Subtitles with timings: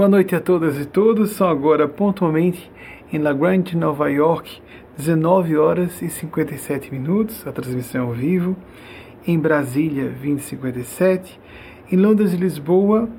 [0.00, 1.32] Boa noite a todas e todos.
[1.32, 2.72] São agora pontualmente
[3.12, 4.62] em La Grande, Nova York,
[4.96, 8.56] 19 horas e 57 minutos, a transmissão ao vivo.
[9.26, 11.38] Em Brasília, 2057.
[11.92, 13.10] Em Londres e Lisboa,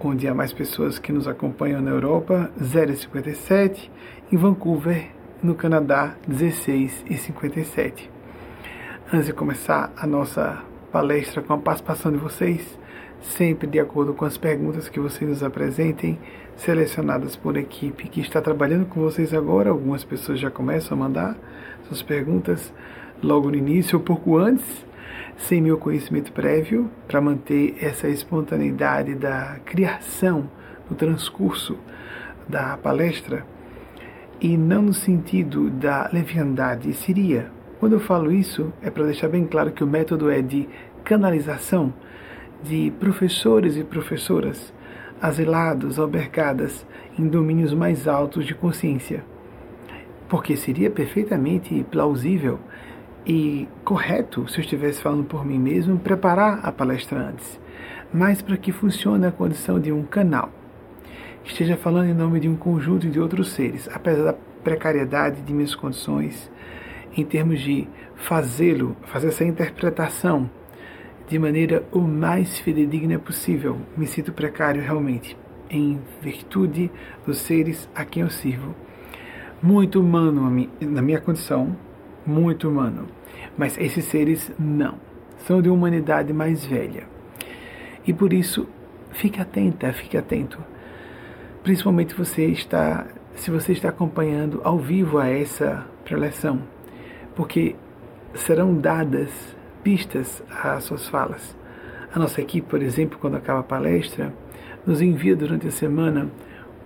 [0.00, 3.90] onde há mais pessoas que nos acompanham na Europa, 0,57.
[4.32, 5.10] Em Vancouver,
[5.42, 8.10] no Canadá, 16 e 57.
[9.12, 12.78] Antes de começar a nossa palestra com a participação de vocês,
[13.20, 16.18] sempre de acordo com as perguntas que vocês nos apresentem,
[16.56, 19.70] selecionadas por equipe que está trabalhando com vocês agora.
[19.70, 21.36] Algumas pessoas já começam a mandar
[21.86, 22.72] suas perguntas
[23.22, 24.86] logo no início ou pouco antes,
[25.36, 30.48] sem meu conhecimento prévio, para manter essa espontaneidade da criação
[30.88, 31.76] no transcurso
[32.48, 33.44] da palestra
[34.40, 36.92] e não no sentido da leviandade.
[36.94, 40.68] Seria, quando eu falo isso, é para deixar bem claro que o método é de
[41.04, 41.92] canalização
[42.66, 44.72] de professores e professoras
[45.20, 46.86] asilados, albergadas
[47.18, 49.24] em domínios mais altos de consciência.
[50.28, 52.58] Porque seria perfeitamente plausível
[53.24, 57.60] e correto, se eu estivesse falando por mim mesmo, preparar a palestra antes,
[58.12, 60.50] mas para que funcione a condição de um canal.
[61.44, 65.74] Esteja falando em nome de um conjunto de outros seres, apesar da precariedade de minhas
[65.74, 66.50] condições,
[67.16, 70.50] em termos de fazê-lo, fazer essa interpretação
[71.28, 73.78] de maneira o mais fidedigna possível.
[73.96, 75.36] Me sinto precário realmente,
[75.68, 76.90] em virtude
[77.26, 78.74] dos seres a quem eu sirvo.
[79.62, 81.76] Muito humano na minha condição,
[82.24, 83.06] muito humano.
[83.56, 84.94] Mas esses seres não.
[85.38, 87.04] São de humanidade mais velha.
[88.06, 88.68] E por isso,
[89.12, 90.58] fique atenta, fique atento.
[91.62, 96.62] Principalmente você está, se você está acompanhando ao vivo a essa preleção,
[97.34, 97.74] porque
[98.34, 99.55] serão dadas
[99.86, 101.56] pistas às suas falas.
[102.12, 104.34] A nossa equipe, por exemplo, quando acaba a palestra,
[104.84, 106.28] nos envia durante a semana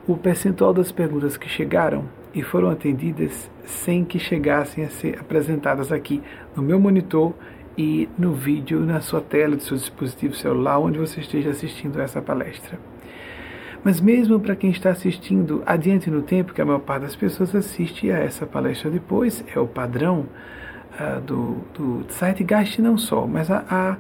[0.07, 5.91] o percentual das perguntas que chegaram e foram atendidas sem que chegassem a ser apresentadas
[5.91, 6.23] aqui
[6.55, 7.33] no meu monitor
[7.77, 12.21] e no vídeo na sua tela do seu dispositivo celular, onde você esteja assistindo essa
[12.21, 12.79] palestra.
[13.83, 17.55] Mas mesmo para quem está assistindo adiante no tempo, que a maior parte das pessoas
[17.55, 20.27] assiste a essa palestra depois, é o padrão,
[20.99, 23.97] uh, do, do Zeitgeist não só, mas a, a,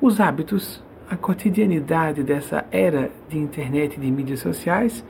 [0.00, 5.04] os hábitos, a cotidianidade dessa era de internet e de mídias sociais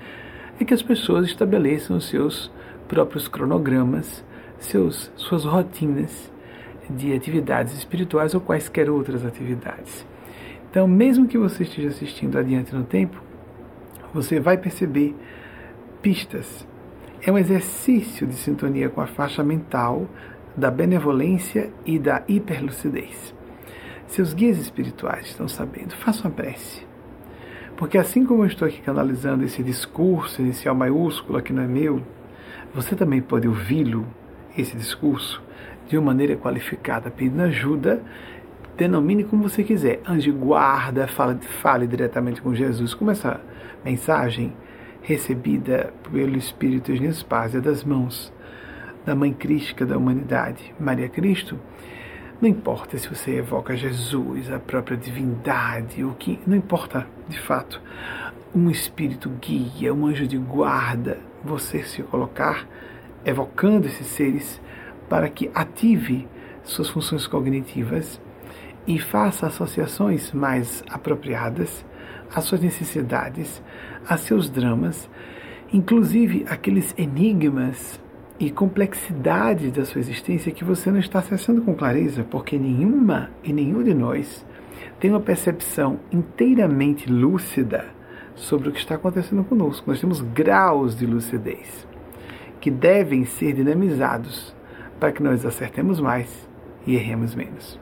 [0.61, 2.51] é que as pessoas estabeleçam os seus
[2.87, 4.25] próprios cronogramas,
[4.59, 6.33] seus, suas rotinas
[6.89, 10.07] de atividades espirituais ou quaisquer outras atividades.
[10.71, 13.23] Então, mesmo que você esteja assistindo adiante no tempo,
[14.13, 15.15] você vai perceber
[16.03, 16.67] pistas.
[17.23, 20.07] É um exercício de sintonia com a faixa mental
[20.57, 23.35] da benevolência e da hiperlucidez.
[24.07, 26.87] Seus guias espirituais estão sabendo, façam a prece.
[27.77, 32.01] Porque assim como eu estou aqui canalizando esse discurso inicial maiúsculo, que não é meu,
[32.73, 34.07] você também pode ouvi-lo,
[34.57, 35.43] esse discurso,
[35.89, 38.03] de uma maneira qualificada, pedindo ajuda,
[38.77, 40.01] denomine como você quiser.
[40.09, 43.41] Anjo guarda, fale, fale diretamente com Jesus, como essa
[43.85, 44.53] mensagem
[45.03, 48.33] recebida pelo Espírito de Nespásia das mãos
[49.05, 51.59] da Mãe Crística da humanidade, Maria Cristo,
[52.41, 57.81] não importa se você evoca Jesus, a própria divindade, o que não importa de fato,
[58.55, 62.67] um espírito guia, um anjo de guarda, você se colocar
[63.25, 64.61] evocando esses seres
[65.09, 66.29] para que ative
[66.63, 68.21] suas funções cognitivas
[68.87, 71.85] e faça associações mais apropriadas
[72.35, 73.63] às suas necessidades,
[74.07, 75.09] a seus dramas,
[75.73, 78.01] inclusive aqueles enigmas
[78.39, 83.53] e complexidade da sua existência que você não está acessando com clareza, porque nenhuma e
[83.53, 84.45] nenhum de nós
[84.99, 87.87] tem uma percepção inteiramente lúcida
[88.35, 89.89] sobre o que está acontecendo conosco.
[89.89, 91.87] Nós temos graus de lucidez
[92.61, 94.55] que devem ser dinamizados
[94.99, 96.49] para que nós acertemos mais
[96.87, 97.79] e erremos menos.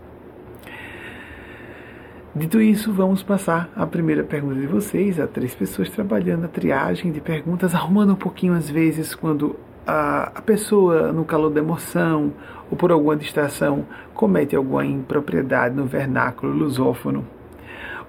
[2.35, 5.21] Dito isso, vamos passar à primeira pergunta de vocês.
[5.21, 9.55] Há três pessoas trabalhando a triagem de perguntas, arrumando um pouquinho às vezes quando
[9.87, 12.33] a, a pessoa, no calor da emoção
[12.71, 13.85] ou por alguma distração,
[14.15, 17.27] comete alguma impropriedade no vernáculo lusófono,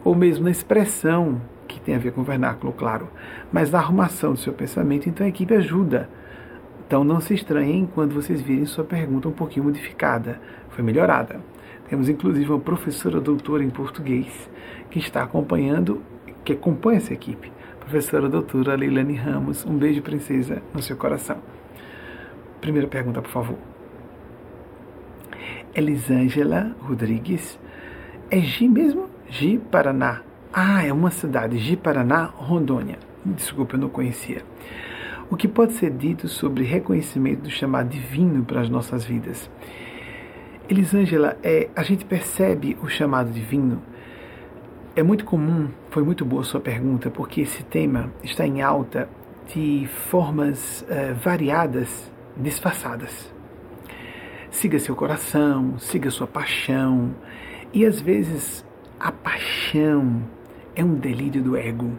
[0.03, 3.07] ou mesmo na expressão, que tem a ver com o vernáculo, claro,
[3.51, 6.09] mas na arrumação do seu pensamento, então a equipe ajuda.
[6.85, 11.41] Então não se estranhem quando vocês virem sua pergunta um pouquinho modificada, foi melhorada.
[11.89, 14.49] Temos inclusive uma professora doutora em português
[14.89, 16.01] que está acompanhando,
[16.45, 17.51] que acompanha essa equipe.
[17.79, 21.52] Professora doutora Leilane Ramos, um beijo princesa no seu coração.
[22.63, 23.57] Primeira pergunta, por favor.
[25.75, 27.59] Elisângela Rodrigues.
[28.31, 29.09] É Gi mesmo?
[29.29, 30.21] Gi Paraná.
[30.53, 31.57] Ah, é uma cidade.
[31.57, 32.97] Gi Paraná, Rondônia.
[33.25, 34.43] desculpa, eu não conhecia.
[35.29, 39.51] O que pode ser dito sobre reconhecimento do chamado divino para as nossas vidas?
[40.69, 43.81] Elisângela, é, a gente percebe o chamado divino.
[44.95, 49.09] É muito comum, foi muito boa a sua pergunta, porque esse tema está em alta
[49.53, 53.31] de formas uh, variadas, disfarçadas.
[54.49, 57.15] Siga seu coração, siga sua paixão.
[57.73, 58.65] E às vezes
[58.99, 60.23] a paixão
[60.75, 61.91] é um delírio do ego,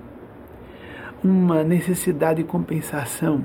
[1.23, 3.45] uma necessidade de compensação,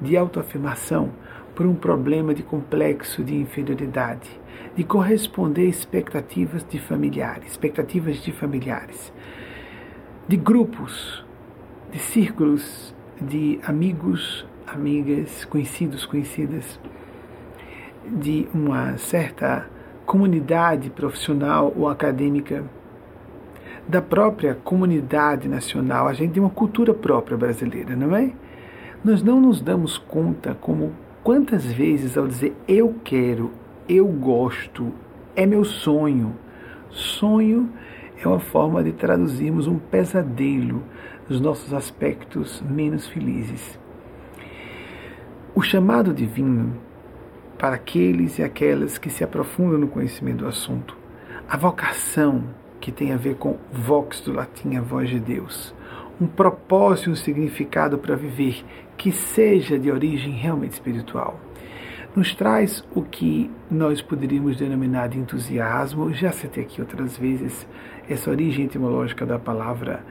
[0.00, 1.12] de autoafirmação
[1.54, 4.28] por um problema de complexo de inferioridade,
[4.74, 9.12] de corresponder a expectativas de familiares, expectativas de familiares,
[10.28, 11.24] de grupos,
[11.90, 16.78] de círculos de amigos, amigas, conhecidos, conhecidas,
[18.06, 19.66] de uma certa
[20.04, 22.62] comunidade profissional ou acadêmica,
[23.88, 26.08] da própria comunidade nacional.
[26.08, 28.32] A gente tem uma cultura própria brasileira, não é?
[29.04, 33.52] Nós não nos damos conta como quantas vezes ao dizer eu quero,
[33.88, 34.92] eu gosto,
[35.34, 36.34] é meu sonho.
[36.90, 37.70] Sonho
[38.20, 40.82] é uma forma de traduzirmos um pesadelo
[41.28, 43.78] os nossos aspectos menos felizes.
[45.58, 46.76] O chamado divino
[47.56, 50.94] para aqueles e aquelas que se aprofundam no conhecimento do assunto,
[51.48, 52.44] a vocação
[52.78, 55.74] que tem a ver com vox do latim, a voz de Deus,
[56.20, 58.62] um propósito, um significado para viver
[58.98, 61.40] que seja de origem realmente espiritual.
[62.14, 67.66] Nos traz o que nós poderíamos denominar de entusiasmo, já citei aqui outras vezes
[68.06, 70.04] essa origem etimológica da palavra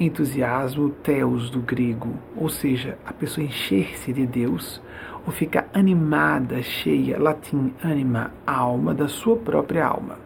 [0.00, 4.80] entusiasmo, teos do grego, ou seja, a pessoa encher-se de Deus
[5.26, 10.18] ou ficar animada, cheia, latim, anima, alma, da sua própria alma.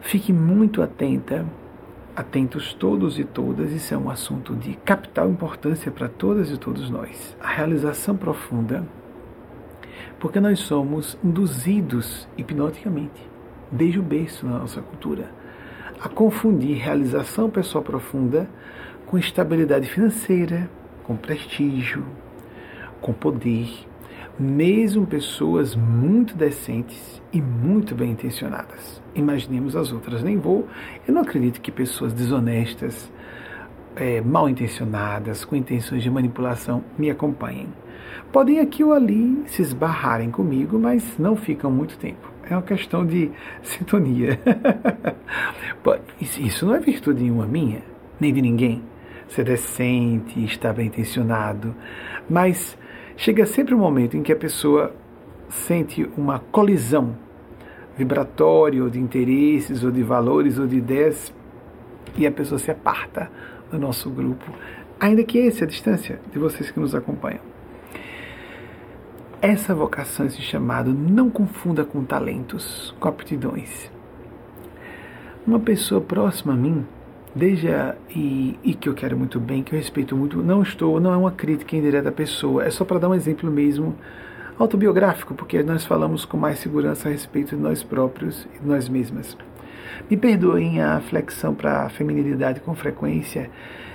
[0.00, 1.44] Fique muito atenta,
[2.14, 6.88] atentos todos e todas, isso é um assunto de capital importância para todas e todos
[6.88, 7.36] nós.
[7.40, 8.86] A realização profunda,
[10.20, 13.28] porque nós somos induzidos hipnoticamente,
[13.72, 15.37] desde o berço na nossa cultura
[16.00, 18.48] a confundir realização pessoal profunda
[19.06, 20.70] com estabilidade financeira,
[21.04, 22.04] com prestígio,
[23.00, 23.68] com poder,
[24.38, 29.02] mesmo pessoas muito decentes e muito bem intencionadas.
[29.14, 30.22] Imaginemos as outras.
[30.22, 30.68] Nem vou,
[31.06, 33.10] eu não acredito que pessoas desonestas,
[33.96, 37.68] é, mal intencionadas, com intenções de manipulação, me acompanhem.
[38.32, 42.30] Podem aqui ou ali se esbarrarem comigo, mas não ficam muito tempo.
[42.48, 43.30] É uma questão de
[43.62, 44.38] sintonia.
[46.20, 47.82] Isso não é virtude nenhuma minha,
[48.20, 48.82] nem de ninguém.
[49.28, 51.74] Ser decente, estar bem intencionado.
[52.28, 52.78] Mas
[53.16, 54.94] chega sempre um momento em que a pessoa
[55.48, 57.16] sente uma colisão
[57.96, 61.34] vibratória, ou de interesses, ou de valores, ou de ideias,
[62.16, 63.30] e a pessoa se aparta
[63.70, 64.50] do nosso grupo,
[65.00, 67.40] ainda que essa é a distância de vocês que nos acompanham.
[69.40, 73.88] Essa vocação, esse chamado, não confunda com talentos, com aptidões.
[75.46, 76.84] Uma pessoa próxima a mim,
[77.32, 80.98] desde a, e, e, que eu quero muito bem, que eu respeito muito, não estou,
[80.98, 83.94] não é uma crítica indireta à pessoa, é só para dar um exemplo mesmo
[84.58, 88.88] autobiográfico, porque nós falamos com mais segurança a respeito de nós próprios e de nós
[88.88, 89.38] mesmas.
[90.10, 93.48] Me perdoem a flexão para a feminilidade com frequência,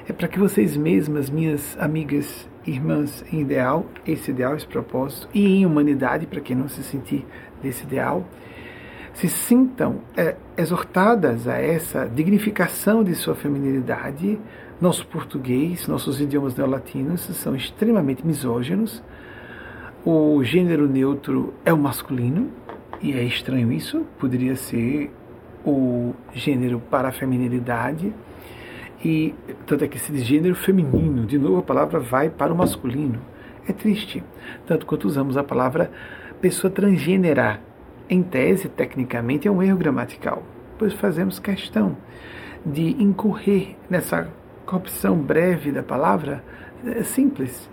[0.08, 5.46] é para que vocês mesmas, minhas amigas irmãs em ideal, esse ideal, esse propósito, e
[5.46, 7.26] em humanidade, para quem não se sentir
[7.62, 8.26] desse ideal,
[9.14, 14.40] se sintam é, exortadas a essa dignificação de sua feminilidade.
[14.82, 19.04] Nosso português, nossos idiomas neolatinos são extremamente misóginos.
[20.04, 22.50] O gênero neutro é o masculino,
[23.02, 25.12] e é estranho isso, poderia ser
[25.66, 28.14] o gênero para a feminilidade
[29.08, 33.20] e tanto é que esse gênero feminino, de novo a palavra vai para o masculino.
[33.68, 34.24] É triste.
[34.66, 35.92] Tanto quanto usamos a palavra
[36.42, 37.62] pessoa transgênera.
[38.10, 40.44] Em tese, tecnicamente, é um erro gramatical,
[40.78, 41.98] pois fazemos questão
[42.66, 44.30] de incorrer nessa
[44.66, 46.44] corrupção breve da palavra
[46.86, 47.70] é simples,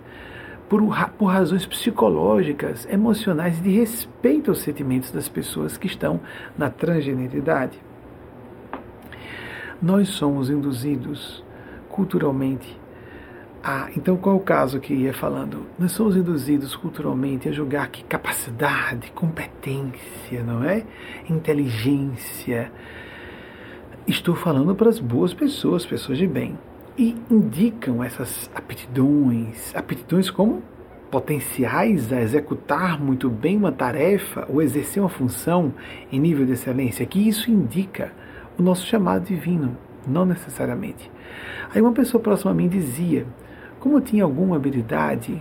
[0.69, 0.81] por,
[1.17, 6.21] por razões psicológicas, emocionais, de respeito aos sentimentos das pessoas que estão
[6.57, 7.77] na transgeneridade.
[9.81, 11.43] Nós somos induzidos
[11.89, 12.79] culturalmente
[13.63, 13.89] a.
[13.97, 15.65] Então, qual é o caso que ia falando?
[15.79, 20.83] Nós somos induzidos culturalmente a julgar que capacidade, competência, não é?
[21.27, 22.71] Inteligência.
[24.07, 26.59] Estou falando para as boas pessoas, pessoas de bem.
[26.95, 30.61] E indicam essas aptidões, aptidões como
[31.09, 35.73] potenciais a executar muito bem uma tarefa ou exercer uma função
[36.11, 38.13] em nível de excelência, que isso indica
[38.57, 39.77] o nosso chamado divino.
[40.07, 41.11] não necessariamente.
[41.73, 43.25] Aí uma pessoa próxima a mim dizia,
[43.79, 45.39] como eu tinha alguma habilidade,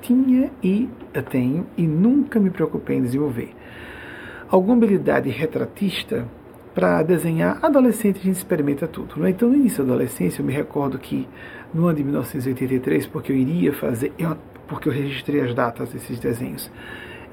[0.00, 3.54] tinha e eu tenho e nunca me preocupei em desenvolver.
[4.48, 6.26] Alguma habilidade retratista
[6.74, 9.20] para desenhar, adolescente a gente experimenta tudo.
[9.20, 9.30] Né?
[9.30, 11.28] Então, no início da adolescência, eu me recordo que
[11.74, 14.36] no ano de 1983, porque eu iria fazer, eu,
[14.66, 16.70] porque eu registrei as datas desses desenhos,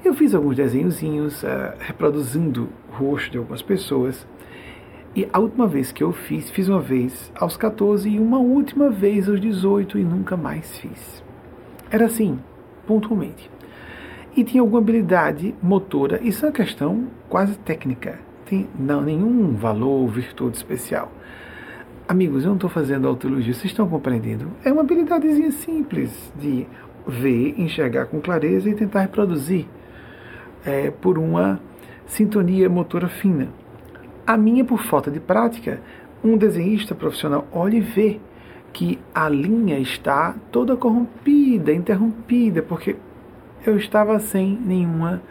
[0.04, 1.46] eu fiz alguns desenhozinhos uh,
[1.78, 4.26] reproduzindo o rosto de algumas pessoas.
[5.16, 8.90] E a última vez que eu fiz, fiz uma vez aos 14 e uma última
[8.90, 11.24] vez aos 18 e nunca mais fiz.
[11.90, 12.38] Era assim,
[12.86, 13.50] pontualmente.
[14.36, 20.06] E tinha alguma habilidade motora, isso é uma questão quase técnica, tem não, nenhum valor,
[20.08, 21.10] virtude especial.
[22.06, 24.50] Amigos, eu não estou fazendo autoelogia, vocês estão compreendendo?
[24.62, 26.66] É uma habilidadezinha simples de
[27.06, 29.64] ver, enxergar com clareza e tentar reproduzir
[30.62, 31.58] é, por uma
[32.06, 33.48] sintonia motora fina.
[34.26, 35.80] A minha, por falta de prática,
[36.24, 38.20] um desenhista profissional olha e vê
[38.72, 42.96] que a linha está toda corrompida, interrompida, porque
[43.64, 45.22] eu estava sem nenhuma,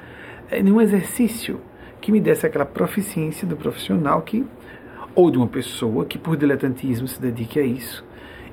[0.50, 1.60] eh, nenhum exercício
[2.00, 4.46] que me desse aquela proficiência do profissional que
[5.14, 8.06] ou de uma pessoa que por diletantismo se dedique a isso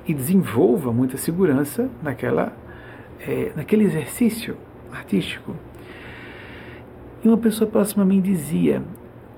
[0.07, 2.53] e desenvolva muita segurança naquela
[3.27, 4.57] é, naquele exercício
[4.91, 5.55] artístico.
[7.23, 8.83] E uma pessoa próxima a mim dizia: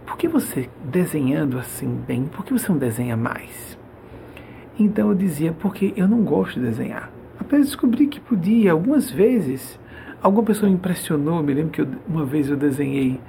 [0.06, 3.78] por que você desenhando assim bem, por que você não desenha mais?
[4.78, 7.12] Então eu dizia, porque eu não gosto de desenhar.
[7.40, 9.80] Apenas descobri que podia, algumas vezes,
[10.22, 13.20] alguma pessoa me impressionou, me lembro que eu, uma vez eu desenhei,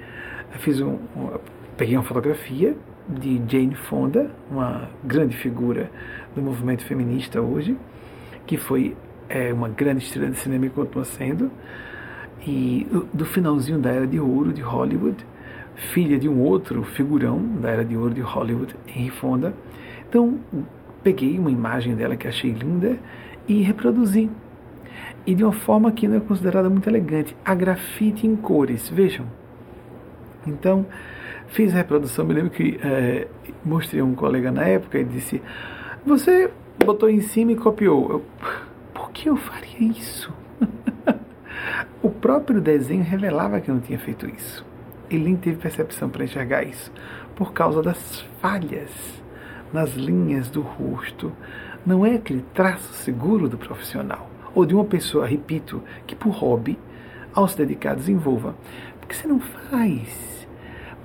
[0.53, 1.39] eu fiz um, um,
[1.77, 2.77] peguei uma fotografia
[3.09, 5.91] de Jane Fonda, uma grande figura
[6.35, 7.77] do movimento feminista hoje,
[8.47, 8.97] que foi
[9.29, 11.51] é, uma grande estrela de cinema e continua sendo,
[12.47, 15.25] e do finalzinho da era de ouro de Hollywood,
[15.77, 19.55] filha de um outro figurão da Era de Ouro de Hollywood, Henry Fonda.
[20.09, 20.39] Então,
[21.03, 22.99] peguei uma imagem dela que achei linda
[23.47, 24.31] e reproduzi.
[25.27, 29.27] E de uma forma que não é considerada muito elegante, a grafite em cores, vejam.
[30.47, 30.87] Então,
[31.49, 33.29] fiz a reprodução, me lembro que é,
[33.65, 35.43] mostrei a um colega na época e disse,
[36.05, 36.51] você
[36.85, 38.11] botou em cima e copiou.
[38.11, 38.25] Eu,
[38.95, 40.33] Por que eu faria isso?
[42.01, 44.65] o próprio desenho revelava que eu não tinha feito isso
[45.11, 46.93] ele nem teve percepção para enxergar isso,
[47.35, 48.91] por causa das falhas
[49.73, 51.33] nas linhas do rosto.
[51.85, 56.79] Não é aquele traço seguro do profissional, ou de uma pessoa, repito, que por hobby,
[57.35, 58.55] ao se dedicar, desenvolva.
[59.01, 60.47] Porque você não faz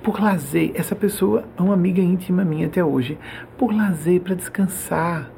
[0.02, 0.72] por lazer.
[0.74, 3.18] Essa pessoa é uma amiga íntima minha até hoje,
[3.56, 5.30] por lazer, para descansar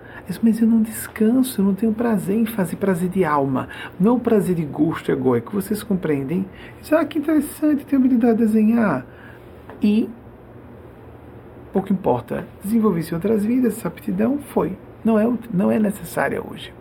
[0.42, 3.68] mas eu não descanso, eu não tenho prazer em fazer prazer de alma,
[4.00, 5.52] não prazer de gosto egóico.
[5.52, 6.46] Vocês compreendem?
[6.82, 9.06] Isso, ah, que interessante, tenho habilidade de desenhar.
[9.82, 10.08] E,
[11.72, 14.76] pouco importa, desenvolvi-se em outras vidas, essa aptidão foi.
[15.04, 16.72] Não é, não é necessária hoje.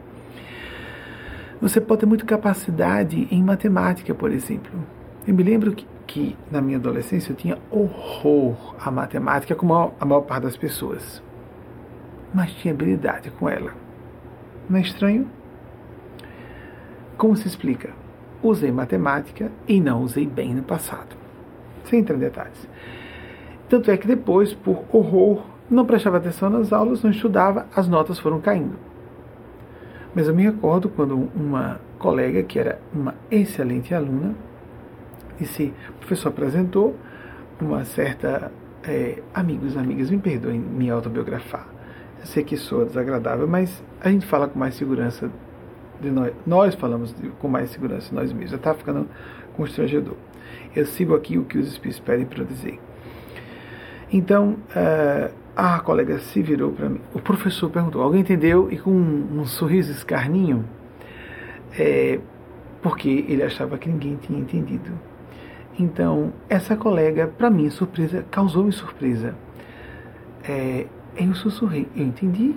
[1.61, 4.71] Você pode ter muita capacidade em matemática, por exemplo.
[5.27, 10.05] Eu me lembro que, que na minha adolescência eu tinha horror à matemática, como a
[10.05, 11.21] maior parte das pessoas
[12.33, 13.73] mas tinha habilidade com ela.
[14.69, 15.27] Não é estranho?
[17.17, 17.91] Como se explica?
[18.41, 21.15] Usei matemática e não usei bem no passado.
[21.85, 22.67] Sem entrar em detalhes.
[23.69, 28.19] Tanto é que depois, por horror, não prestava atenção nas aulas, não estudava, as notas
[28.19, 28.77] foram caindo.
[30.13, 34.35] Mas eu me recordo quando uma colega, que era uma excelente aluna,
[35.39, 36.95] disse, o professor apresentou
[37.59, 38.51] uma certa.
[38.85, 41.72] É, amigos, amigas, me perdoem me autobiografar.
[42.23, 45.29] Sei que soa desagradável, mas a gente fala com mais segurança
[45.99, 46.33] de nós.
[46.45, 48.51] Nós falamos de, com mais segurança de nós mesmos.
[48.51, 49.07] Já está ficando
[49.55, 50.15] constrangedor.
[50.75, 52.79] Eu sigo aqui o que os espíritos pedem para dizer.
[54.11, 57.01] Então, uh, a colega se virou para mim.
[57.13, 58.71] O professor perguntou: alguém entendeu?
[58.71, 60.65] E com um, um sorriso escarninho,
[61.77, 62.19] é,
[62.81, 64.91] porque ele achava que ninguém tinha entendido.
[65.79, 69.35] Então, essa colega, para mim, surpresa, causou-me surpresa.
[70.47, 72.55] É, eu sussurrei, eu entendi.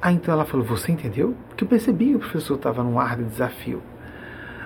[0.00, 1.34] Aí então ela falou, você entendeu?
[1.48, 3.82] Porque eu percebi que o professor estava num ar de desafio.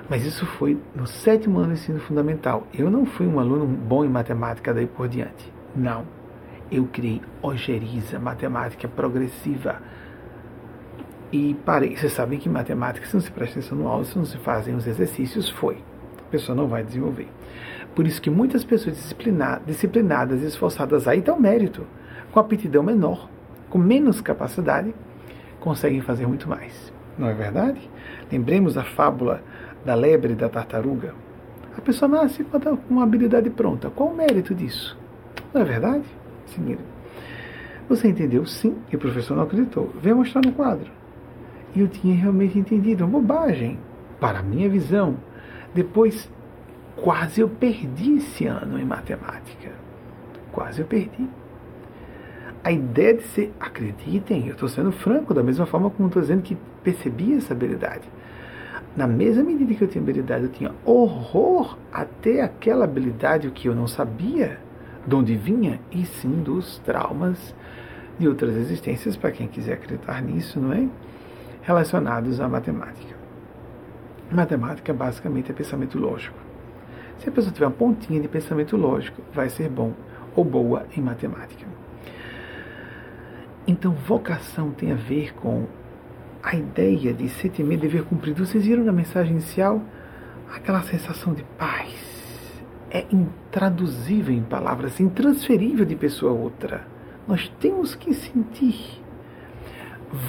[0.09, 2.66] Mas isso foi no sétimo ano do ensino fundamental.
[2.73, 5.52] Eu não fui um aluno bom em matemática daí por diante.
[5.75, 6.04] Não.
[6.71, 9.80] Eu criei ojeriza, matemática progressiva.
[11.33, 11.97] E parei.
[11.97, 14.75] Vocês sabem que matemática, se não se presta atenção no aula, se não se fazem
[14.75, 15.78] os exercícios, foi.
[16.18, 17.28] A pessoa não vai desenvolver.
[17.95, 18.97] Por isso que muitas pessoas
[19.66, 21.87] disciplinadas e esforçadas aí dão mérito
[22.37, 23.31] com aptidão menor,
[23.71, 24.95] com menos capacidade,
[25.59, 26.93] conseguem fazer muito mais.
[27.16, 27.81] Não é verdade?
[28.31, 29.43] Lembremos a fábula
[29.87, 31.14] da lebre e da tartaruga.
[31.78, 32.59] A pessoa nasce com
[32.90, 33.88] uma habilidade pronta.
[33.88, 34.99] Qual o mérito disso?
[35.55, 36.05] Não é verdade?
[36.45, 36.81] Seguindo.
[37.88, 38.45] Você entendeu?
[38.45, 38.76] Sim.
[38.93, 39.90] E o professor não acreditou.
[40.02, 40.90] Veio mostrar no quadro.
[41.75, 43.07] E eu tinha realmente entendido.
[43.07, 43.78] Uma bobagem.
[44.21, 45.16] Para a minha visão.
[45.75, 46.31] Depois,
[46.97, 49.73] quase eu perdi esse ano em matemática.
[50.52, 51.26] Quase eu perdi.
[52.67, 56.43] A ideia de ser, acreditem, eu estou sendo franco, da mesma forma como estou dizendo
[56.43, 58.03] que percebi essa habilidade.
[58.97, 63.75] Na mesma medida que eu tinha habilidade, eu tinha horror até aquela habilidade, que eu
[63.77, 64.59] não sabia
[65.07, 67.55] de onde vinha, e sim dos traumas
[68.19, 70.89] de outras existências, para quem quiser acreditar nisso, não é?
[71.63, 73.15] Relacionados à matemática.
[74.29, 76.37] Matemática basicamente é pensamento lógico.
[77.19, 79.93] Se a pessoa tiver uma pontinha de pensamento lógico, vai ser bom
[80.35, 81.75] ou boa em matemática.
[83.67, 85.67] Então, vocação tem a ver com
[86.43, 88.47] a ideia de sentimento, dever cumprido.
[88.47, 89.83] Vocês viram na mensagem inicial
[90.55, 91.93] aquela sensação de paz.
[92.91, 96.87] É intraduzível em palavras, intransferível de pessoa a outra.
[97.27, 99.03] Nós temos que sentir.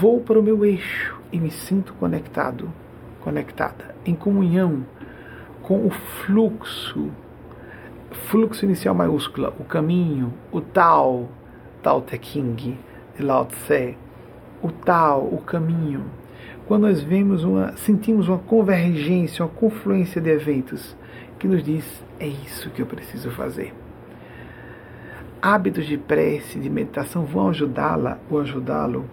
[0.02, 2.74] Vou para o meu eixo e me sinto conectado,
[3.22, 4.84] conectada, em comunhão
[5.62, 7.12] com o fluxo,
[8.30, 11.30] fluxo inicial maiúscula, o caminho, o tal,
[11.84, 12.78] Tao Te King,
[13.18, 13.98] de Lao Tse,
[14.62, 16.06] o tal, o caminho.
[16.68, 20.96] Quando nós vemos uma, sentimos uma convergência, uma confluência de eventos
[21.40, 21.86] que nos diz
[22.20, 23.74] é isso que eu preciso fazer.
[25.42, 29.06] Hábitos de prece, de meditação vão ajudá-la ou ajudá-lo.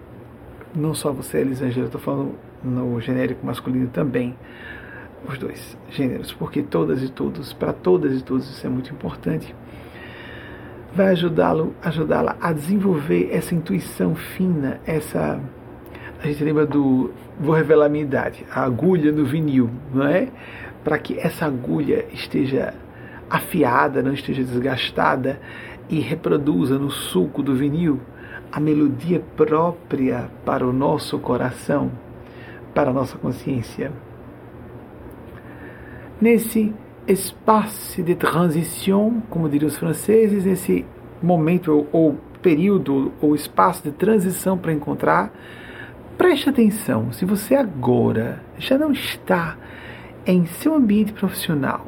[0.75, 4.34] Não só você, Elisângela, estou falando no genérico masculino também,
[5.28, 9.54] os dois gêneros, porque todas e todos, para todas e todos isso é muito importante
[10.94, 15.40] vai ajudá-lo, ajudá-la a desenvolver essa intuição fina, essa
[16.23, 20.28] a gente lembra do vou revelar a minha idade, a agulha do vinil, não é?
[20.82, 22.73] Para que essa agulha esteja
[23.28, 25.40] afiada, não esteja desgastada
[25.88, 28.00] e reproduza no sulco do vinil
[28.50, 31.90] a melodia própria para o nosso coração,
[32.73, 33.92] para a nossa consciência.
[36.21, 36.73] Nesse
[37.06, 40.84] espaço de transição, como diriam os franceses, esse
[41.23, 45.32] momento ou, ou período ou espaço de transição para encontrar,
[46.17, 47.12] preste atenção.
[47.12, 49.56] Se você agora já não está
[50.26, 51.86] em seu ambiente profissional,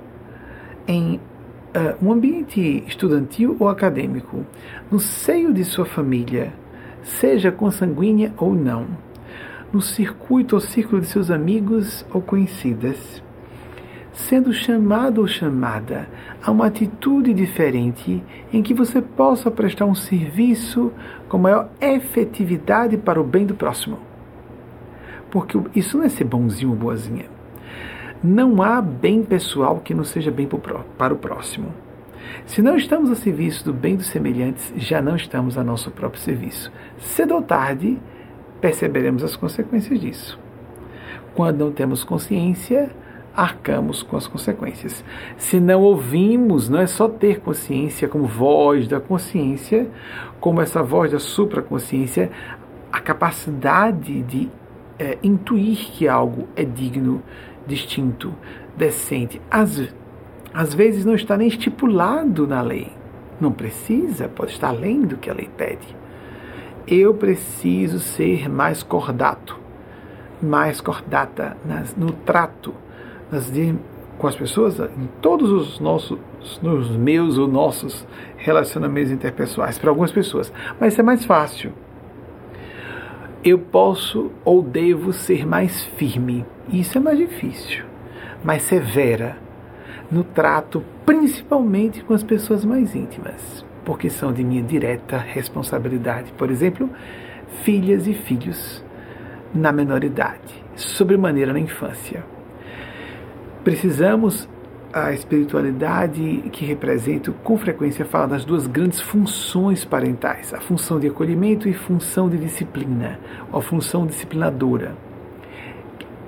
[0.87, 4.44] em uh, um ambiente estudantil ou acadêmico,
[4.90, 6.52] no seio de sua família,
[7.02, 8.87] seja consanguínea ou não,
[9.72, 13.22] no circuito ou círculo de seus amigos ou conhecidas,
[14.16, 16.09] sendo chamado ou chamada
[16.42, 20.90] a uma atitude diferente em que você possa prestar um serviço
[21.29, 23.98] com maior efetividade para o bem do próximo.
[25.31, 27.26] Porque isso não é ser bonzinho ou boazinha.
[28.24, 30.48] Não há bem pessoal que não seja bem
[30.96, 31.74] para o próximo.
[32.46, 36.22] Se não estamos a serviço do bem dos semelhantes, já não estamos a nosso próprio
[36.22, 36.72] serviço.
[36.96, 37.98] Cedo ou tarde,
[38.62, 40.40] perceberemos as consequências disso.
[41.35, 42.90] Quando não temos consciência,
[43.37, 45.05] arcamos com as consequências.
[45.37, 49.88] Se não ouvimos, não é só ter consciência como voz da consciência,
[50.40, 52.31] como essa voz da supraconsciência,
[52.90, 54.49] a capacidade de
[54.99, 57.22] é, intuir que algo é digno,
[57.66, 58.35] distinto,
[58.75, 59.40] decente.
[59.51, 59.92] Às,
[60.55, 62.90] às vezes não está nem estipulado na lei.
[63.38, 65.94] Não precisa, pode estar além do que a lei pede.
[66.87, 69.59] Eu preciso ser mais cordato,
[70.40, 72.72] mais cordata nas, no trato
[73.30, 73.50] nas,
[74.18, 76.18] com as pessoas em todos os nossos,
[76.62, 80.52] nos meus ou nossos relacionamentos interpessoais, para algumas pessoas.
[80.80, 81.72] Mas é mais fácil.
[83.44, 86.44] Eu posso ou devo ser mais firme.
[86.68, 87.84] Isso é mais difícil,
[88.42, 89.36] mais severa
[90.10, 96.32] no trato, principalmente com as pessoas mais íntimas, porque são de minha direta responsabilidade.
[96.32, 96.88] Por exemplo,
[97.62, 98.84] filhas e filhos
[99.54, 102.24] na menoridade, sobremaneira na infância
[103.66, 104.48] Precisamos
[104.92, 111.09] a espiritualidade que represento com frequência fala das duas grandes funções parentais, a função de
[111.09, 113.18] acolhimento e função de disciplina,
[113.50, 114.96] ou função disciplinadora.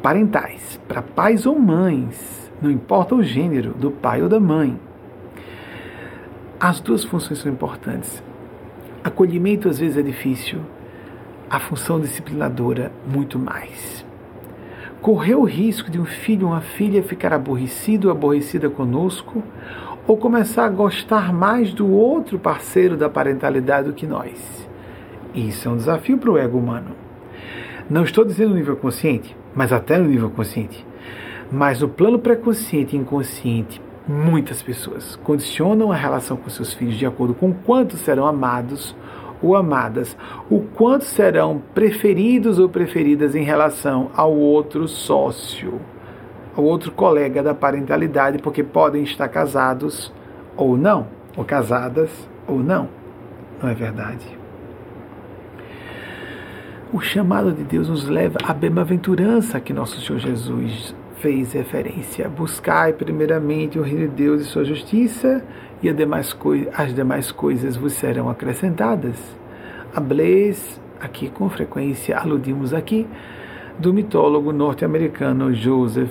[0.03, 4.77] Parentais, para pais ou mães, não importa o gênero do pai ou da mãe.
[6.59, 8.21] As duas funções são importantes.
[9.05, 10.59] Acolhimento às vezes é difícil,
[11.49, 14.08] a função disciplinadora muito mais
[15.01, 19.43] correu o risco de um filho ou uma filha ficar aborrecido ou aborrecida conosco,
[20.07, 24.69] ou começar a gostar mais do outro parceiro da parentalidade do que nós.
[25.35, 26.97] Isso é um desafio para o ego humano.
[27.91, 30.87] Não estou dizendo no nível consciente, mas até no nível consciente.
[31.51, 37.07] Mas no plano pré-consciente e inconsciente, muitas pessoas condicionam a relação com seus filhos de
[37.07, 38.95] acordo com quanto serão amados
[39.43, 40.17] ou amadas,
[40.51, 45.81] o quanto serão preferidos ou preferidas em relação ao outro sócio,
[46.57, 50.13] ao outro colega da parentalidade, porque podem estar casados
[50.57, 52.11] ou não, ou casadas
[52.47, 52.89] ou não.
[53.63, 54.39] Não é verdade?
[56.93, 62.29] O chamado de Deus nos leva à bem-aventurança que nosso Senhor Jesus fez referência.
[62.29, 65.45] Buscai primeiramente o reino de Deus e sua justiça,
[65.83, 66.37] e as demais,
[66.75, 69.17] as demais coisas vos serão acrescentadas.
[69.95, 73.07] A Blaise, aqui com frequência aludimos aqui,
[73.79, 76.11] do mitólogo norte-americano Joseph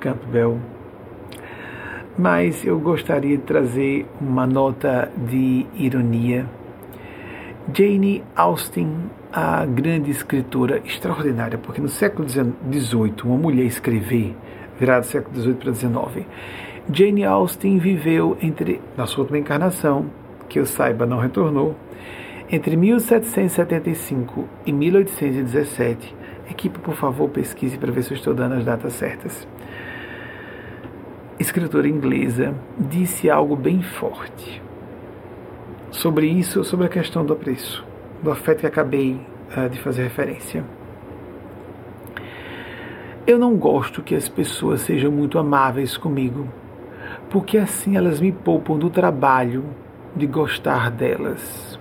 [0.00, 0.58] Campbell.
[2.16, 6.46] Mas eu gostaria de trazer uma nota de ironia.
[7.72, 8.88] Jane Austen,
[9.32, 14.34] a grande escritora extraordinária, porque no século XVIII uma mulher escrever,
[14.78, 16.26] virado século XVIII para XIX,
[16.90, 20.06] Jane Austen viveu entre, na sua última encarnação,
[20.48, 21.76] que eu saiba não retornou,
[22.50, 26.16] entre 1775 e 1817.
[26.50, 29.46] Equipe, por favor, pesquise para ver se eu estou dando as datas certas.
[31.38, 34.62] Escritora inglesa disse algo bem forte
[35.90, 37.84] sobre isso, sobre a questão do apreço,
[38.22, 39.20] do afeto que acabei
[39.54, 40.64] uh, de fazer referência.
[43.26, 46.48] Eu não gosto que as pessoas sejam muito amáveis comigo
[47.30, 49.64] porque assim elas me poupam do trabalho
[50.14, 51.78] de gostar delas.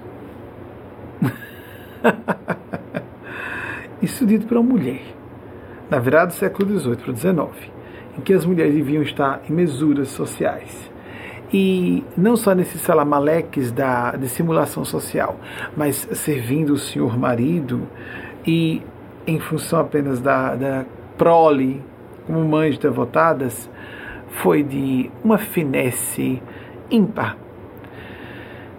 [4.01, 5.01] Isso dito para uma mulher,
[5.89, 7.71] na virada do século XVIII para o XIX,
[8.17, 10.91] em que as mulheres deviam estar em mesuras sociais.
[11.51, 15.39] E não só nesses salamaleques da dissimulação social,
[15.75, 17.87] mas servindo o senhor marido
[18.45, 18.81] e
[19.25, 20.85] em função apenas da, da
[21.17, 21.81] prole,
[22.25, 23.69] como mães devotadas,
[24.29, 26.41] foi de uma finesse
[26.89, 27.37] ímpar.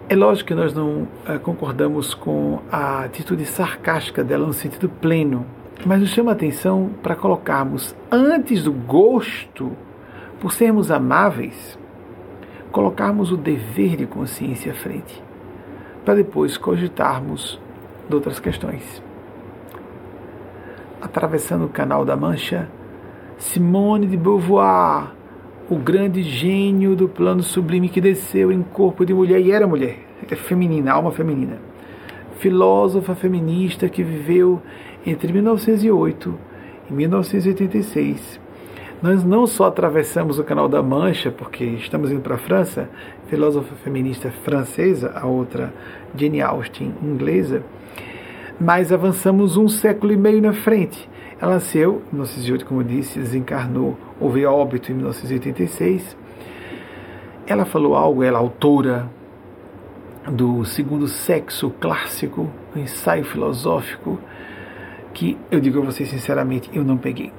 [0.08, 5.44] É lógico que nós não uh, concordamos com a atitude sarcástica dela no sentido pleno,
[5.84, 9.72] mas nos chama a atenção para colocarmos antes do gosto,
[10.40, 11.78] por sermos amáveis,
[12.72, 15.22] colocarmos o dever de consciência à frente,
[16.04, 17.60] para depois cogitarmos
[18.08, 19.02] de outras questões.
[21.02, 22.68] Atravessando o canal da Mancha,
[23.36, 25.17] Simone de Beauvoir
[25.70, 29.98] o grande gênio do plano sublime que desceu em corpo de mulher e era mulher,
[30.30, 31.58] é feminina, alma feminina.
[32.38, 34.62] Filósofa feminista que viveu
[35.04, 36.34] entre 1908
[36.88, 38.40] e 1986.
[39.02, 42.88] Nós não só atravessamos o Canal da Mancha, porque estamos indo para a França,
[43.26, 45.72] filósofa feminista francesa, a outra
[46.16, 47.62] Jane Austen inglesa,
[48.58, 51.08] mas avançamos um século e meio na frente
[51.40, 56.16] ela nasceu em 1908, como eu disse, desencarnou, houve óbito em 1986.
[57.46, 59.08] Ela falou algo, ela autora
[60.30, 64.18] do segundo sexo clássico, um ensaio filosófico,
[65.14, 67.32] que eu digo a vocês sinceramente, eu não peguei.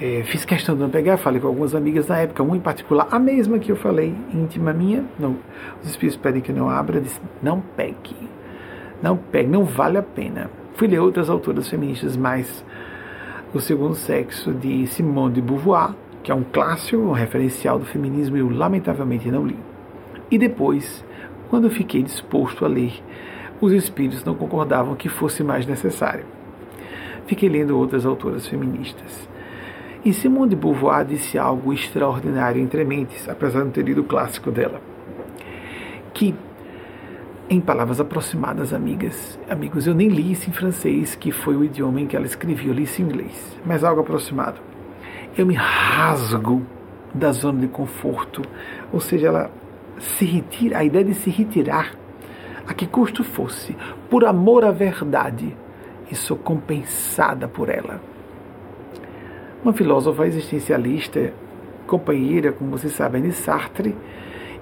[0.00, 3.06] É, fiz questão de não pegar, falei com algumas amigas na época, uma em particular,
[3.10, 5.36] a mesma que eu falei, íntima minha, não,
[5.82, 8.16] os espíritos pedem que eu não abra, disse, não pegue,
[9.02, 10.50] não pegue, não vale a pena.
[10.74, 12.64] Fui ler outras autoras feministas mais
[13.54, 18.34] o Segundo Sexo, de Simone de Beauvoir, que é um clássico, um referencial do feminismo,
[18.36, 19.58] eu lamentavelmente não li.
[20.30, 21.04] E depois,
[21.50, 22.94] quando fiquei disposto a ler,
[23.60, 26.24] os espíritos não concordavam que fosse mais necessário.
[27.26, 29.28] Fiquei lendo outras autoras feministas.
[30.02, 34.04] E Simone de Beauvoir disse algo extraordinário entre mentes, apesar de não ter lido o
[34.04, 34.80] clássico dela.
[36.14, 36.34] Que
[37.48, 39.38] em palavras aproximadas, amigas.
[39.48, 42.70] Amigos, eu nem li isso em francês, que foi o idioma em que ela escrevia,
[42.70, 44.60] eu li isso em inglês, mas algo aproximado.
[45.36, 46.62] Eu me rasgo
[47.14, 48.42] da zona de conforto,
[48.92, 49.50] ou seja, ela
[49.98, 51.92] se retira, a ideia de se retirar,
[52.66, 53.76] a que custo fosse,
[54.08, 55.56] por amor à verdade,
[56.10, 58.00] e sou compensada por ela.
[59.62, 61.32] Uma filósofa existencialista,
[61.86, 63.94] companheira, como vocês sabem, de Sartre,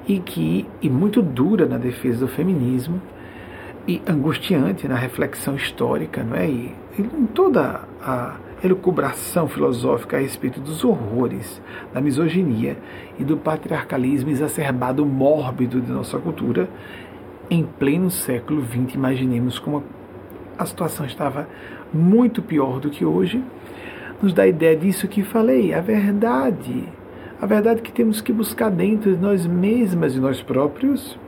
[0.07, 3.01] e que e muito dura na defesa do feminismo
[3.87, 6.49] e angustiante na reflexão histórica, não é?
[6.49, 11.61] E, e em toda a elucubração filosófica a respeito dos horrores
[11.93, 12.77] da misoginia
[13.19, 16.69] e do patriarcalismo exacerbado mórbido de nossa cultura
[17.49, 18.95] em pleno século XX.
[18.95, 19.83] Imaginemos como
[20.59, 21.49] a situação estava
[21.93, 23.43] muito pior do que hoje.
[24.23, 26.87] Nos dá a ideia disso que falei, a verdade
[27.41, 31.19] a verdade é que temos que buscar dentro de nós mesmas e nós próprios,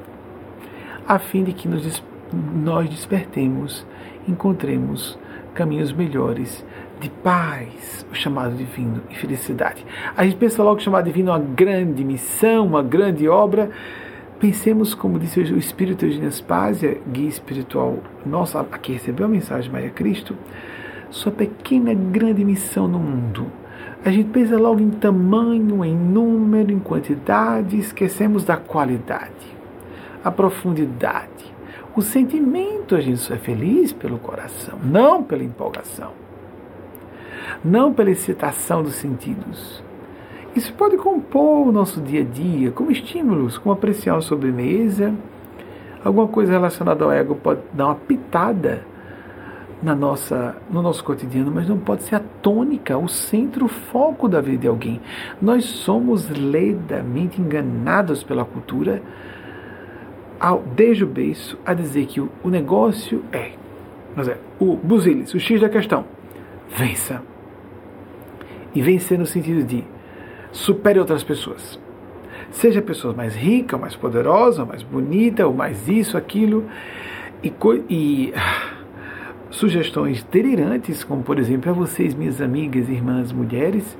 [1.08, 2.02] a fim de que nos,
[2.54, 3.86] nós despertemos,
[4.28, 5.18] encontremos
[5.54, 6.64] caminhos melhores
[7.00, 9.84] de paz, o chamado divino e felicidade.
[10.14, 13.70] A gente pensa logo que o chamado divino é uma grande missão, uma grande obra.
[14.38, 19.70] Pensemos, como disse o Espírito Eugênio Spásia, guia espiritual nosso, aqui recebeu a mensagem de
[19.70, 20.36] Maria Cristo,
[21.10, 23.61] sua pequena, grande missão no mundo.
[24.04, 29.56] A gente pensa logo em tamanho, em número, em quantidade, esquecemos da qualidade,
[30.24, 31.54] a profundidade,
[31.94, 32.96] o sentimento.
[32.96, 36.10] A gente só é feliz pelo coração, não pela empolgação,
[37.64, 39.84] não pela excitação dos sentidos.
[40.56, 45.14] Isso pode compor o nosso dia a dia como estímulos, como apreciar uma sobremesa,
[46.04, 48.84] alguma coisa relacionada ao ego pode dar uma pitada
[49.82, 54.28] na nossa, no nosso cotidiano, mas não pode ser a tônica, o centro, o foco
[54.28, 55.00] da vida de alguém.
[55.40, 59.02] Nós somos ledamente enganados pela cultura,
[60.38, 63.52] ao, desde o berço, a dizer que o, o negócio é,
[64.14, 66.04] mas é o buzilis, o X da questão,
[66.68, 67.20] vença.
[68.74, 69.84] E vencer no sentido de
[70.52, 71.78] supere outras pessoas.
[72.50, 76.66] Seja pessoas mais ricas, mais poderosas, mais bonita, ou mais isso, aquilo.
[77.42, 77.52] E,
[77.88, 78.81] e ah,
[79.52, 83.96] sugestões delirantes, como por exemplo, a vocês, minhas amigas, irmãs, mulheres,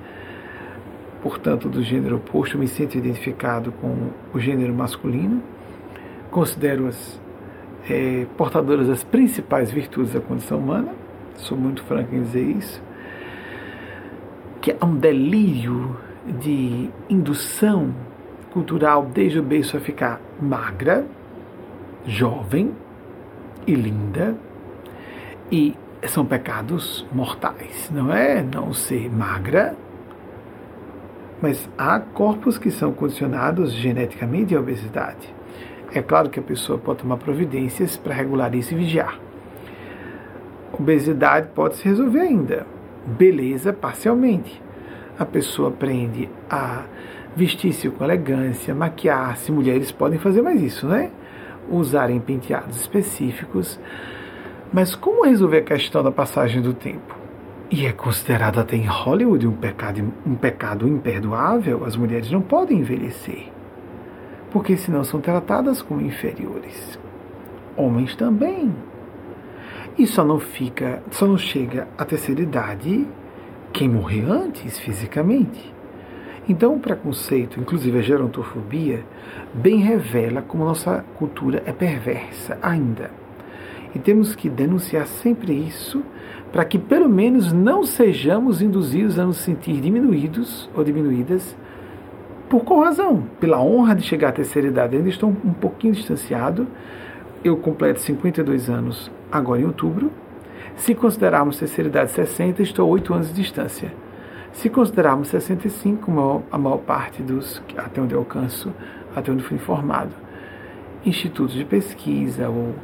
[1.23, 5.43] portanto, do gênero oposto, me sinto identificado com o gênero masculino,
[6.31, 7.21] considero-as
[7.89, 10.93] é, portadoras das principais virtudes da condição humana,
[11.37, 12.83] sou muito franco em dizer isso,
[14.61, 15.97] que é um delírio
[16.41, 17.95] de indução
[18.53, 21.05] cultural desde o berço a ficar magra,
[22.07, 22.73] jovem
[23.67, 24.35] e linda.
[25.53, 25.77] E
[26.09, 29.77] são pecados mortais, não é não ser magra,
[31.43, 35.33] mas há corpos que são condicionados geneticamente à obesidade.
[35.93, 39.21] É claro que a pessoa pode tomar providências para regular isso e vigiar.
[40.73, 42.67] Obesidade pode se resolver ainda.
[43.07, 44.63] Beleza, parcialmente
[45.19, 46.85] a pessoa aprende a
[47.37, 49.53] vestir-se com elegância, maquiar-se.
[49.53, 51.11] Mulheres podem fazer mais isso, né?
[51.71, 53.79] Usarem penteados específicos.
[54.73, 57.15] Mas como resolver a questão da passagem do tempo?
[57.71, 62.79] E é considerado até em Hollywood um pecado, um pecado imperdoável, as mulheres não podem
[62.79, 63.51] envelhecer,
[64.51, 66.99] porque senão são tratadas como inferiores.
[67.77, 68.75] Homens também.
[69.99, 73.07] E só não fica, só não chega à terceira idade
[73.75, 75.73] quem morrer antes fisicamente.
[76.49, 79.05] Então, o preconceito, inclusive a gerontofobia,
[79.53, 83.22] bem revela como nossa cultura é perversa ainda.
[83.95, 86.03] E temos que denunciar sempre isso
[86.51, 91.57] para que, pelo menos, não sejamos induzidos a nos sentir diminuídos ou diminuídas.
[92.49, 93.23] Por qual razão?
[93.41, 94.97] Pela honra de chegar à terceira idade.
[94.97, 96.67] Ainda estou um pouquinho distanciado.
[97.43, 100.11] Eu completo 52 anos agora em outubro
[100.77, 103.93] se considerarmos terceira idade 60, estou 8 anos de distância.
[104.53, 108.73] Se considerarmos 65, a maior parte dos, até onde eu alcanço,
[109.15, 110.13] até onde fui informado,
[111.05, 112.75] institutos de pesquisa ou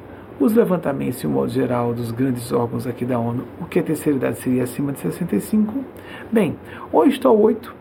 [0.40, 3.82] os levantamentos, de um modo geral, dos grandes órgãos aqui da ONU, o que a
[3.82, 5.84] terceira idade seria acima de 65?
[6.30, 6.56] Bem,
[6.92, 7.74] ou estou a 8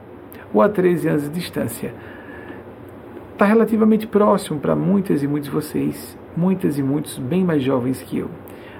[0.54, 1.93] ou a 13 anos de distância.
[3.34, 8.02] Está relativamente próximo para muitas e muitos de vocês, muitas e muitos bem mais jovens
[8.02, 8.30] que eu.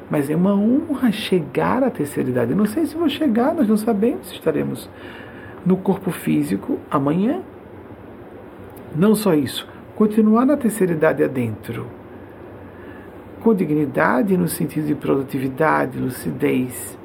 [0.10, 2.52] Mas é uma honra chegar à terceira idade.
[2.52, 4.90] Eu não sei se vou chegar, nós não sabemos se estaremos
[5.64, 7.42] no corpo físico amanhã.
[8.96, 11.86] Não só isso, continuar na terceira idade adentro,
[13.48, 16.98] com dignidade no sentido de produtividade, lucidez,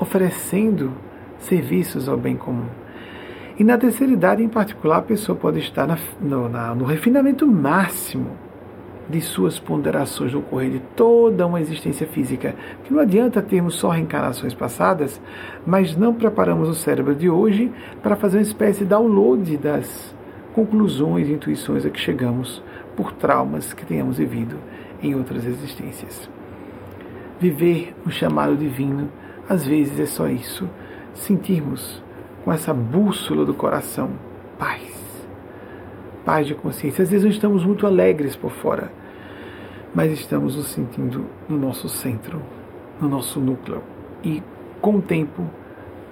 [0.00, 0.90] oferecendo
[1.38, 2.66] serviços ao bem comum.
[3.56, 7.46] E na terceira idade, em particular, a pessoa pode estar na, no, na, no refinamento
[7.46, 8.32] máximo
[9.08, 12.56] de suas ponderações no correr de toda uma existência física.
[12.82, 15.20] Que não adianta termos só reencarnações passadas,
[15.64, 17.70] mas não preparamos o cérebro de hoje
[18.02, 20.12] para fazer uma espécie de download das
[20.52, 22.60] conclusões e intuições a que chegamos
[22.96, 24.56] por traumas que tenhamos vivido
[25.02, 26.28] em outras existências.
[27.40, 29.10] Viver o chamado divino,
[29.48, 30.68] às vezes é só isso,
[31.14, 32.02] sentirmos
[32.44, 34.10] com essa bússola do coração
[34.58, 34.96] paz
[36.26, 37.04] paz de consciência.
[37.04, 38.90] Às vezes não estamos muito alegres por fora,
[39.94, 42.42] mas estamos nos sentindo no nosso centro,
[43.00, 43.80] no nosso núcleo.
[44.24, 44.42] E
[44.80, 45.48] com o tempo,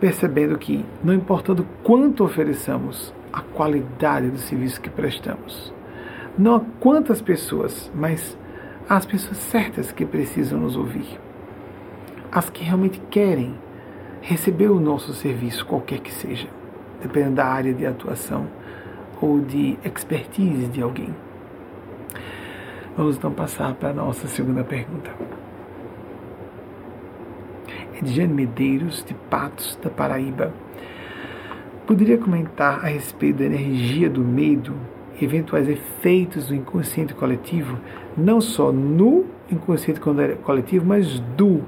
[0.00, 5.74] percebendo que, não importando quanto ofereçamos, a qualidade do serviço que prestamos.
[6.38, 8.38] Não a quantas pessoas, mas
[8.88, 11.18] às pessoas certas que precisam nos ouvir.
[12.30, 13.54] As que realmente querem
[14.20, 16.48] receber o nosso serviço, qualquer que seja,
[17.00, 18.46] dependendo da área de atuação
[19.20, 21.14] ou de expertise de alguém.
[22.96, 25.10] Vamos então passar para a nossa segunda pergunta.
[27.94, 30.52] Edjane Medeiros, de Patos, da Paraíba.
[31.86, 34.74] Poderia comentar a respeito da energia do medo
[35.20, 37.78] eventuais efeitos do inconsciente coletivo,
[38.16, 40.00] não só no inconsciente
[40.42, 41.62] coletivo, mas do.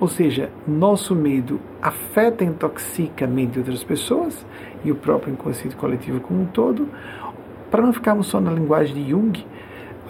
[0.00, 4.44] Ou seja, nosso medo afeta e intoxica a mente de outras pessoas
[4.84, 6.88] e o próprio inconsciente coletivo como um todo.
[7.70, 9.46] Para não ficarmos só na linguagem de Jung,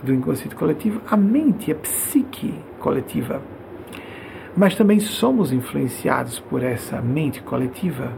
[0.02, 3.40] do inconsciente coletivo, a mente, a psique coletiva.
[4.56, 8.12] Mas também somos influenciados por essa mente coletiva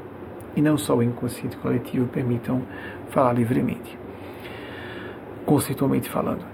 [0.57, 2.63] e não só o inconsciente coletivo, permitam
[3.11, 3.99] falar livremente,
[5.45, 6.45] conceitualmente falando.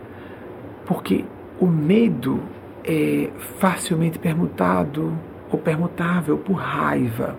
[0.86, 1.24] Porque
[1.60, 2.40] o medo
[2.84, 5.12] é facilmente permutado
[5.50, 7.36] ou permutável por raiva.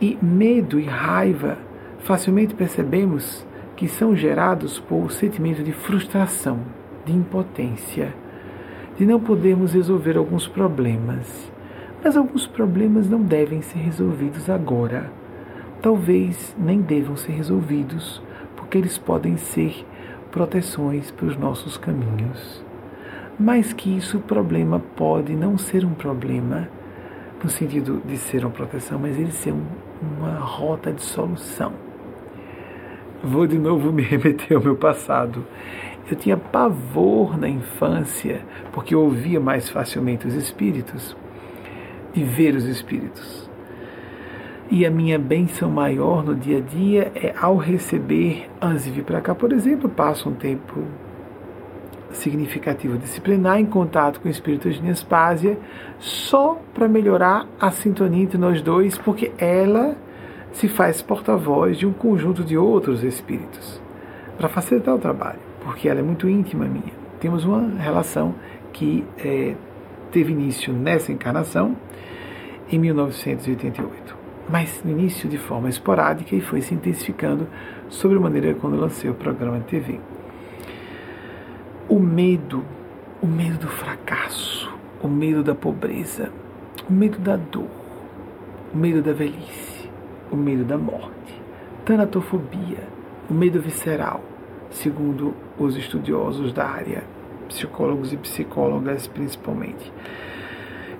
[0.00, 1.58] E medo e raiva
[2.00, 6.60] facilmente percebemos que são gerados por sentimento de frustração,
[7.04, 8.14] de impotência,
[8.98, 11.50] de não podermos resolver alguns problemas.
[12.02, 15.10] Mas alguns problemas não devem ser resolvidos agora.
[15.80, 18.22] Talvez nem devam ser resolvidos,
[18.56, 19.84] porque eles podem ser
[20.32, 22.64] proteções para os nossos caminhos.
[23.38, 26.68] Mais que isso, o problema pode não ser um problema
[27.44, 29.64] no sentido de ser uma proteção, mas ele ser um,
[30.18, 31.72] uma rota de solução.
[33.22, 35.44] Vou de novo me remeter ao meu passado.
[36.10, 38.40] Eu tinha pavor na infância,
[38.72, 41.16] porque eu ouvia mais facilmente os espíritos,
[42.12, 43.41] de ver os espíritos.
[44.74, 49.04] E a minha bênção maior no dia a dia é ao receber, antes de vir
[49.04, 50.82] para cá, por exemplo, passo um tempo
[52.10, 55.58] significativo disciplinar em contato com o espírito de Nespásia,
[55.98, 59.94] só para melhorar a sintonia entre nós dois, porque ela
[60.52, 63.78] se faz porta-voz de um conjunto de outros espíritos,
[64.38, 66.92] para facilitar o trabalho porque ela é muito íntima minha.
[67.20, 68.34] Temos uma relação
[68.72, 69.54] que é,
[70.10, 71.76] teve início nessa encarnação,
[72.70, 74.21] em 1988,
[74.52, 77.48] mas no início de forma esporádica e foi se intensificando
[77.88, 79.98] sobre a maneira quando lancei o programa de TV.
[81.88, 82.62] O medo,
[83.22, 84.70] o medo do fracasso,
[85.02, 86.30] o medo da pobreza,
[86.86, 87.70] o medo da dor,
[88.74, 89.88] o medo da velhice,
[90.30, 91.40] o medo da morte,
[91.86, 92.86] tanatofobia,
[93.30, 94.22] o medo visceral,
[94.68, 97.04] segundo os estudiosos da área,
[97.48, 99.90] psicólogos e psicólogas principalmente,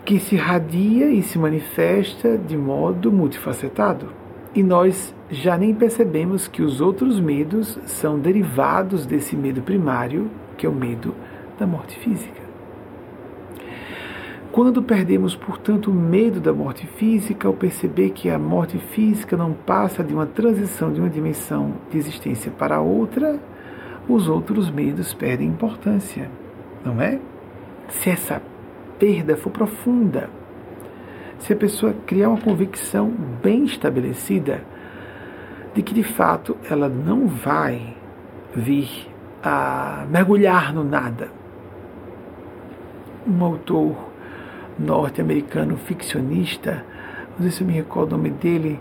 [0.05, 4.09] que se radia e se manifesta de modo multifacetado.
[4.55, 10.67] E nós já nem percebemos que os outros medos são derivados desse medo primário, que
[10.67, 11.15] é o medo
[11.59, 12.43] da morte física.
[14.51, 19.55] Quando perdemos, portanto, o medo da morte física, ao perceber que a morte física não
[19.55, 23.41] passa de uma transição de uma dimensão de existência para outra,
[24.07, 26.31] os outros medos perdem importância,
[26.85, 27.19] não é?
[27.88, 28.43] Se essa
[29.03, 30.31] perda for profunda,
[31.41, 33.12] se a pessoa criar uma convicção
[33.43, 34.62] bem estabelecida
[35.75, 37.97] de que de fato ela não vai
[38.55, 39.09] vir
[39.43, 41.33] a mergulhar no nada.
[43.27, 43.97] Um autor
[44.79, 46.85] norte-americano ficcionista,
[47.33, 48.79] não sei se eu me recordo o nome dele,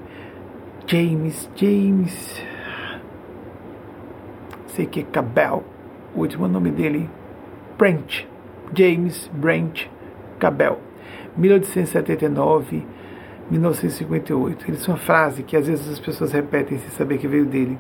[0.85, 2.45] James, James,
[4.67, 5.63] sei que é Cabell,
[6.13, 7.09] o último nome dele,
[7.75, 8.25] Brent,
[8.75, 9.89] James Brent
[10.41, 10.79] Cabell,
[11.37, 12.83] 1879,
[13.51, 14.65] 1958.
[14.67, 17.77] Ele é uma frase que às vezes as pessoas repetem sem saber que veio dele.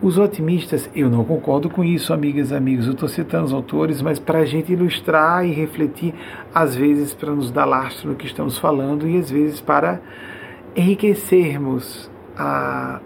[0.00, 4.02] Os otimistas, eu não concordo com isso, amigas e amigos, eu estou citando os autores,
[4.02, 6.14] mas para a gente ilustrar e refletir,
[6.54, 10.00] às vezes para nos dar lastro no que estamos falando e às vezes para
[10.74, 13.00] enriquecermos a,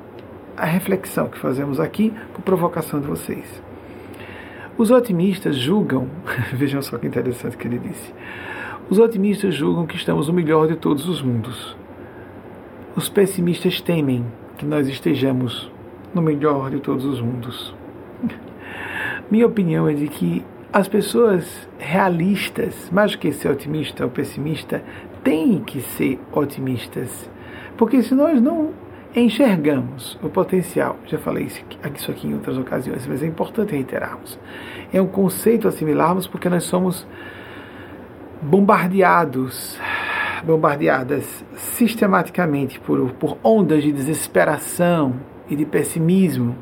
[0.56, 3.62] a reflexão que fazemos aqui por provocação de vocês.
[4.76, 6.08] Os otimistas julgam,
[6.52, 8.12] vejam só que interessante que ele disse.
[8.90, 11.76] Os otimistas julgam que estamos no melhor de todos os mundos.
[12.96, 14.26] Os pessimistas temem
[14.58, 15.70] que nós estejamos
[16.12, 17.72] no melhor de todos os mundos.
[19.30, 24.82] Minha opinião é de que as pessoas realistas, mais do que ser otimista ou pessimista,
[25.22, 27.30] têm que ser otimistas.
[27.76, 28.72] Porque se nós não
[29.14, 30.96] enxergamos o potencial.
[31.06, 34.36] Já falei isso aqui em outras ocasiões, mas é importante reiterarmos.
[34.92, 37.06] É um conceito assimilarmos porque nós somos
[38.42, 39.78] bombardeados,
[40.44, 45.14] bombardeadas sistematicamente por, por ondas de desesperação
[45.48, 46.56] e de pessimismo.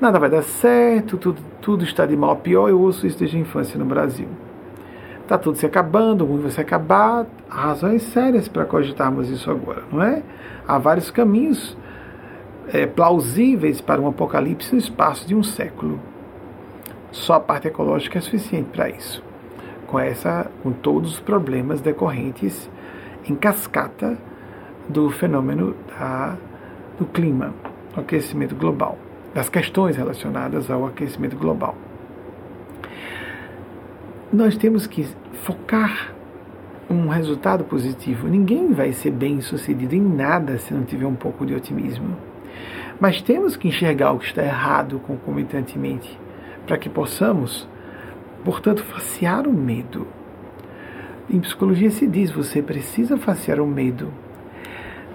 [0.00, 2.68] Nada vai dar certo, tudo, tudo está de mal a pior.
[2.68, 4.28] Eu ouço isso desde a infância no Brasil.
[5.22, 7.26] Está tudo se acabando, o mundo vai se acabar.
[7.50, 10.22] Há razões sérias para cogitarmos isso agora, não é?
[10.68, 11.76] Há vários caminhos
[12.72, 15.98] é, plausíveis para um apocalipse no espaço de um século.
[17.10, 19.25] Só a parte ecológica é suficiente para isso.
[19.86, 22.68] Com essa, com todos os problemas decorrentes
[23.28, 24.18] em cascata
[24.88, 26.36] do fenômeno da,
[26.98, 27.54] do clima,
[27.94, 28.98] do aquecimento global.
[29.34, 31.76] das questões relacionadas ao aquecimento global.
[34.32, 35.06] Nós temos que
[35.44, 36.14] focar
[36.88, 38.28] um resultado positivo.
[38.28, 42.16] Ninguém vai ser bem sucedido em nada se não tiver um pouco de otimismo.
[42.98, 46.18] Mas temos que enxergar o que está errado concomitantemente
[46.66, 47.68] para que possamos,
[48.46, 50.06] portanto, facear o medo.
[51.28, 54.12] Em psicologia se diz: você precisa facear o medo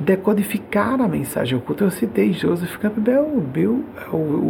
[0.01, 1.83] decodificar a mensagem oculta.
[1.83, 3.85] Eu citei Joseph Campbell, Bill,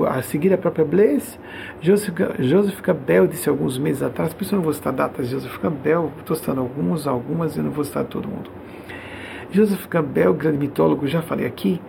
[0.09, 1.37] a seguir a própria Blaise.
[1.81, 5.33] Joseph, Joseph Campbell disse alguns meses atrás, por isso eu não vou citar datas de
[5.33, 8.49] Joseph Campbell, estou citando alguns, algumas, e não vou citar todo mundo.
[9.51, 11.81] Joseph Campbell, grande mitólogo, já falei aqui,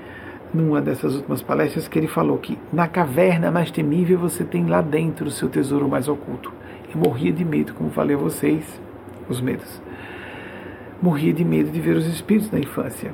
[0.52, 4.82] numa dessas últimas palestras, que ele falou que na caverna mais temível você tem lá
[4.82, 6.52] dentro o seu tesouro mais oculto.
[6.94, 8.80] Eu morria de medo, como falei a vocês,
[9.28, 9.80] os medos.
[11.00, 13.12] Morria de medo de ver os espíritos na infância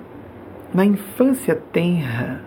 [0.73, 2.43] na infância tenra,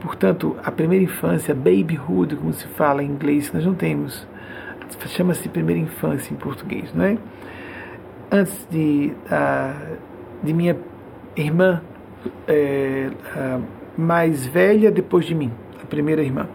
[0.00, 4.26] portanto, a primeira infância, babyhood, como se fala em inglês, nós não temos,
[5.08, 7.18] chama-se primeira infância em português, não é?
[8.30, 9.96] Antes de, uh,
[10.42, 10.76] de minha
[11.36, 11.80] irmã
[12.48, 13.10] é,
[13.96, 16.48] mais velha, depois de mim, a primeira irmã,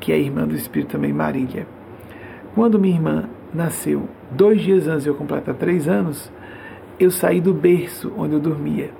[0.00, 1.66] que é a irmã do Espírito também, Marília.
[2.54, 6.30] Quando minha irmã nasceu, dois dias antes de eu completar três anos,
[6.98, 8.90] eu saí do berço onde eu dormia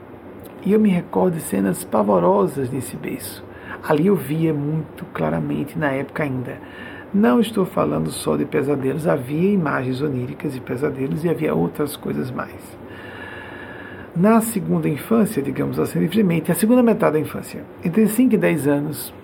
[0.64, 3.44] e eu me recordo de cenas pavorosas nesse berço.
[3.82, 6.59] Ali eu via muito claramente, na época ainda.
[7.12, 12.30] Não estou falando só de pesadelos, havia imagens oníricas de pesadelos e havia outras coisas
[12.30, 12.78] mais.
[14.14, 18.66] Na segunda infância, digamos assim, livremente, a segunda metade da infância, entre 5 e 10
[18.66, 19.14] anos,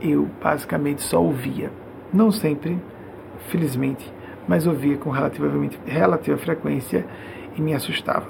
[0.00, 1.72] eu basicamente só ouvia.
[2.12, 2.78] Não sempre,
[3.48, 4.12] felizmente,
[4.46, 7.04] mas ouvia com relativamente, relativa frequência
[7.56, 8.26] e me assustava.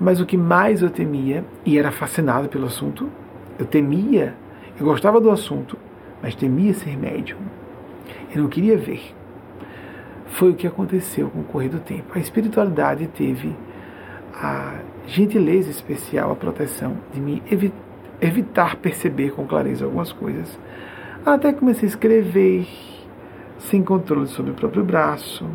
[0.00, 3.08] Mas o que mais eu temia, e era fascinado pelo assunto,
[3.58, 4.34] eu temia,
[4.78, 5.78] eu gostava do assunto,
[6.22, 7.38] mas temia ser médium.
[8.34, 9.14] Eu não queria ver.
[10.26, 12.12] Foi o que aconteceu com o correr do tempo.
[12.14, 13.56] A espiritualidade teve
[14.34, 17.72] a gentileza especial, a proteção de me evi
[18.20, 20.58] evitar perceber com clareza algumas coisas.
[21.24, 22.66] Até comecei a escrever
[23.58, 25.46] sem controle sobre o próprio braço,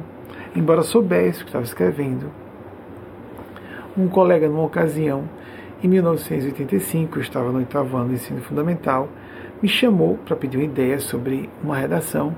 [0.56, 2.30] embora soubesse o que estava escrevendo
[3.98, 5.26] um colega, numa ocasião,
[5.84, 9.10] em 1985, eu estava no oitavo ano do ensino fundamental,
[9.62, 12.36] me chamou para pedir uma ideia sobre uma redação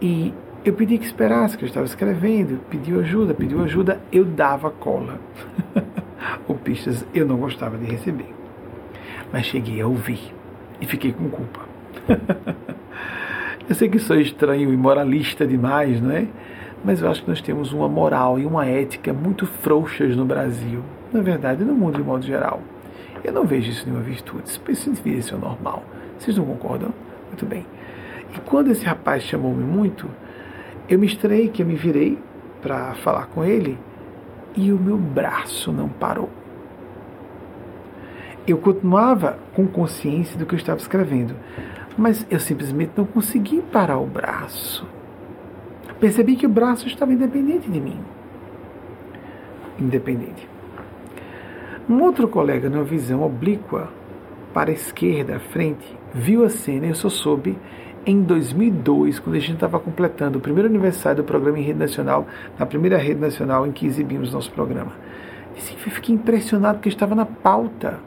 [0.00, 4.70] e eu pedi que esperasse, que eu estava escrevendo, pediu ajuda, pediu ajuda, eu dava
[4.70, 5.20] cola.
[6.48, 8.34] Ou pistas eu não gostava de receber.
[9.32, 10.34] Mas cheguei a ouvir
[10.80, 11.60] e fiquei com culpa.
[13.68, 16.26] eu sei que sou estranho e moralista demais, não é?
[16.84, 20.82] mas eu acho que nós temos uma moral e uma ética muito frouxas no Brasil,
[21.10, 22.60] na verdade, no mundo de modo geral.
[23.24, 25.82] Eu não vejo isso nenhuma virtude, isso deveria ser normal.
[26.18, 26.92] Vocês não concordam?
[27.28, 27.66] Muito bem.
[28.36, 30.10] E quando esse rapaz chamou-me muito,
[30.86, 32.18] eu me estranhei que eu me virei
[32.60, 33.78] para falar com ele
[34.54, 36.28] e o meu braço não parou.
[38.46, 41.34] Eu continuava com consciência do que eu estava escrevendo,
[41.96, 44.86] mas eu simplesmente não consegui parar o braço.
[46.00, 47.98] Percebi que o braço estava independente de mim.
[49.78, 50.48] Independente.
[51.88, 53.90] Um outro colega, numa visão oblíqua,
[54.52, 57.58] para a esquerda, à frente, viu a cena e eu só soube
[58.06, 62.26] em 2002, quando a gente estava completando o primeiro aniversário do programa em rede nacional,
[62.58, 64.92] na primeira rede nacional em que exibimos nosso programa.
[65.54, 67.98] Disse que fiquei impressionado que estava na pauta.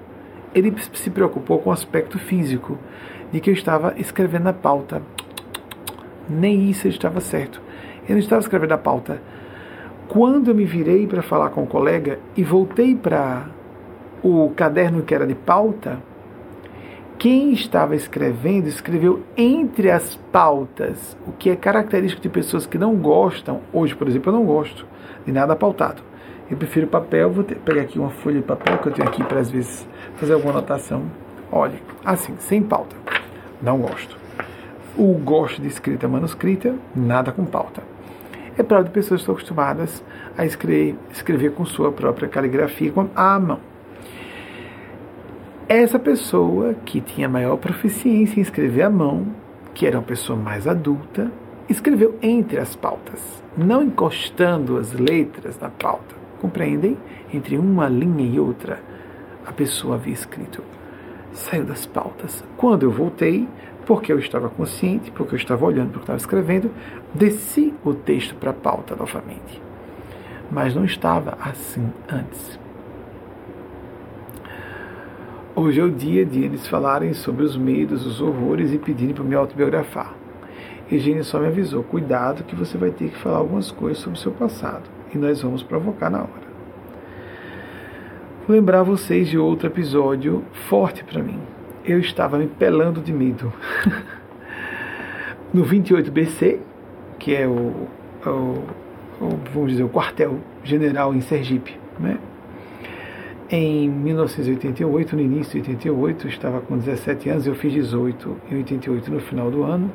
[0.53, 2.77] Ele se preocupou com o aspecto físico,
[3.32, 5.01] de que eu estava escrevendo na pauta.
[6.30, 7.61] Nem isso estava certo.
[8.07, 9.21] Eu não estava escrevendo a pauta.
[10.07, 13.47] Quando eu me virei para falar com o colega e voltei para
[14.23, 15.99] o caderno que era de pauta,
[17.17, 22.95] quem estava escrevendo escreveu entre as pautas, o que é característico de pessoas que não
[22.95, 23.61] gostam.
[23.73, 24.86] Hoje, por exemplo, eu não gosto
[25.25, 26.03] de nada pautado.
[26.49, 29.23] Eu prefiro papel, vou ter, pegar aqui uma folha de papel que eu tenho aqui
[29.23, 31.03] para às vezes fazer alguma anotação.
[31.51, 32.95] Olha, assim, sem pauta.
[33.61, 34.17] Não gosto.
[34.95, 37.81] O gosto de escrita manuscrita, nada com pauta
[38.57, 40.03] é prova de pessoas que estão acostumadas
[40.37, 43.59] a escrever, escrever com sua própria caligrafia com a mão.
[45.69, 49.27] Essa pessoa que tinha maior proficiência em escrever à mão,
[49.73, 51.31] que era uma pessoa mais adulta,
[51.69, 56.15] escreveu entre as pautas, não encostando as letras na pauta.
[56.39, 56.97] Compreendem?
[57.33, 58.79] Entre uma linha e outra,
[59.45, 60.63] a pessoa havia escrito.
[61.38, 62.43] Saiu das pautas.
[62.57, 63.47] Quando eu voltei,
[63.85, 66.71] porque eu estava consciente, porque eu estava olhando para o que estava escrevendo,
[67.13, 69.61] desci o texto para a pauta novamente.
[70.51, 72.59] Mas não estava assim antes.
[75.55, 79.23] hoje é o dia de eles falarem sobre os medos, os horrores e pedirem para
[79.23, 80.15] me autobiografar.
[80.89, 84.21] Eugênia só me avisou: cuidado, que você vai ter que falar algumas coisas sobre o
[84.21, 84.83] seu passado.
[85.13, 86.46] E nós vamos provocar na hora.
[88.47, 91.37] Lembrar vocês de outro episódio forte para mim.
[91.83, 93.51] Eu estava me pelando de medo.
[95.53, 96.57] no 28 BC,
[97.19, 97.89] que é o,
[98.25, 98.29] o,
[99.19, 102.17] o vamos dizer, o quartel-general em Sergipe, né?
[103.49, 108.55] Em 1988, no início de 88, eu estava com 17 anos, eu fiz 18 em
[108.59, 109.91] 88 no final do ano.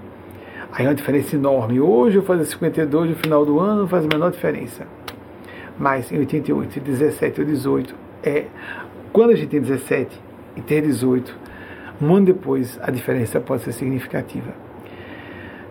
[0.70, 1.80] Aí é uma diferença enorme.
[1.80, 4.86] Hoje eu faço 52 no final do ano, não faz a menor diferença.
[5.78, 8.46] Mas em 88, 17 ou 18, é
[9.12, 10.18] quando a gente tem 17
[10.56, 11.36] e tem 18,
[12.00, 14.52] um ano depois a diferença pode ser significativa.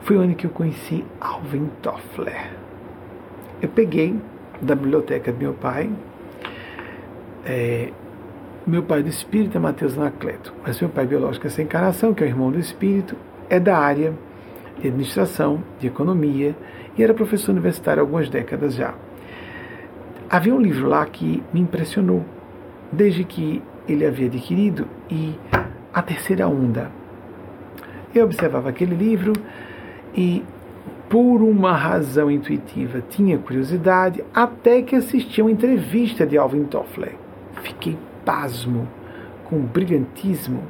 [0.02, 2.52] Foi o ano que eu conheci Alvin Toffler.
[3.62, 4.16] Eu peguei
[4.62, 5.90] da biblioteca do meu pai,
[7.46, 7.92] é,
[8.66, 12.24] meu pai do espírito é Mateus Anacleto, mas meu pai biológico é sem encarnação, que
[12.24, 13.16] é o irmão do espírito,
[13.50, 14.14] é da área
[14.80, 16.56] de administração, de economia,
[16.98, 18.94] e era professor universitário há algumas décadas já.
[20.30, 22.24] Havia um livro lá que me impressionou,
[22.92, 25.36] desde que ele havia adquirido, e
[25.94, 26.92] A Terceira Onda.
[28.14, 29.34] Eu observava aquele livro
[30.14, 30.44] e,
[31.10, 37.16] por uma razão intuitiva, tinha curiosidade, até que assisti a uma entrevista de Alvin Toffler.
[37.64, 38.88] Fiquei pasmo
[39.46, 40.64] com o brilhantismo,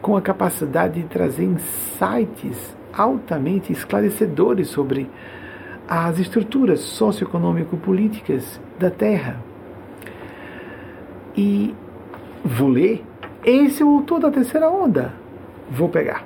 [0.00, 5.08] com a capacidade de trazer insights altamente esclarecedores sobre
[5.86, 9.47] as estruturas socioeconômico-políticas da Terra.
[11.38, 11.72] E
[12.44, 13.04] vou ler.
[13.44, 15.14] Esse é o autor da terceira onda.
[15.70, 16.24] Vou pegar.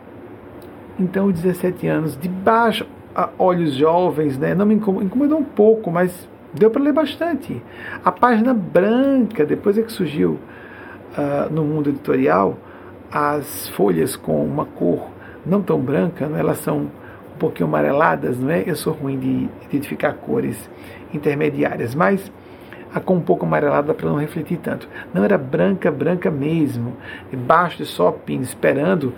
[0.99, 2.87] Então, 17 anos, de baixo,
[3.39, 4.55] olhos jovens, né?
[4.55, 7.63] Não me incomodou um pouco, mas deu para ler bastante.
[8.03, 10.39] A página branca, depois é que surgiu
[11.19, 12.57] uh, no mundo editorial,
[13.11, 15.11] as folhas com uma cor
[15.45, 16.41] não tão branca, né?
[16.41, 18.65] elas são um pouquinho amareladas, não é?
[18.65, 20.71] Eu sou ruim de identificar cores
[21.13, 22.33] intermediárias, mas
[22.95, 24.89] a cor um pouco amarelada para não refletir tanto.
[25.13, 26.97] Não era branca, branca mesmo,
[27.31, 29.15] debaixo de só esperando.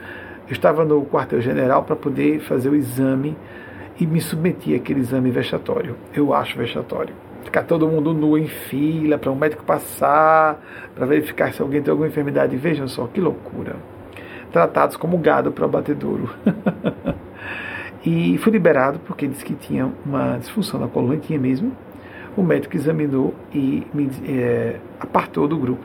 [0.46, 3.36] Eu estava no quartel-general para poder fazer o exame
[3.98, 5.96] e me submeti àquele exame vexatório.
[6.14, 7.14] Eu acho vexatório.
[7.44, 10.62] Ficar todo mundo nu em fila para um médico passar,
[10.94, 12.56] para verificar se alguém tem alguma enfermidade.
[12.56, 13.76] Vejam só que loucura
[14.54, 16.30] tratados como gado para o abatedouro.
[18.06, 21.72] e fui liberado porque disse que tinha uma disfunção na coluna, tinha mesmo.
[22.36, 25.84] O médico examinou e me é, apartou do grupo.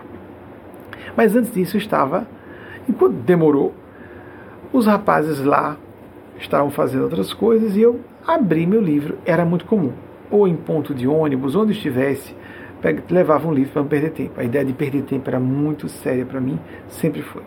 [1.15, 2.27] Mas antes disso estava,
[2.87, 3.73] enquanto demorou,
[4.71, 5.77] os rapazes lá
[6.39, 9.17] estavam fazendo outras coisas e eu abri meu livro.
[9.25, 9.93] Era muito comum.
[10.31, 12.35] Ou em ponto de ônibus, onde estivesse,
[13.09, 14.39] levava um livro para não perder tempo.
[14.39, 17.43] A ideia de perder tempo era muito séria para mim, sempre foi.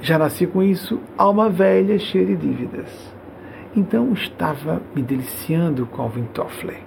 [0.00, 3.14] Já nasci com isso, alma velha, cheia de dívidas.
[3.74, 6.85] Então estava me deliciando com Alvin Toffler.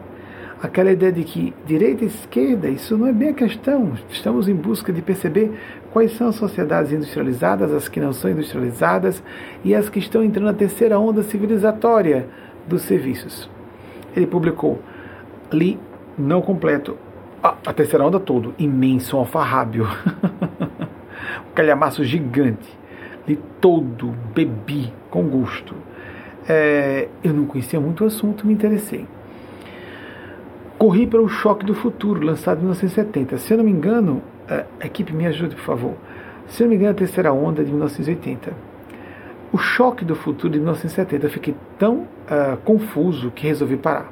[0.61, 3.93] Aquela ideia de que direita e esquerda, isso não é bem a questão.
[4.09, 5.51] Estamos em busca de perceber
[5.91, 9.23] quais são as sociedades industrializadas, as que não são industrializadas
[9.63, 12.27] e as que estão entrando na terceira onda civilizatória
[12.67, 13.49] dos serviços.
[14.15, 14.81] Ele publicou,
[15.51, 15.79] li,
[16.17, 16.97] não completo,
[17.41, 19.87] a, terceira onda todo, imenso, um alfarrábio,
[21.49, 22.79] um calhamaço gigante
[23.29, 25.75] li todo, bebi com gosto.
[26.47, 29.05] É, eu não conhecia muito o assunto, me interessei.
[30.79, 33.37] Corri para o Choque do Futuro, lançado em 1970.
[33.37, 35.93] Se eu não me engano, é, a equipe me ajude, por favor.
[36.47, 38.53] Se eu não me engano, a terceira onda de 1980.
[39.51, 44.09] O Choque do Futuro de 1970, eu fiquei tão uh, confuso que resolvi parar.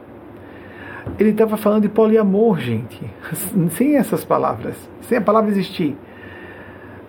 [1.17, 2.99] Ele estava falando de poliamor, gente,
[3.71, 5.95] sem essas palavras, sem a palavra existir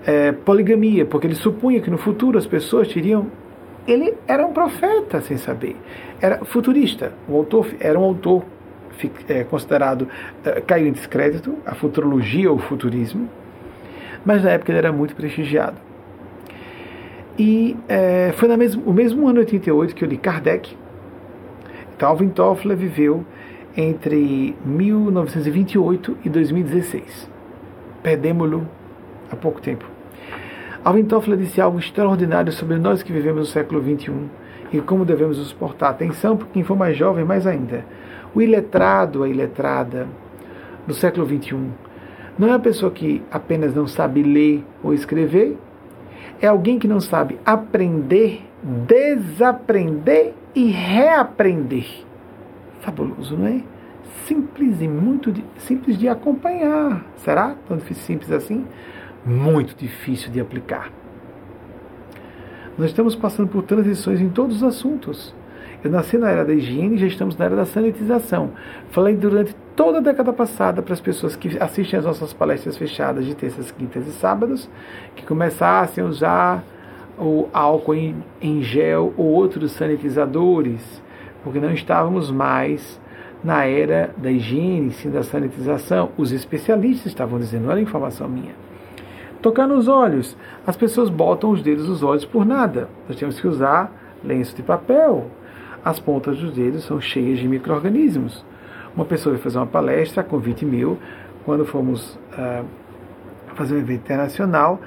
[0.06, 3.26] é, poligamia, porque ele supunha que no futuro as pessoas teriam.
[3.88, 5.74] Ele era um profeta sem saber,
[6.20, 7.12] era futurista.
[7.26, 8.44] O autor era um autor
[9.28, 10.08] é, considerado
[10.44, 13.28] é, caiu em descrédito, a futurologia ou o futurismo,
[14.24, 15.76] mas na época ele era muito prestigiado.
[17.38, 20.76] E é, foi no mesmo, mesmo ano 88 que eu li Kardec.
[21.96, 23.24] Então, Alvin Toffler viveu
[23.76, 27.30] entre 1928 e 2016.
[28.02, 28.66] Perdemos-lo
[29.30, 29.84] há pouco tempo.
[30.84, 34.12] Alvin Toffler disse algo extraordinário sobre nós que vivemos no século XXI
[34.72, 35.90] e como devemos nos portar.
[35.90, 37.84] Atenção para quem for mais jovem, mais ainda.
[38.34, 40.06] O iletrado, a iletrada
[40.86, 41.70] do século XXI
[42.38, 45.56] não é a pessoa que apenas não sabe ler ou escrever,
[46.40, 51.86] é alguém que não sabe aprender, desaprender e reaprender.
[52.80, 53.62] Fabuloso, não é?
[54.26, 57.04] Simples e muito de, simples de acompanhar.
[57.16, 58.64] Será tão difícil simples assim?
[59.28, 60.90] muito difícil de aplicar.
[62.76, 65.34] Nós estamos passando por transições em todos os assuntos.
[65.82, 68.50] Eu nasci na era da higiene e já estamos na era da sanitização.
[68.90, 73.24] Falei durante toda a década passada para as pessoas que assistem às nossas palestras fechadas
[73.24, 74.68] de terças, quintas e sábados,
[75.14, 76.64] que começassem a usar
[77.16, 81.02] o álcool em, em gel ou outros sanitizadores,
[81.44, 83.00] porque não estávamos mais
[83.42, 86.10] na era da higiene, sim da sanitização.
[86.16, 88.54] Os especialistas estavam dizendo, não era informação minha.
[89.40, 90.36] Tocar nos olhos.
[90.66, 92.88] As pessoas botam os dedos nos olhos por nada.
[93.08, 93.92] Nós temos que usar
[94.24, 95.30] lenço de papel.
[95.84, 98.44] As pontas dos dedos são cheias de micro-organismos.
[98.94, 100.98] Uma pessoa vai fazer uma palestra, convite meu,
[101.44, 102.64] quando fomos uh,
[103.54, 104.80] fazer um evento internacional,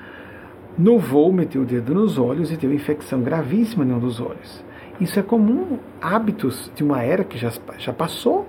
[0.77, 4.63] no voo meteu o dedo nos olhos e teve infecção gravíssima em um dos olhos.
[4.99, 8.47] Isso é comum, hábitos de uma era que já, já passou.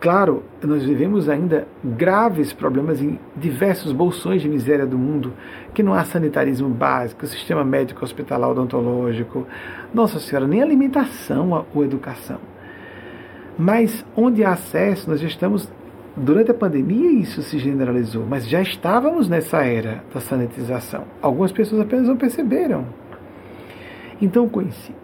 [0.00, 5.34] Claro, nós vivemos ainda graves problemas em diversos bolsões de miséria do mundo,
[5.74, 9.46] que não há sanitarismo básico, sistema médico hospitalar odontológico,
[9.92, 12.38] Nossa Senhora, nem alimentação ou educação.
[13.58, 15.70] Mas onde há acesso, nós já estamos.
[16.16, 21.04] Durante a pandemia isso se generalizou, mas já estávamos nessa era da sanitização.
[21.20, 22.86] Algumas pessoas apenas não perceberam.
[24.20, 24.94] Então conheci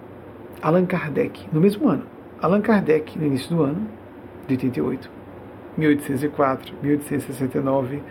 [0.62, 2.04] Allan Kardec no mesmo ano.
[2.40, 3.95] Allan Kardec, no início do ano,
[4.46, 5.10] de 88,
[5.76, 8.02] 1804, 1869.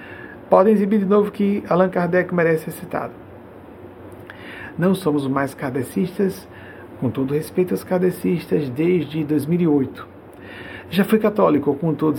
[0.50, 3.14] Podem exibir de novo que Allan Kardec merece ser citado.
[4.78, 6.48] Não somos mais kardecistas,
[7.00, 10.08] com todo respeito aos kardecistas, desde 2008.
[10.90, 12.18] Já fui católico, com todo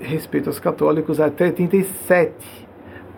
[0.00, 2.68] respeito aos católicos, até 87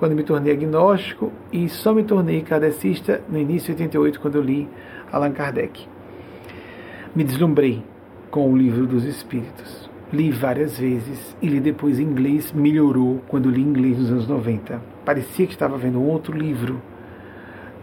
[0.00, 4.42] quando me tornei agnóstico e só me tornei kardecista no início de 88, quando eu
[4.42, 4.66] li
[5.12, 5.86] Allan Kardec.
[7.14, 7.84] Me deslumbrei
[8.30, 9.89] com o livro dos Espíritos.
[10.12, 14.80] Li várias vezes e li depois em inglês, melhorou quando li inglês nos anos 90.
[15.04, 16.80] Parecia que estava vendo outro livro.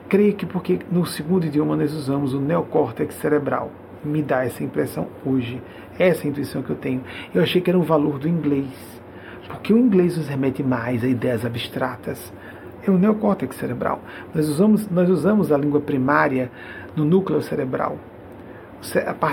[0.10, 3.72] Creio que porque no segundo idioma nós usamos o neocórtex cerebral.
[4.04, 5.62] Me dá essa impressão hoje,
[5.98, 7.02] essa é intuição que eu tenho.
[7.34, 8.98] Eu achei que era um valor do inglês
[9.48, 12.32] porque o inglês nos remete mais a ideias abstratas.
[12.86, 14.02] É o neocórtex cerebral.
[14.34, 16.52] Nós usamos, nós usamos a língua primária
[16.96, 17.98] no núcleo cerebral,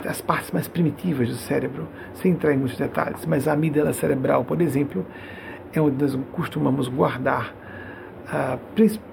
[0.09, 3.25] as partes mais primitivas do cérebro, sem entrar em muitos detalhes.
[3.27, 5.05] Mas a amígdala cerebral, por exemplo,
[5.73, 7.55] é onde nós costumamos guardar,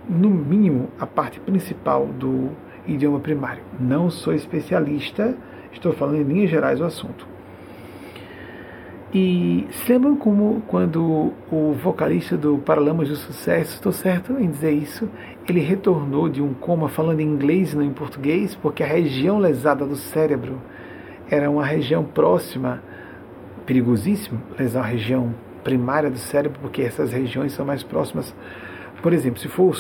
[0.08, 2.50] no mínimo, a parte principal do
[2.88, 3.64] idioma primário.
[3.80, 5.36] Não sou especialista,
[5.72, 7.28] estou falando em linhas gerais do assunto.
[9.14, 14.72] E se lembram como quando o vocalista do Paralamas do Sucesso, estou certo em dizer
[14.72, 15.10] isso,
[15.50, 19.38] ele retornou de um coma falando em inglês e não em português, porque a região
[19.38, 20.62] lesada do cérebro
[21.30, 22.82] era uma região próxima,
[23.66, 28.34] perigosíssimo, lesar a região primária do cérebro, porque essas regiões são mais próximas.
[29.02, 29.76] Por exemplo, se for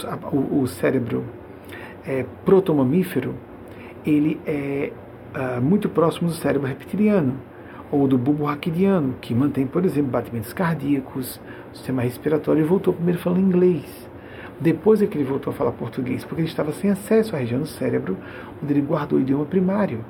[0.51, 1.23] o, cérebro
[2.05, 3.34] é, protomamífero,
[4.05, 4.91] ele é
[5.34, 7.51] uh, muito próximo do cérebro reptiliano
[7.91, 11.39] ou do bulbo raquidiano, que mantém, por exemplo, batimentos cardíacos,
[11.73, 14.09] sistema respiratório, e voltou primeiro falando inglês.
[14.59, 17.59] Depois é que ele voltou a falar português, porque ele estava sem acesso à região
[17.59, 18.17] do cérebro
[18.63, 20.05] onde ele guardou o idioma primário.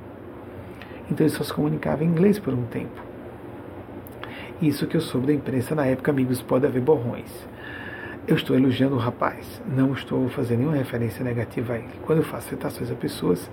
[1.09, 3.01] Então ele só se comunicava em inglês por um tempo.
[4.61, 7.31] Isso que eu soube da imprensa na época, amigos, pode haver borrões.
[8.27, 11.99] Eu estou elogiando o rapaz, não estou fazendo nenhuma referência negativa a ele.
[12.05, 13.49] Quando eu faço citações a pessoas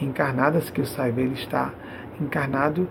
[0.00, 1.74] encarnadas, que eu saiba, ele está
[2.18, 2.88] encarnado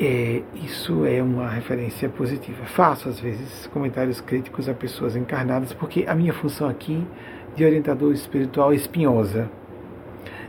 [0.00, 2.64] é, isso é uma referência positiva.
[2.64, 7.06] Faço, às vezes, comentários críticos a pessoas encarnadas, porque a minha função aqui
[7.54, 9.50] de orientador espiritual espinhosa.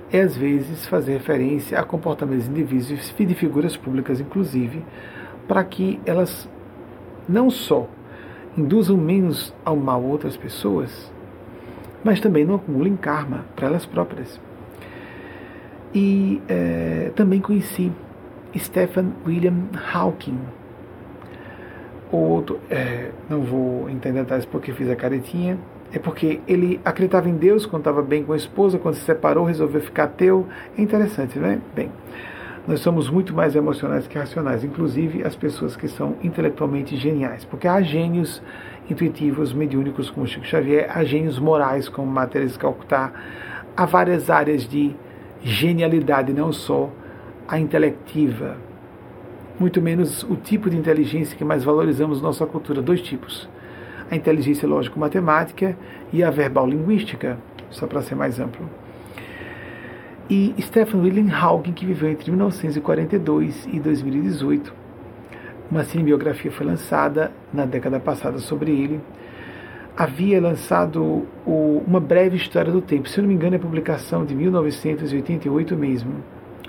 [0.10, 4.86] É, às vezes, fazer referência a comportamentos indivíduos e de figuras públicas, inclusive,
[5.49, 6.49] para que elas
[7.28, 7.89] não só
[8.58, 11.12] induzam menos ao mal outras pessoas,
[12.06, 14.39] mas também não acumulem karma para elas próprias.
[15.93, 17.91] E é, também conheci
[18.60, 20.39] Stephen William Hawking.
[22.12, 25.58] Outro, é, não vou entender detalhes porque fiz a caretinha.
[25.93, 29.45] É porque ele acreditava em Deus quando estava bem com a esposa, quando se separou,
[29.45, 30.47] resolveu ficar ateu.
[30.78, 31.60] É interessante, né?
[31.76, 31.91] Bem,
[32.68, 37.68] nós somos muito mais emocionais que racionais, inclusive as pessoas que são intelectualmente geniais, porque
[37.68, 38.41] há gênios
[38.89, 43.12] intuitivos, mediúnicos como Chico Xavier, há gênios morais como Matéria de Calcutá,
[43.76, 44.95] há várias áreas de
[45.41, 46.89] genialidade, não só
[47.48, 48.58] a intelectiva,
[49.60, 52.82] muito menos o tipo de inteligência que mais valorizamos na nossa cultura.
[52.82, 53.48] Dois tipos:
[54.10, 55.78] a inteligência lógico-matemática
[56.12, 57.38] e a verbal-linguística,
[57.70, 58.68] só para ser mais amplo.
[60.30, 64.74] E Stephen William Hawking, que viveu entre 1942 e 2018.
[65.70, 69.00] Uma cinebiografia foi lançada na década passada sobre ele.
[69.96, 73.10] havia lançado o, uma breve história do tempo.
[73.10, 76.24] Se eu não me engano, é publicação de 1988 mesmo.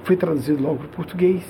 [0.04, 1.44] Foi traduzido logo para o português.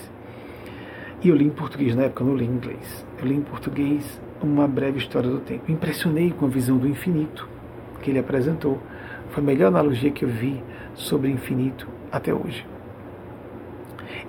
[1.23, 3.07] E eu li em português na época, eu não li em inglês.
[3.19, 5.65] Eu li em português uma breve história do tempo.
[5.69, 7.49] Me impressionei com a visão do infinito
[8.03, 8.79] que ele apresentou.
[9.31, 10.63] Foi a melhor analogia que eu vi
[10.95, 12.67] sobre infinito até hoje.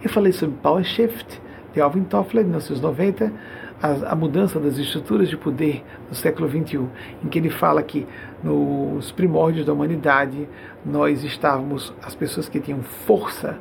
[0.02, 1.42] Eu falei sobre Power Shift,
[1.74, 3.34] de Alvin Toffler, nos anos 90,
[3.82, 6.88] a, a, mudança das estruturas de poder no século XXI,
[7.24, 8.08] em que ele fala que
[8.44, 10.48] nos primórdios da humanidade
[10.86, 13.58] nós estávamos, as pessoas que tinham força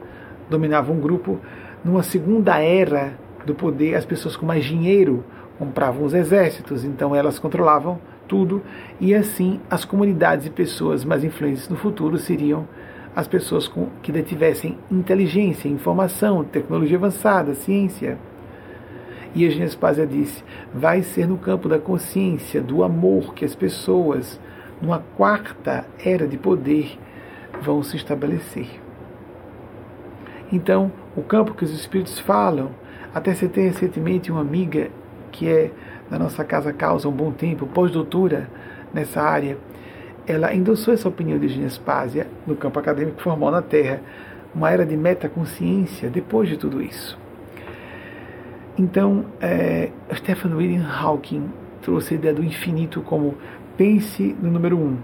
[0.48, 1.38] dominavam um grupo,
[1.84, 3.14] numa segunda era
[3.44, 5.24] do poder, as pessoas com mais dinheiro
[5.58, 8.62] compravam os exércitos, então elas controlavam tudo,
[9.00, 12.66] e assim as comunidades e pessoas mais influentes no futuro seriam
[13.14, 18.18] as pessoas com, que detivessem inteligência, informação, tecnologia avançada, ciência.
[19.34, 20.42] E Eugênia Spazia disse:
[20.74, 24.40] vai ser no campo da consciência, do amor, que as pessoas,
[24.80, 26.98] numa quarta era de poder,
[27.60, 28.81] vão se estabelecer.
[30.52, 32.70] Então, o campo que os espíritos falam,
[33.14, 34.90] até você tem recentemente uma amiga
[35.32, 35.70] que é
[36.10, 38.50] da nossa casa causa um bom tempo, pós-doutora
[38.92, 39.56] nessa área,
[40.26, 44.00] ela endossou essa opinião de Ginespásia no campo acadêmico formal na Terra,
[44.54, 47.18] uma era de metaconsciência depois de tudo isso.
[48.78, 51.50] Então, é, Stephen William Hawking
[51.80, 53.34] trouxe a ideia do infinito como
[53.76, 54.98] pense no número um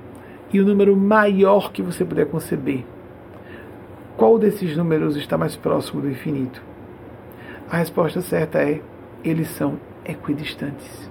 [0.52, 2.84] e o número maior que você puder conceber.
[4.18, 6.60] Qual desses números está mais próximo do infinito?
[7.70, 8.80] A resposta certa é:
[9.22, 11.08] eles são equidistantes.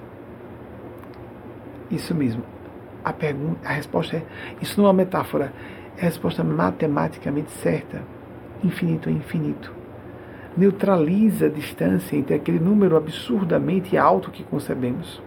[1.89, 2.43] Isso mesmo.
[3.05, 4.23] A, pergunta, a resposta é:
[4.61, 5.53] isso não é uma metáfora,
[5.95, 8.03] é a resposta matematicamente certa.
[8.61, 9.73] Infinito é infinito.
[10.57, 15.23] Neutraliza a distância entre aquele número absurdamente alto que concebemos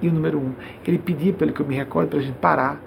[0.00, 0.54] e o número um.
[0.86, 2.80] Ele pedia, pelo que eu me recordo, para a gente parar,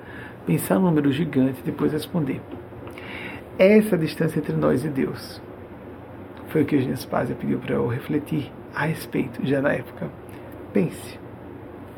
[0.48, 2.42] pensar no número gigante e depois responder.
[3.60, 5.42] Essa distância entre nós e Deus
[6.48, 10.08] foi o que Eugênio Spazia pediu para eu refletir a respeito, já na época.
[10.72, 11.20] Pense.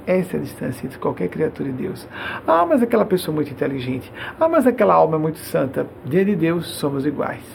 [0.08, 2.08] Essa é a distância entre qualquer criatura e Deus.
[2.48, 4.12] Ah, mas aquela pessoa é muito inteligente.
[4.40, 5.86] Ah, mas aquela alma é muito santa.
[6.04, 7.46] Diante de Deus somos iguais.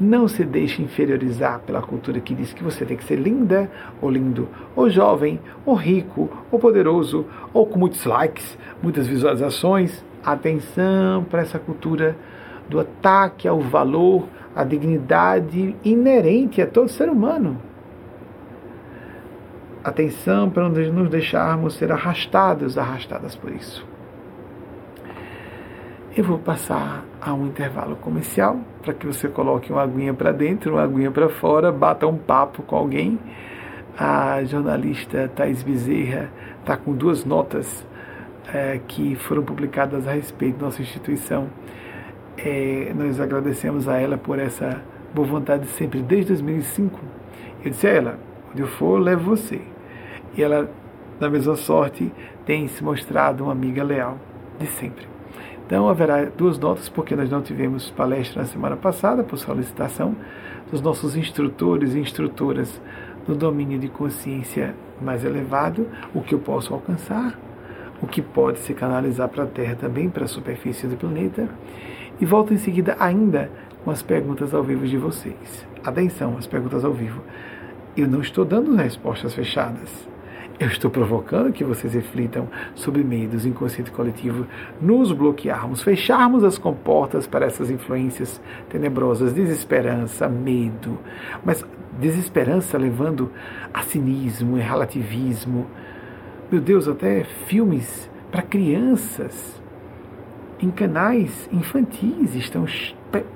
[0.00, 3.70] Não se deixe inferiorizar pela cultura que diz que você tem que ser linda
[4.02, 10.04] ou lindo, ou jovem, ou rico, ou poderoso, ou com muitos likes, muitas visualizações.
[10.24, 12.16] Atenção para essa cultura
[12.70, 17.70] do ataque ao valor, à dignidade inerente a todo ser humano
[19.82, 23.86] atenção para não nos deixarmos ser arrastados, arrastadas por isso.
[26.16, 30.74] Eu vou passar a um intervalo comercial para que você coloque uma aguinha para dentro,
[30.74, 33.18] uma aguinha para fora, bata um papo com alguém.
[33.96, 37.86] A jornalista Thais Bezerra está com duas notas
[38.52, 41.48] é, que foram publicadas a respeito da nossa instituição.
[42.42, 44.82] É, nós agradecemos a ela por essa
[45.14, 46.98] boa vontade sempre, desde 2005.
[47.62, 48.18] Eu disse a ela,
[48.50, 49.60] onde eu for, levo você.
[50.34, 50.70] E ela,
[51.18, 52.10] na mesma sorte,
[52.46, 54.16] tem se mostrado uma amiga leal
[54.58, 55.06] de sempre.
[55.66, 60.16] Então haverá duas notas, porque nós não tivemos palestra na semana passada, por solicitação
[60.70, 62.80] dos nossos instrutores e instrutoras
[63.28, 67.38] no domínio de consciência mais elevado, o que eu posso alcançar,
[68.02, 71.48] o que pode se canalizar para a Terra também, para a superfície do planeta.
[72.20, 73.50] E volto em seguida ainda
[73.82, 75.66] com as perguntas ao vivo de vocês.
[75.82, 77.22] Atenção, as perguntas ao vivo.
[77.96, 80.06] Eu não estou dando respostas fechadas.
[80.58, 84.46] Eu estou provocando que vocês reflitam sobre medos inconsciente coletivo,
[84.78, 90.98] nos bloquearmos, fecharmos as comportas para essas influências tenebrosas, desesperança, medo.
[91.42, 91.64] Mas
[91.98, 93.32] desesperança levando
[93.72, 95.66] a cinismo e relativismo.
[96.52, 99.59] Meu Deus, até filmes para crianças
[100.62, 102.66] em canais infantis estão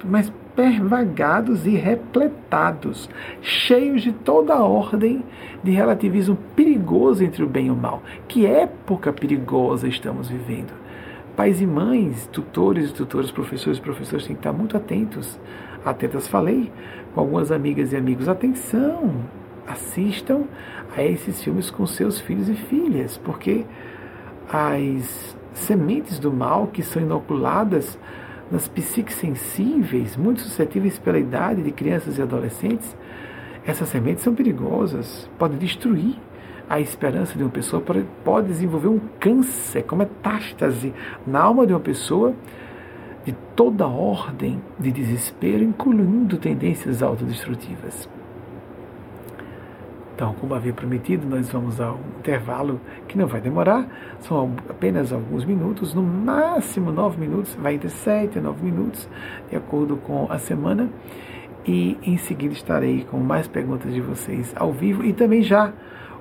[0.04, 3.10] mas pervagados e repletados,
[3.42, 5.24] cheios de toda a ordem
[5.62, 8.02] de relativismo perigoso entre o bem e o mal.
[8.28, 10.72] Que época perigosa estamos vivendo?
[11.36, 15.38] Pais e mães, tutores e tutoras, professores e professores têm que estar muito atentos.
[15.84, 16.70] Atentas, falei
[17.12, 18.28] com algumas amigas e amigos.
[18.28, 19.12] Atenção!
[19.66, 20.44] Assistam
[20.96, 23.64] a esses filmes com seus filhos e filhas, porque
[24.48, 27.98] as sementes do mal que são inoculadas
[28.50, 32.94] nas psiques sensíveis, muito suscetíveis pela idade de crianças e adolescentes,
[33.64, 36.16] essas sementes são perigosas, podem destruir
[36.68, 37.82] a esperança de uma pessoa,
[38.24, 40.92] pode desenvolver um câncer com metástase
[41.26, 42.34] na alma de uma pessoa
[43.24, 48.08] de toda ordem de desespero, incluindo tendências autodestrutivas.
[50.14, 53.88] Então, como havia prometido, nós vamos ao intervalo que não vai demorar,
[54.20, 59.08] são apenas alguns minutos, no máximo nove minutos, vai entre sete e nove minutos,
[59.50, 60.88] de acordo com a semana.
[61.66, 65.72] E em seguida estarei com mais perguntas de vocês ao vivo e também já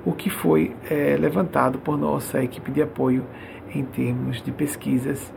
[0.05, 3.23] o que foi é, levantado por nossa equipe de apoio
[3.75, 5.33] em termos de pesquisas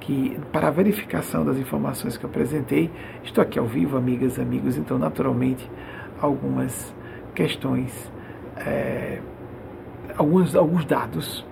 [0.00, 2.90] que para a verificação das informações que eu apresentei,
[3.22, 5.68] estou aqui ao vivo, amigas, amigos, então naturalmente
[6.20, 6.94] algumas
[7.38, 8.10] questões,
[8.56, 9.20] é,
[10.16, 11.46] alguns, alguns dados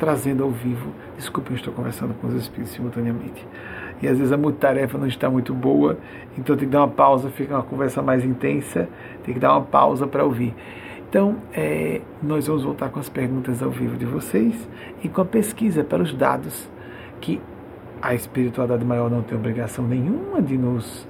[0.00, 0.90] trazendo ao vivo.
[1.16, 3.46] Desculpe, eu estou conversando com os espíritos simultaneamente.
[4.02, 5.96] E às vezes a multitarefa não está muito boa,
[6.36, 8.88] então tem que dar uma pausa, fica uma conversa mais intensa,
[9.22, 10.52] tem que dar uma pausa para ouvir.
[11.08, 14.68] Então, é, nós vamos voltar com as perguntas ao vivo de vocês
[15.04, 16.68] e com a pesquisa pelos dados
[17.20, 17.40] que
[18.00, 21.06] a espiritualidade maior não tem obrigação nenhuma de nos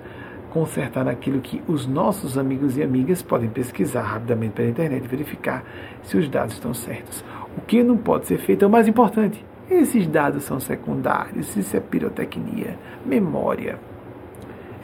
[0.53, 5.65] consertar naquilo que os nossos amigos e amigas podem pesquisar rapidamente pela internet e verificar
[6.03, 7.25] se os dados estão certos.
[7.57, 9.43] O que não pode ser feito é o mais importante.
[9.71, 13.79] Esses dados são secundários, isso é pirotecnia, memória.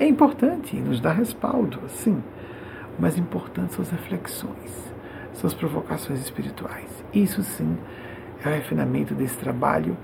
[0.01, 2.23] É importante, nos dá respaldo, sim.
[2.99, 4.93] O mais importante são as reflexões,
[5.35, 7.05] são as provocações espirituais.
[7.12, 7.77] Isso sim
[8.43, 9.99] é o refinamento desse trabalho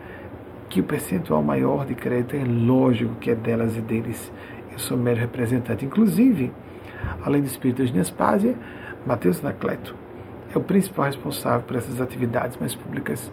[0.68, 4.32] que o percentual maior de crédito é lógico que é delas e deles
[4.74, 5.84] eu sou mero representante.
[5.84, 6.52] Inclusive,
[7.24, 8.54] além do espírito de Nespásia,
[9.06, 9.94] Mateus Anacleto
[10.54, 13.32] é o principal responsável por essas atividades mais públicas.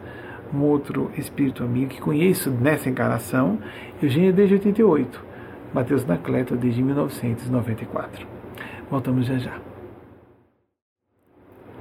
[0.54, 3.60] Um outro espírito amigo que conheço nessa encarnação,
[4.02, 5.24] Eugênio desde 88,
[5.74, 8.28] Mateus Anacleto desde 1994.
[8.90, 9.58] Voltamos já já.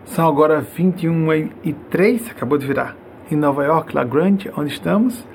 [0.04, 1.32] São agora 21
[1.64, 2.96] e 3, acabou de virar,
[3.30, 5.26] em Nova York, La Grande, onde estamos.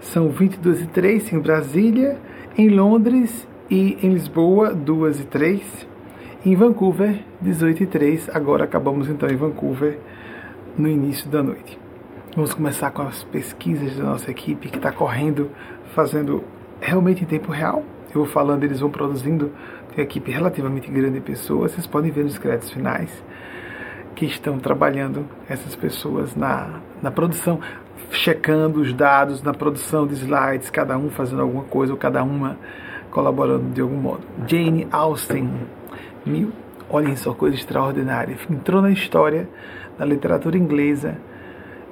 [0.00, 2.18] São 22 e 3 em Brasília
[2.56, 5.88] em Londres e em Lisboa, 2 e 3.
[6.46, 8.30] Em Vancouver, 18 e 3.
[8.32, 9.98] Agora acabamos então em Vancouver
[10.76, 11.78] no início da noite.
[12.34, 15.50] Vamos começar com as pesquisas da nossa equipe que está correndo,
[15.94, 16.44] fazendo
[16.80, 17.82] realmente em tempo real.
[18.08, 19.50] Eu vou falando, eles vão produzindo.
[19.88, 21.72] Tem uma equipe relativamente grande de pessoas.
[21.72, 23.10] Vocês podem ver nos créditos finais
[24.14, 27.58] que estão trabalhando essas pessoas na, na produção
[28.10, 32.58] checando os dados na produção de slides, cada um fazendo alguma coisa ou cada uma
[33.10, 34.22] colaborando de algum modo.
[34.46, 35.48] Jane Austen,
[36.26, 36.52] mil,
[36.88, 39.48] olhem só coisa extraordinária, entrou na história
[39.98, 41.16] da literatura inglesa,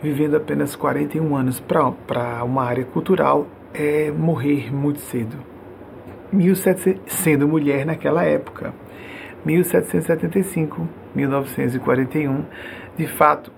[0.02, 5.36] vivendo apenas 41 anos para uma área cultural, é morrer muito cedo.
[6.32, 8.74] 1700, sendo mulher naquela época.
[9.44, 12.44] 1775, 1941,
[12.96, 13.52] de fato,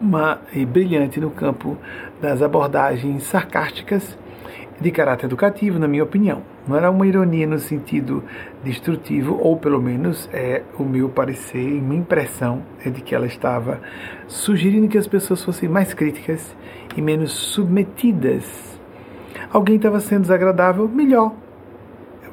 [0.00, 1.76] uma, e brilhante no campo
[2.20, 4.16] das abordagens sarcásticas
[4.80, 6.42] de caráter educativo, na minha opinião.
[6.66, 8.22] Não era uma ironia no sentido
[8.62, 13.26] destrutivo, ou pelo menos é o meu parecer e minha impressão é de que ela
[13.26, 13.80] estava
[14.26, 16.54] sugerindo que as pessoas fossem mais críticas
[16.96, 18.78] e menos submetidas.
[19.50, 21.34] Alguém estava sendo desagradável, melhor.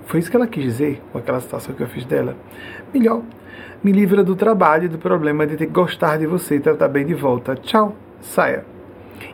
[0.06, 2.36] Foi isso que ela quis dizer com aquela situação que eu fiz dela.
[2.94, 3.24] Melhor
[3.86, 6.88] me livra do trabalho e do problema de ter que gostar de você e tratar
[6.88, 7.56] bem de volta.
[7.56, 8.66] Tchau, saia.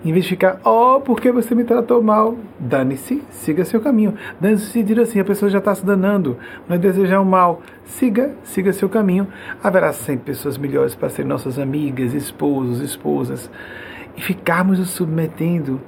[0.04, 2.36] Em vez de ficar, oh, porque você me tratou mal?
[2.60, 4.14] Dane-se, siga seu caminho.
[4.42, 6.38] Dane-se sentido assim, a pessoa já está se danando,
[6.68, 7.62] não é desejar o mal.
[7.86, 9.26] Siga, siga seu caminho.
[9.64, 13.50] Haverá sempre pessoas melhores para serem nossas amigas, esposos, esposas.
[14.18, 15.80] E ficarmos nos submetendo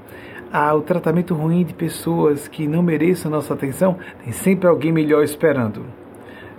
[0.53, 5.83] ao tratamento ruim de pessoas que não mereçam nossa atenção, tem sempre alguém melhor esperando.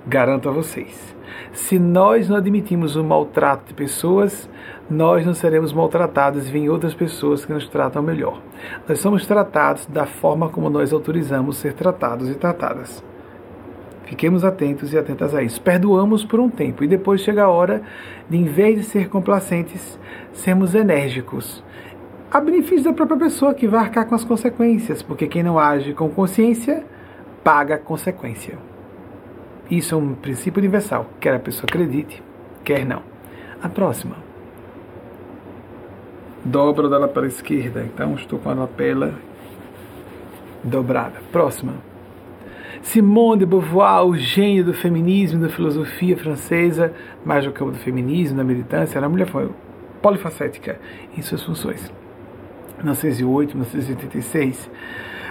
[0.06, 1.13] Garanto a vocês.
[1.52, 4.48] Se nós não admitimos o maltrato de pessoas,
[4.88, 8.40] nós não seremos maltratados e vêm outras pessoas que nos tratam melhor.
[8.88, 13.02] Nós somos tratados da forma como nós autorizamos ser tratados e tratadas.
[14.04, 15.60] Fiquemos atentos e atentas a isso.
[15.60, 17.82] Perdoamos por um tempo e depois chega a hora
[18.28, 19.98] de, em vez de ser complacentes,
[20.32, 21.64] sermos enérgicos.
[22.30, 25.94] A benefício da própria pessoa que vai arcar com as consequências, porque quem não age
[25.94, 26.84] com consciência
[27.42, 28.58] paga a consequência.
[29.70, 32.22] Isso é um princípio universal, quer a pessoa acredite,
[32.62, 33.02] quer não.
[33.62, 34.16] A próxima.
[36.44, 39.14] Dobro dela para a esquerda, então estou com a lapela
[40.62, 41.14] dobrada.
[41.32, 41.74] Próxima.
[42.82, 46.92] Simone de Beauvoir, o gênio do feminismo, da filosofia francesa,
[47.24, 49.28] mais do campo do feminismo, da militância, era uma mulher
[50.02, 50.78] polifacética
[51.16, 51.90] em suas funções.
[52.76, 54.70] 1908, 1986.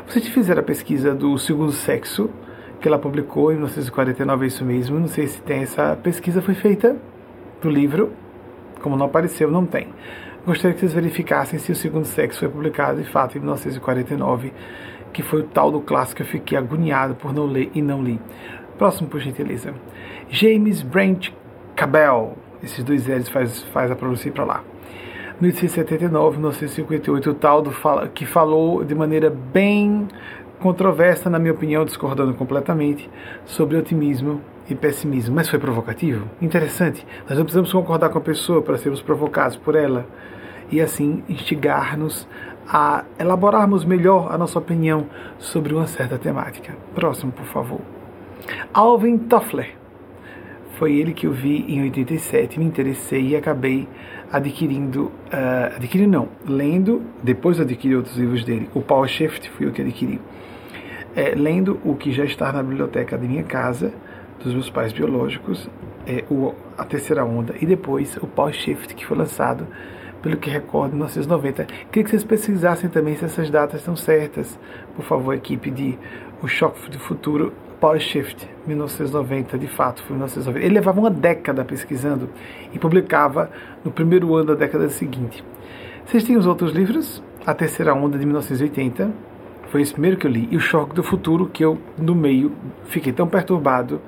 [0.07, 2.29] Vocês fizeram a pesquisa do segundo sexo,
[2.83, 4.99] que ela publicou em 1949, é isso mesmo.
[4.99, 6.97] Não sei se tem essa pesquisa, foi feita
[7.61, 8.11] do livro.
[8.81, 9.87] Como não apareceu, não tem.
[10.45, 14.51] Gostaria que vocês verificassem se o segundo sexo foi publicado de fato em 1949,
[15.13, 18.03] que foi o tal do clássico que eu fiquei agoniado por não ler e não
[18.03, 18.19] li.
[18.77, 19.73] Próximo, por gentileza.
[20.27, 21.31] James Brent
[21.77, 22.37] Cabell.
[22.61, 24.63] Esses dois L's faz, faz a pronúncia para lá.
[25.39, 30.07] 1879, 1958, o Taldo fala, que falou de maneira bem
[30.63, 33.09] controversa, na minha opinião, discordando completamente,
[33.45, 35.35] sobre otimismo e pessimismo.
[35.35, 36.25] Mas foi provocativo?
[36.41, 37.05] Interessante.
[37.27, 40.05] Nós não precisamos concordar com a pessoa para sermos provocados por ela
[40.71, 42.25] e assim instigar-nos
[42.65, 45.07] a elaborarmos melhor a nossa opinião
[45.37, 46.73] sobre uma certa temática.
[46.95, 47.81] Próximo, por favor.
[48.73, 49.75] Alvin Toffler.
[50.77, 53.87] Foi ele que eu vi em 87, me interessei e acabei
[54.31, 58.67] adquirindo, uh, adquirindo não, lendo, depois adquiri outros livros dele.
[58.73, 60.19] O Power Shift fui eu que adquiri.
[61.15, 63.93] É, lendo o que já está na biblioteca da minha casa,
[64.43, 65.69] dos meus pais biológicos,
[66.07, 69.67] é, o, a terceira onda, e depois o Power Shift, que foi lançado
[70.21, 71.65] pelo que recordo, em 1990.
[71.91, 74.57] Queria que vocês pesquisassem também se essas datas estão certas.
[74.95, 75.97] Por favor, equipe de
[76.41, 80.65] O Choque do Futuro, Power Shift, 1990, de fato, foi 1990.
[80.65, 82.29] Ele levava uma década pesquisando
[82.71, 83.51] e publicava
[83.83, 85.43] no primeiro ano da década seguinte.
[86.05, 87.21] Vocês têm os outros livros?
[87.45, 89.11] A Terceira Onda, de 1980,
[89.73, 90.47] foi esse primeiro que eu li.
[90.51, 92.51] E O Choque do Futuro, que eu, no meio,
[92.85, 93.99] fiquei tão perturbado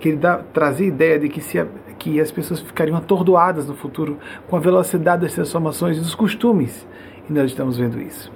[0.00, 1.64] que ele dá, trazia a ideia de que se
[1.96, 4.18] que as pessoas ficariam atordoadas no futuro
[4.48, 6.84] com a velocidade das transformações e dos costumes.
[7.30, 8.32] E nós estamos vendo isso.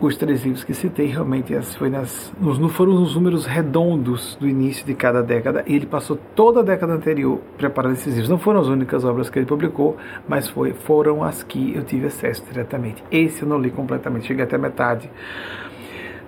[0.00, 4.86] Os três livros que citei realmente foi nas, nos, foram os números redondos do início
[4.86, 5.62] de cada década.
[5.66, 8.28] E ele passou toda a década anterior preparando esses livros.
[8.28, 12.06] Não foram as únicas obras que ele publicou, mas foi, foram as que eu tive
[12.06, 13.04] acesso diretamente.
[13.10, 15.10] Esse eu não li completamente, cheguei até metade.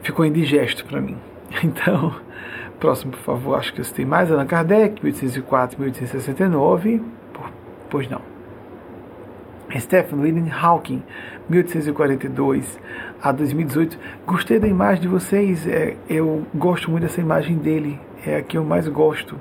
[0.02, 1.16] Ficou indigesto para mim.
[1.62, 2.14] Então,
[2.82, 4.28] Próximo, por favor, acho que eu citei mais.
[4.32, 7.00] Allan Kardec, 1804 1869.
[7.88, 8.20] Pois não.
[9.78, 11.00] Stephen William Hawking,
[11.48, 12.80] 1842
[13.22, 13.98] a 2018.
[14.26, 15.66] Gostei da imagem de vocês.
[15.66, 18.00] É, eu gosto muito dessa imagem dele.
[18.26, 19.38] É a que eu mais gosto.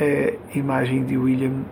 [0.00, 1.64] É, imagem de William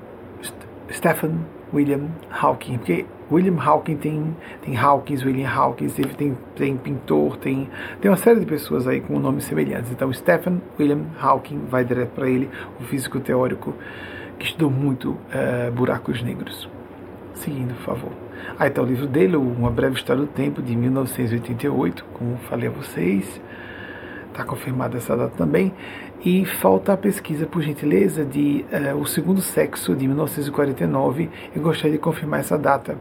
[0.90, 1.40] Stephen
[1.72, 2.78] William Hawking.
[2.78, 7.68] Porque William Hawking tem, tem Hawkins, William Hawkins, tem, tem pintor, tem,
[8.00, 9.90] tem uma série de pessoas aí com nomes semelhantes.
[9.90, 12.48] Então, Stephen William Hawking vai direto para ele,
[12.80, 13.74] o físico teórico
[14.38, 16.68] que estudou muito uh, buracos negros.
[17.34, 18.25] Seguindo, por favor.
[18.58, 22.72] Aí está o livro dele, Uma Breve História do Tempo, de 1988, como falei a
[22.72, 23.40] vocês.
[24.28, 25.72] Está confirmada essa data também.
[26.24, 31.28] E falta a pesquisa, por gentileza, de uh, O Segundo Sexo, de 1949.
[31.54, 32.96] Eu gostaria de confirmar essa data,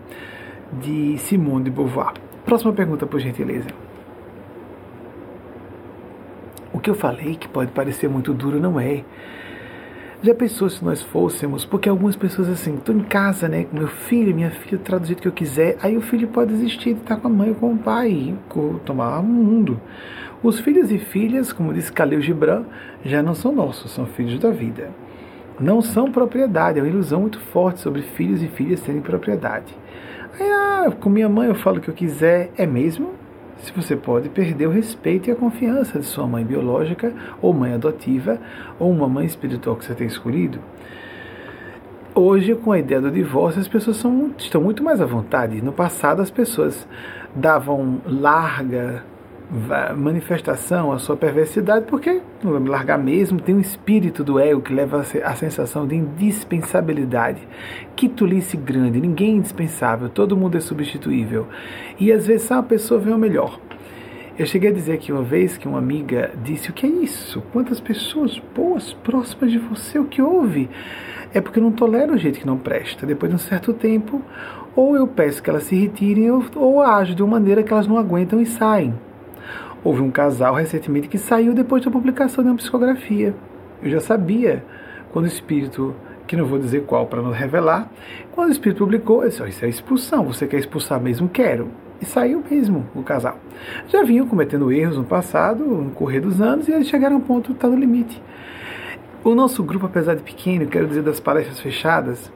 [0.74, 2.14] de Simone de Beauvoir.
[2.46, 3.70] Próxima pergunta, por gentileza.
[6.74, 9.04] O que eu falei, que pode parecer muito duro, não é.
[10.26, 11.66] Já pensou se nós fôssemos?
[11.66, 15.18] Porque algumas pessoas assim, estou em casa, né, com meu filho, minha filha, traduzir o
[15.18, 17.74] que eu quiser, aí o filho pode desistir de estar com a mãe ou com
[17.74, 18.34] o pai,
[18.84, 19.80] tomar o mundo.
[20.42, 22.64] Os filhos e filhas, como disse Khalil Gibran,
[23.04, 24.90] já não são nossos, são filhos da vida.
[25.60, 29.78] Não são propriedade, é uma ilusão muito forte sobre filhos e filhas terem propriedade.
[30.40, 33.14] Aí, ah, com minha mãe eu falo o que eu quiser, é mesmo?
[33.66, 37.12] Se você pode perder o respeito e a confiança de sua mãe biológica,
[37.42, 38.38] ou mãe adotiva,
[38.78, 40.60] ou uma mãe espiritual que você tem escolhido.
[42.14, 45.64] Hoje, com a ideia do divórcio, as pessoas são, estão muito mais à vontade.
[45.64, 46.88] No passado, as pessoas
[47.36, 49.04] davam larga
[49.96, 55.00] manifestação a sua perversidade, porque não largar mesmo, tem um espírito do ego que leva
[55.24, 57.48] a sensação de indispensabilidade.
[57.96, 61.48] Que tolice grande, ninguém é indispensável, todo mundo é substituível.
[62.00, 63.60] E às vezes só uma pessoa vê o melhor.
[64.38, 67.42] Eu cheguei a dizer aqui uma vez que uma amiga disse: O que é isso?
[67.54, 70.70] Quantas pessoas boas, próximas de você, o que houve?
[71.34, 73.06] É porque eu não tolero o jeito que não presta.
[73.06, 74.22] Depois de um certo tempo,
[74.76, 77.88] ou eu peço que elas se retirem, ou, ou ajo de uma maneira que elas
[77.88, 78.94] não aguentam e saem.
[79.86, 83.36] Houve um casal recentemente que saiu depois da publicação de uma psicografia.
[83.84, 84.66] Eu já sabia
[85.14, 85.94] quando o espírito,
[86.26, 87.88] que não vou dizer qual para não revelar,
[88.32, 91.30] quando o espírito publicou, eu disse, oh, isso é expulsão, você quer expulsar mesmo?
[91.30, 91.70] Quero.
[92.02, 93.38] E saiu mesmo o casal.
[93.88, 97.22] Já vinham cometendo erros no passado, no correr dos anos, e eles chegaram a um
[97.22, 98.20] ponto de estar no limite.
[99.24, 102.32] O nosso grupo, apesar de pequeno, quero dizer das palestras fechadas,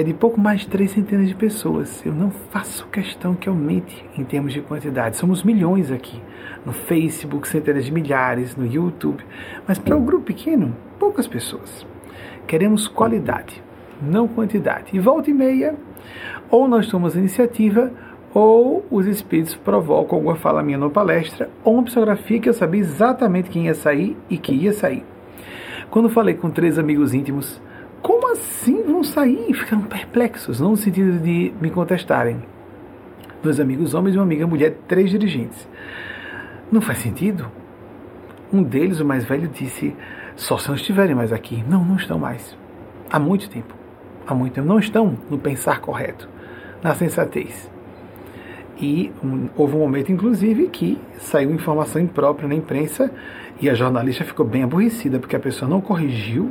[0.00, 2.04] é de pouco mais de três centenas de pessoas.
[2.06, 5.18] Eu não faço questão que aumente em termos de quantidade.
[5.18, 6.20] Somos milhões aqui.
[6.64, 9.22] No Facebook, centenas de milhares, no YouTube.
[9.68, 11.86] Mas para o um grupo pequeno, poucas pessoas.
[12.46, 13.62] Queremos qualidade,
[14.00, 14.96] não quantidade.
[14.96, 15.74] E volta e meia,
[16.50, 17.92] ou nós tomamos iniciativa,
[18.32, 22.80] ou os espíritos provocam alguma fala minha na palestra, ou uma psicografia que eu sabia
[22.80, 25.04] exatamente quem ia sair e que ia sair.
[25.90, 27.60] Quando falei com três amigos íntimos,
[28.02, 29.52] como assim vão sair?
[29.52, 32.42] Ficaram perplexos, não no sentido de me contestarem.
[33.42, 35.68] Dois amigos homens e uma amiga mulher, três dirigentes.
[36.70, 37.50] Não faz sentido?
[38.52, 39.94] Um deles, o mais velho, disse:
[40.36, 41.62] só se não estiverem mais aqui.
[41.68, 42.56] Não, não estão mais.
[43.10, 43.74] Há muito tempo.
[44.26, 44.66] Há muito tempo.
[44.66, 46.28] Não estão no pensar correto,
[46.82, 47.70] na sensatez.
[48.78, 53.12] E um, houve um momento, inclusive, que saiu informação imprópria na imprensa
[53.60, 56.50] e a jornalista ficou bem aborrecida, porque a pessoa não corrigiu,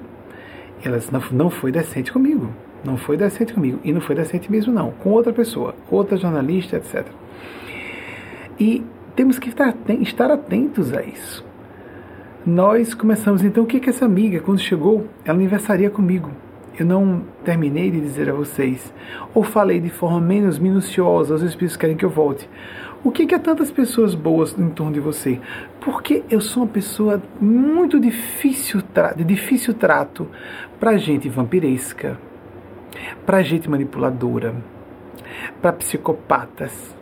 [0.84, 2.49] ela não, não foi decente comigo.
[2.84, 3.80] Não foi decente comigo.
[3.84, 4.91] E não foi decente mesmo, não.
[4.91, 7.05] Com outra pessoa, outra jornalista, etc.
[8.59, 8.84] E
[9.15, 11.45] temos que estar, atentos a isso.
[12.45, 16.32] Nós começamos, então, o que, que essa amiga, quando chegou, ela aniversaria comigo
[16.82, 18.93] eu não terminei de dizer a vocês,
[19.34, 22.49] ou falei de forma menos minuciosa, os Espíritos querem que eu volte.
[23.02, 25.39] O que, que há tantas pessoas boas em torno de você?
[25.80, 28.82] Porque eu sou uma pessoa muito difícil,
[29.16, 30.28] de difícil trato
[30.82, 32.20] para gente vampiresca,
[33.26, 34.54] para gente manipuladora,
[35.62, 36.93] para psicopatas,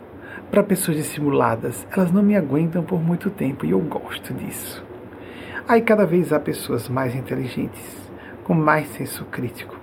[0.52, 1.84] para pessoas dissimuladas.
[1.90, 4.86] Elas não me aguentam por muito tempo e eu gosto disso.
[5.66, 8.08] Aí cada vez há pessoas mais inteligentes
[8.44, 9.77] com mais senso crítico,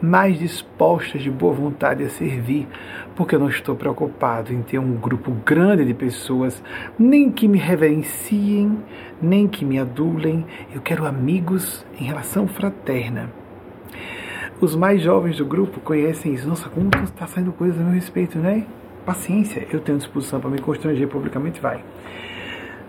[0.00, 2.68] mais dispostas de boa vontade a servir,
[3.14, 6.62] porque eu não estou preocupado em ter um grupo grande de pessoas,
[6.98, 8.78] nem que me reverenciem,
[9.20, 10.44] nem que me adulem.
[10.74, 13.30] Eu quero amigos em relação fraterna.
[14.60, 16.48] Os mais jovens do grupo conhecem isso.
[16.48, 18.64] Nossa, como está saindo coisa a meu respeito, né?
[19.04, 21.82] Paciência, eu tenho disposição para me constranger publicamente, vai.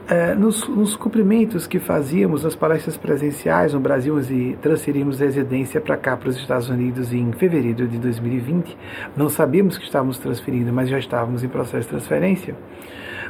[0.08, 5.97] É, nos, nos, cumprimentos que fazíamos nas palestras presenciais no Brasil e transferimos residência para
[5.97, 8.78] cá, para os Estados Unidos, em fevereiro de 2020,
[9.18, 12.56] não sabíamos que estávamos transferindo, mas já estávamos em processo de transferência.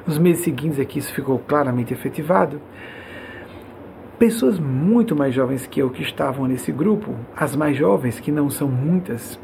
[0.06, 2.60] Nos meses seguintes é que isso ficou claramente efetivado.
[4.20, 8.50] Pessoas muito mais jovens que eu que estavam nesse grupo, as mais jovens, que não
[8.50, 9.40] são muitas,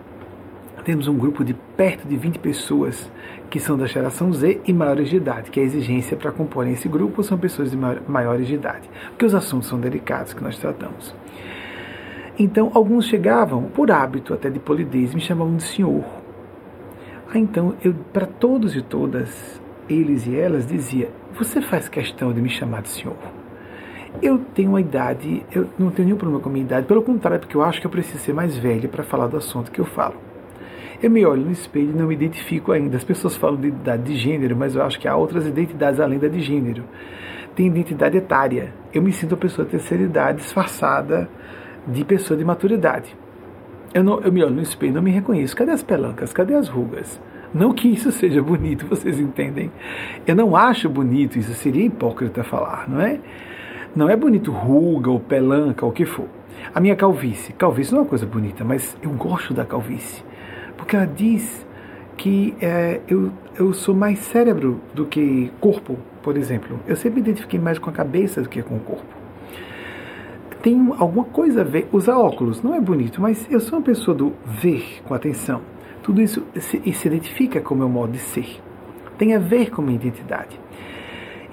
[0.84, 3.12] temos um grupo de perto de 20 pessoas
[3.50, 6.88] que são da geração Z e maiores de idade, que a exigência para compor esse
[6.88, 11.14] grupo são pessoas de maiores de idade, porque os assuntos são delicados que nós tratamos.
[12.40, 16.04] Então, alguns chegavam, por hábito até de polidez, me chamavam de senhor.
[17.34, 22.42] Ah, então, eu, para todos e todas, eles e elas, dizia: Você faz questão de
[22.42, 23.18] me chamar de senhor?
[24.22, 27.40] Eu tenho uma idade, eu não tenho nenhum problema com a minha idade, pelo contrário,
[27.40, 29.86] porque eu acho que eu preciso ser mais velho para falar do assunto que eu
[29.86, 30.31] falo.
[31.02, 32.95] Eu me olho no espelho e não me identifico ainda.
[32.95, 36.20] As pessoas falam de identidade de gênero, mas eu acho que há outras identidades além
[36.20, 36.84] da de gênero.
[37.56, 38.72] Tem identidade etária.
[38.93, 41.28] Eu me sinto uma pessoa de terceira idade disfarçada
[41.88, 43.18] de pessoa de maturidade.
[43.95, 45.56] Eu, não, eu me olho no espelho e não me reconheço.
[45.56, 46.32] Cadê as pelancas?
[46.34, 47.20] Cadê as rugas?
[47.52, 49.72] Não que isso seja bonito, vocês entendem?
[50.28, 53.20] Eu não acho bonito, isso seria hipócrita falar, não é?
[53.95, 56.28] Não é bonito ruga ou pelanca ou o que for.
[56.76, 57.54] A minha calvície.
[57.54, 60.24] Calvície não é uma coisa bonita, mas eu gosto da calvície
[61.06, 61.66] diz
[62.18, 66.80] que é, eu, eu sou mais cérebro do que corpo, por exemplo.
[66.88, 69.22] Eu sempre me identifiquei mais com a cabeça do que com o corpo.
[70.62, 71.88] Tem alguma coisa a ver.
[71.92, 75.62] Usar óculos não é bonito, mas eu sou uma pessoa do ver com atenção.
[76.04, 78.62] Tudo isso se, se identifica com o meu modo de ser.
[79.18, 80.60] Tem a ver com a minha identidade.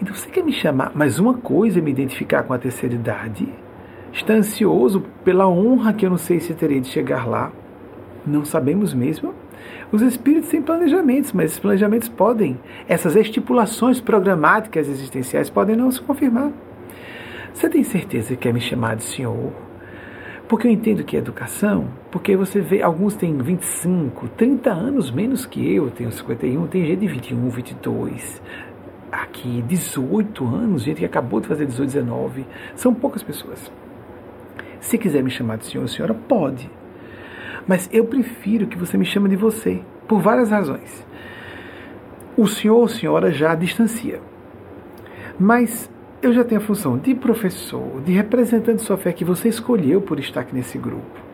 [0.01, 3.49] Então você quer me chamar, mas uma coisa é me identificar com a terceira idade.
[4.13, 7.51] Está ansioso pela honra que eu não sei se terei de chegar lá
[8.29, 9.35] não sabemos mesmo.
[9.91, 16.01] Os espíritos têm planejamentos, mas esses planejamentos podem, essas estipulações programáticas existenciais podem não se
[16.01, 16.53] confirmar.
[17.53, 19.53] Você tem certeza que quer me chamar de senhor?
[20.47, 25.45] Porque eu entendo que é educação, porque você vê, alguns têm 25, 30 anos menos
[25.45, 28.43] que eu, tenho 51, tem gente de 21, 22,
[29.13, 33.71] aqui 18 anos, gente que acabou de fazer 18, 19, são poucas pessoas.
[34.81, 36.71] Se quiser me chamar de senhor ou senhora, pode.
[37.69, 41.07] Mas eu prefiro que você me chame de você, por várias razões.
[42.35, 44.21] O senhor ou senhora já distancia.
[45.39, 45.91] Mas
[46.23, 50.01] eu já tenho a função de professor, de representante de sua fé que você escolheu
[50.01, 51.29] por estar aqui nesse grupo.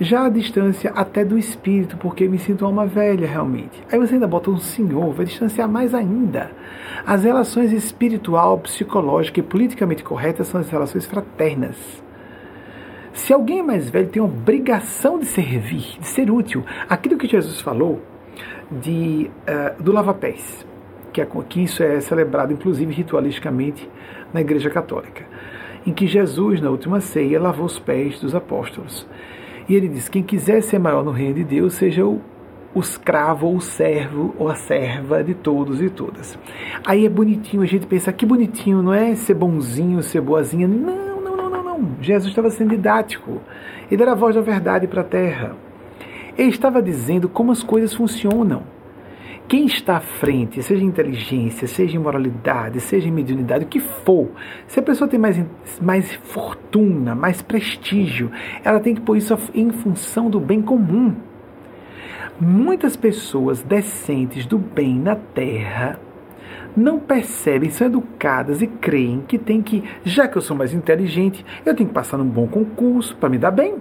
[0.00, 3.80] Já a distância até do espírito, porque me sinto uma velha realmente.
[3.92, 6.50] Aí você ainda bota um senhor, vai distanciar mais ainda.
[7.06, 11.76] As relações espiritual, psicológica e politicamente corretas são as relações fraternas.
[13.12, 16.64] Se alguém mais velho, tem obrigação de servir, de ser útil.
[16.88, 18.00] Aquilo que Jesus falou
[18.70, 20.64] de, uh, do lava-pés,
[21.12, 23.88] que, é, que isso é celebrado inclusive ritualisticamente
[24.32, 25.24] na Igreja Católica,
[25.86, 29.06] em que Jesus, na última ceia, lavou os pés dos apóstolos.
[29.68, 32.20] E ele diz: quem quiser ser maior no reino de Deus, seja o,
[32.74, 36.38] o escravo ou o servo ou a serva de todos e todas.
[36.86, 40.68] Aí é bonitinho a gente pensar que bonitinho, não é ser bonzinho, ser boazinha.
[40.68, 41.09] Não
[42.00, 43.40] Jesus estava sendo didático.
[43.90, 45.56] Ele era a voz da verdade para a terra.
[46.36, 48.62] Ele estava dizendo como as coisas funcionam.
[49.48, 54.30] quem está à frente, seja inteligência, seja moralidade, seja mediunidade, o que for,
[54.68, 55.44] se a pessoa tem mais,
[55.82, 58.30] mais fortuna, mais prestígio,
[58.62, 61.16] ela tem que pôr isso em função do bem comum.
[62.40, 65.98] Muitas pessoas decentes do bem na Terra
[66.76, 71.44] não percebem, são educadas e creem que tem que, já que eu sou mais inteligente,
[71.64, 73.76] eu tenho que passar num bom concurso para me dar bem.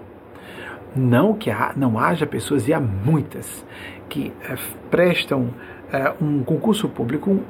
[0.95, 3.65] Não que há, não haja pessoas, e há muitas,
[4.07, 4.55] que é,
[4.89, 5.53] prestam
[5.91, 7.43] é, um concurso público, um,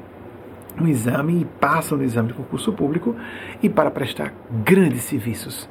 [0.80, 3.16] um exame e passam no exame de concurso público
[3.62, 4.32] e para prestar
[4.64, 5.68] grandes serviços,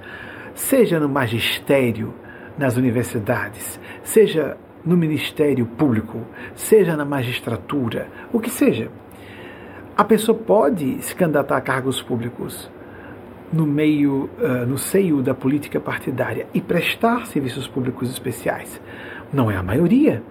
[0.53, 2.13] seja no magistério,
[2.57, 6.21] nas universidades, seja no Ministério Público,
[6.55, 8.89] seja na magistratura, o que seja.
[9.99, 12.71] A pessoa pode se candidatar a cargos públicos
[13.51, 18.79] no meio, uh, no seio da política partidária e prestar serviços públicos especiais.
[19.33, 20.23] Não é a maioria.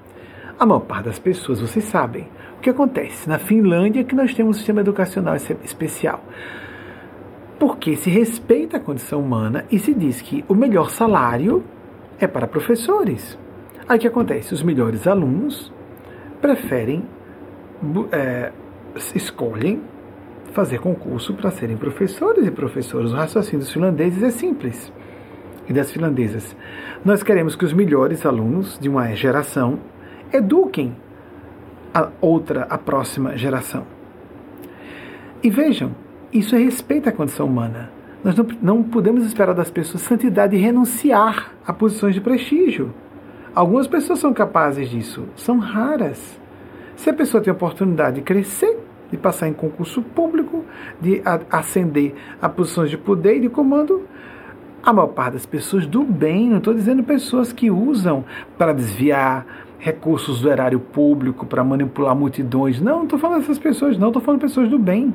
[0.58, 2.26] A maior parte das pessoas, vocês sabem.
[2.56, 3.28] O que acontece?
[3.28, 6.24] Na Finlândia que nós temos um sistema educacional especial.
[7.58, 11.62] Porque se respeita a condição humana e se diz que o melhor salário
[12.18, 13.38] é para professores.
[13.86, 14.54] Aí o que acontece?
[14.54, 15.70] Os melhores alunos
[16.40, 17.04] preferem,
[18.10, 18.50] é,
[19.14, 19.80] escolhem
[20.52, 23.12] fazer concurso para serem professores e professoras.
[23.12, 24.92] O raciocínio dos finlandeses é simples
[25.68, 26.56] e das finlandesas.
[27.04, 29.78] Nós queremos que os melhores alunos de uma geração
[30.32, 30.96] eduquem
[31.92, 33.86] a outra, a próxima geração.
[35.42, 35.94] E vejam,
[36.32, 37.90] isso é respeito à condição humana.
[38.24, 42.92] Nós não, não podemos esperar das pessoas santidade e renunciar a posições de prestígio.
[43.54, 46.40] Algumas pessoas são capazes disso, são raras.
[46.98, 48.76] Se a pessoa tem a oportunidade de crescer,
[49.08, 50.64] de passar em concurso público,
[51.00, 52.12] de ascender
[52.42, 54.02] a posições de poder e de comando,
[54.82, 58.24] a maior parte das pessoas do bem, não estou dizendo pessoas que usam
[58.58, 59.46] para desviar
[59.78, 62.80] recursos do erário público, para manipular multidões.
[62.80, 65.14] Não, não estou falando dessas pessoas, não, estou falando pessoas do bem.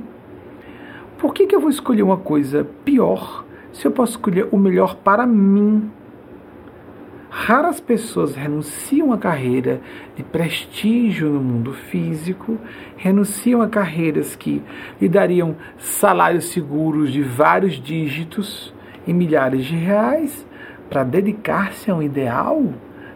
[1.18, 3.44] Por que, que eu vou escolher uma coisa pior
[3.74, 5.92] se eu posso escolher o melhor para mim?
[7.36, 9.82] Raras pessoas renunciam à carreira
[10.16, 12.60] de prestígio no mundo físico,
[12.96, 14.62] renunciam a carreiras que
[15.02, 18.72] lhe dariam salários seguros de vários dígitos
[19.08, 20.46] e milhares de reais
[20.88, 22.62] para dedicar-se a um ideal?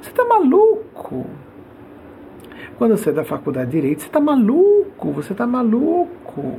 [0.01, 1.27] Você está maluco?
[2.79, 6.55] Quando você é da faculdade de Direito, você está maluco, você está maluco.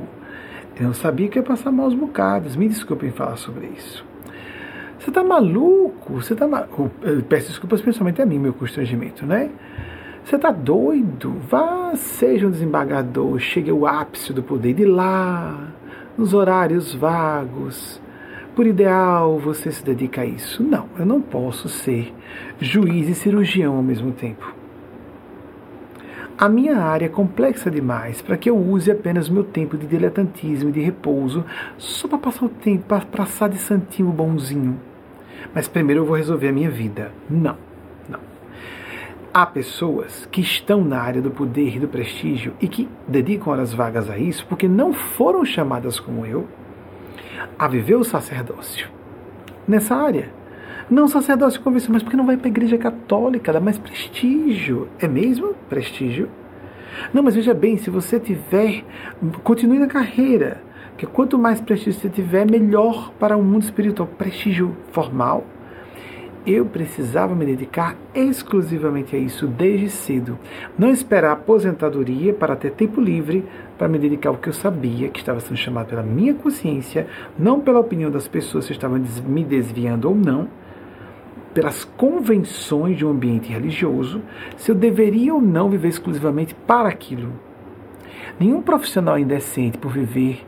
[0.79, 2.55] Eu não sabia que ia passar maus bocados.
[2.55, 4.08] Me desculpem falar sobre isso.
[4.99, 6.15] Você está maluco?
[6.15, 6.91] Você está maluco?
[7.29, 9.49] Peço desculpas principalmente a mim, meu constrangimento, né?
[10.25, 11.37] Você está doido?
[11.49, 15.69] Vá, seja um desembargador, chegue ao ápice do poder de lá,
[16.17, 18.01] nos horários vagos.
[18.53, 20.61] Por ideal, você se dedica a isso.
[20.61, 22.13] Não, eu não posso ser
[22.59, 24.53] juiz e cirurgião ao mesmo tempo.
[26.37, 30.69] A minha área é complexa demais para que eu use apenas meu tempo de diletantismo
[30.69, 31.45] e de repouso
[31.77, 34.88] só para passar o tempo, para passar de santinho bonzinho
[35.53, 37.11] mas primeiro eu vou resolver a minha vida.
[37.29, 37.57] Não,
[38.07, 38.19] não.
[39.33, 43.73] Há pessoas que estão na área do poder e do prestígio e que dedicam horas
[43.73, 46.47] vagas a isso porque não foram chamadas como eu
[47.57, 48.89] a viver o sacerdócio
[49.67, 50.29] nessa área.
[50.89, 54.89] Não sacerdócio convencional, mas porque não vai para a igreja católica, dá mais prestígio.
[54.99, 56.29] É mesmo prestígio?
[57.13, 58.83] Não, mas veja bem, se você tiver,
[59.43, 60.61] continue na carreira,
[60.99, 64.05] que quanto mais prestígio você tiver, melhor para o mundo espiritual.
[64.17, 65.45] Prestígio formal.
[66.45, 70.37] Eu precisava me dedicar exclusivamente a isso desde cedo.
[70.77, 73.45] Não esperar a aposentadoria para ter tempo livre
[73.77, 77.07] para me dedicar ao que eu sabia que estava sendo chamado pela minha consciência,
[77.37, 80.49] não pela opinião das pessoas se estavam me desviando ou não,
[81.53, 84.21] pelas convenções de um ambiente religioso,
[84.57, 87.31] se eu deveria ou não viver exclusivamente para aquilo.
[88.37, 90.45] Nenhum profissional indecente por viver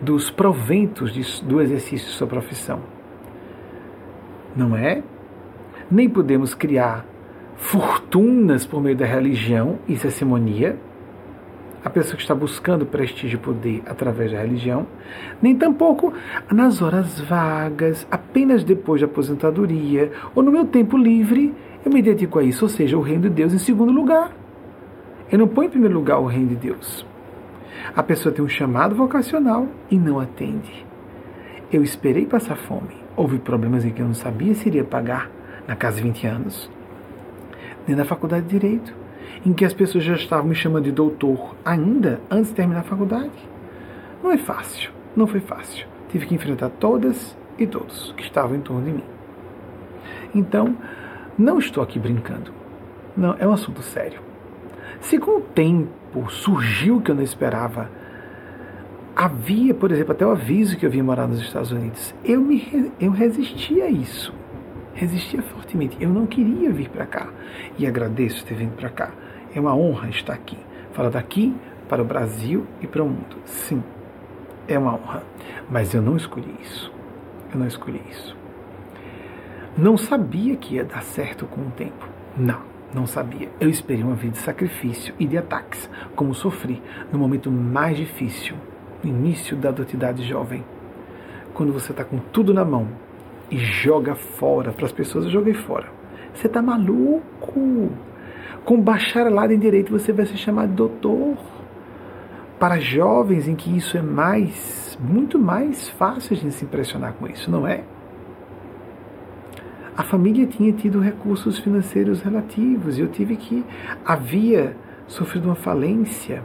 [0.00, 2.80] dos proventos de, do exercício de sua profissão.
[4.54, 5.02] Não é?
[5.90, 7.04] Nem podemos criar
[7.56, 10.78] fortunas por meio da religião, isso é simonia.
[11.84, 14.86] A pessoa que está buscando prestígio e poder através da religião,
[15.40, 16.12] nem tampouco
[16.50, 21.54] nas horas vagas, apenas depois da aposentadoria ou no meu tempo livre,
[21.84, 24.32] eu me dedico a isso, ou seja, o reino de Deus em segundo lugar.
[25.30, 27.06] Eu não ponho em primeiro lugar o reino de Deus.
[27.94, 30.86] A pessoa tem um chamado vocacional e não atende.
[31.72, 32.96] Eu esperei passar fome.
[33.16, 35.30] Houve problemas em que eu não sabia se iria pagar
[35.66, 36.70] na casa de 20 anos.
[37.86, 38.94] Nem na faculdade de Direito,
[39.44, 42.84] em que as pessoas já estavam me chamando de doutor ainda antes de terminar a
[42.84, 43.30] faculdade.
[44.22, 45.86] Não é fácil, não foi fácil.
[46.08, 49.04] Tive que enfrentar todas e todos que estavam em torno de mim.
[50.34, 50.76] Então,
[51.36, 52.52] não estou aqui brincando.
[53.16, 54.20] Não, é um assunto sério.
[55.00, 55.97] Se com o tempo
[56.28, 57.90] surgiu o que eu não esperava,
[59.14, 62.92] havia, por exemplo, até o aviso que eu vim morar nos Estados Unidos, eu, me,
[63.00, 64.32] eu resistia a isso.
[64.94, 65.96] Resistia fortemente.
[66.00, 67.28] Eu não queria vir para cá.
[67.78, 69.10] E agradeço ter vindo para cá.
[69.54, 70.58] É uma honra estar aqui.
[70.92, 71.54] Fala daqui
[71.88, 73.36] para o Brasil e para o mundo.
[73.44, 73.82] Sim,
[74.66, 75.22] é uma honra.
[75.70, 76.92] Mas eu não escolhi isso.
[77.52, 78.36] Eu não escolhi isso.
[79.76, 82.08] Não sabia que ia dar certo com o tempo.
[82.36, 82.60] Não,
[82.94, 83.48] não sabia.
[83.60, 86.82] Eu esperei uma vida de sacrifício e de ataques, como sofri
[87.12, 88.56] no momento mais difícil,
[89.02, 90.64] no início da adultidade jovem.
[91.54, 92.88] Quando você está com tudo na mão
[93.50, 95.86] e joga fora, para as pessoas eu joguei fora.
[96.32, 97.90] Você está maluco?
[98.64, 101.36] Com bacharelado em direito você vai ser chamado doutor.
[102.58, 107.50] Para jovens em que isso é mais, muito mais fácil de se impressionar com isso,
[107.50, 107.84] não é?
[109.98, 113.64] A família tinha tido recursos financeiros relativos e eu tive que
[114.04, 114.76] havia
[115.08, 116.40] sofrido uma falência.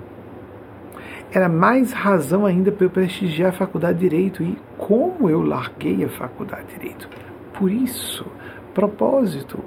[1.32, 6.04] Era mais razão ainda para eu prestigiar a faculdade de direito e como eu larguei
[6.04, 7.08] a faculdade de direito.
[7.54, 8.26] Por isso,
[8.74, 9.60] propósito,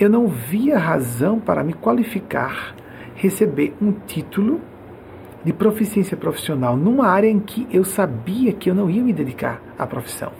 [0.00, 2.74] eu não via razão para me qualificar,
[3.16, 4.62] receber um título
[5.44, 9.60] de proficiência profissional numa área em que eu sabia que eu não ia me dedicar
[9.78, 10.32] à profissão.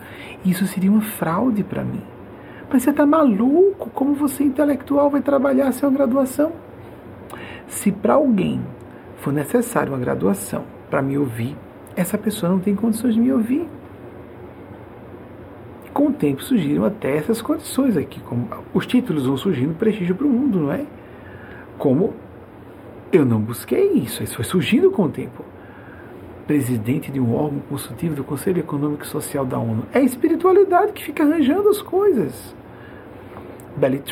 [0.43, 2.14] Isso seria uma fraude para mim.
[2.75, 3.89] Mas você está maluco?
[3.91, 6.51] Como você intelectual vai trabalhar sem uma graduação?
[7.69, 8.61] Se para alguém
[9.19, 11.57] for necessário uma graduação para me ouvir,
[11.95, 13.69] essa pessoa não tem condições de me ouvir.
[15.93, 18.19] Com o tempo surgiram até essas condições aqui.
[18.23, 20.85] Como os títulos vão surgindo, prestígio para o mundo, não é?
[21.79, 22.13] Como
[23.13, 25.45] eu não busquei isso, isso foi surgindo com o tempo.
[26.45, 29.87] Presidente de um órgão consultivo do Conselho Econômico e Social da ONU.
[29.93, 32.53] É a espiritualidade que fica arranjando as coisas.
[33.77, 34.03] Belly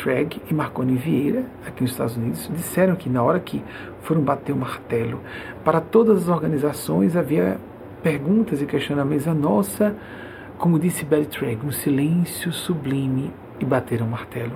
[0.49, 3.63] e Marconi Vieira, aqui nos Estados Unidos, disseram que na hora que
[4.01, 5.21] foram bater o martelo,
[5.63, 7.57] para todas as organizações havia
[8.01, 9.27] perguntas e questionamentos.
[9.27, 9.95] A nossa,
[10.57, 11.27] como disse Belly
[11.63, 14.53] um silêncio sublime e bateram o martelo.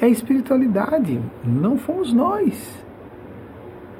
[0.00, 2.84] É a espiritualidade, não fomos nós.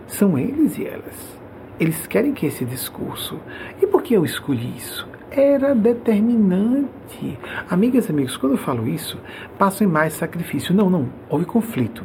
[0.06, 1.38] São eles e elas.
[1.78, 3.38] Eles querem que esse discurso.
[3.80, 5.11] E por que eu escolhi isso?
[5.34, 7.38] Era determinante.
[7.68, 9.18] Amigas e amigos, quando eu falo isso,
[9.59, 10.74] passo em mais sacrifício.
[10.74, 11.09] Não, não.
[11.28, 12.04] Houve conflito,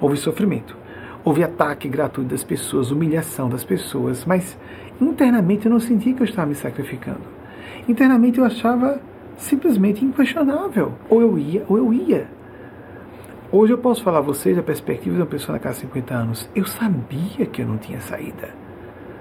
[0.00, 0.76] houve sofrimento,
[1.24, 4.58] houve ataque gratuito das pessoas, humilhação das pessoas, mas
[5.00, 7.22] internamente eu não sentia que eu estava me sacrificando.
[7.88, 9.00] Internamente eu achava
[9.36, 10.92] simplesmente inquestionável.
[11.08, 12.26] Ou eu ia, ou eu ia.
[13.52, 16.14] Hoje eu posso falar a vocês a perspectiva de uma pessoa na casa de 50
[16.14, 16.50] anos.
[16.56, 18.52] Eu sabia que eu não tinha saída.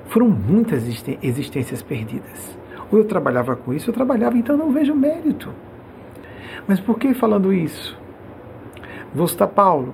[0.08, 0.84] Foram muitas
[1.22, 2.63] existências perdidas.
[2.92, 5.50] Ou eu trabalhava com isso, eu trabalhava, então não vejo mérito.
[6.68, 7.98] Mas por que falando isso?
[9.14, 9.94] Vou citar Paulo.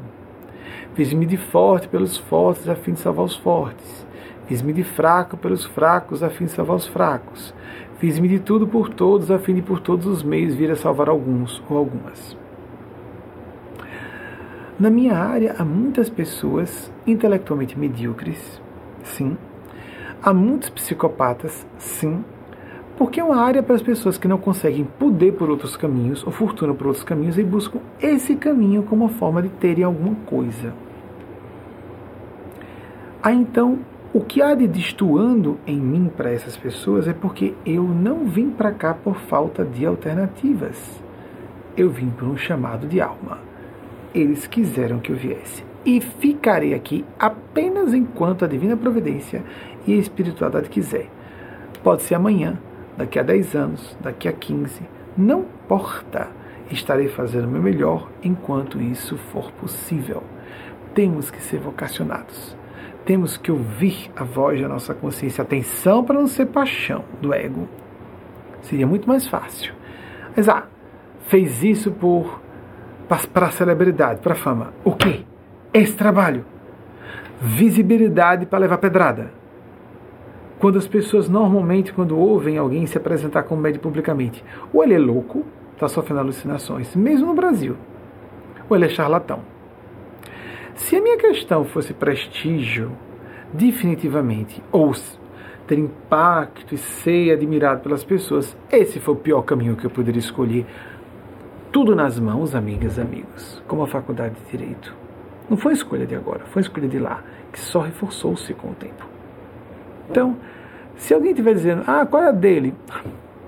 [0.94, 4.06] Fiz-me de forte pelos fortes a fim de salvar os fortes.
[4.48, 7.53] Fiz-me de fraco pelos fracos a fim de salvar os fracos.
[7.99, 11.10] Fiz-me de tudo por todos a fim de por todos os meios vir a salvar
[11.10, 12.38] alguns ou algumas.
[14.80, 18.61] Na minha área há muitas pessoas intelectualmente medíocres,
[19.03, 19.38] sim.
[20.22, 22.24] Há muitos psicopatas, sim
[22.99, 26.34] porque é uma área para as pessoas que não conseguem poder por outros caminhos ou
[26.34, 30.73] fortuna por outros caminhos e buscam esse caminho como uma forma de terem alguma coisa.
[33.23, 33.80] Aí então,
[34.13, 38.49] o que há de destoando em mim para essas pessoas é porque eu não vim
[38.49, 41.01] para cá por falta de alternativas.
[41.77, 43.38] Eu vim por um chamado de alma.
[44.13, 45.63] Eles quiseram que eu viesse.
[45.85, 49.41] E ficarei aqui apenas enquanto a divina providência
[49.88, 51.07] e a espiritualidade quiser.
[51.81, 52.59] Pode ser amanhã,
[52.99, 54.81] daqui a 10 anos, daqui a 15,
[55.17, 56.27] não importa.
[56.69, 60.21] Estarei fazendo o meu melhor enquanto isso for possível.
[60.93, 62.55] Temos que ser vocacionados.
[63.05, 65.41] Temos que ouvir a voz da nossa consciência.
[65.41, 67.67] Atenção para não ser paixão do ego.
[68.61, 69.73] Seria muito mais fácil.
[70.35, 70.67] Mas ah,
[71.21, 72.41] fez isso por
[73.34, 74.73] para a celebridade, para a fama.
[74.84, 75.21] O quê?
[75.73, 76.45] Esse trabalho.
[77.41, 79.39] Visibilidade para levar pedrada
[80.60, 84.99] quando as pessoas normalmente, quando ouvem alguém se apresentar como médico publicamente, ou ele é
[84.99, 87.77] louco, está sofrendo alucinações, mesmo no Brasil,
[88.69, 89.40] ou ele é charlatão.
[90.76, 92.91] Se a minha questão fosse prestígio,
[93.53, 94.94] definitivamente, ou
[95.65, 100.19] ter impacto e ser admirado pelas pessoas, esse foi o pior caminho que eu poderia
[100.19, 100.65] escolher.
[101.72, 104.94] Tudo nas mãos, amigas, amigos, como a faculdade de Direito.
[105.49, 109.06] Não foi escolha de agora, foi escolha de lá, que só reforçou-se com o tempo.
[110.10, 110.38] Então,
[110.99, 112.76] se alguém estiver dizendo, ah, qual é a dele?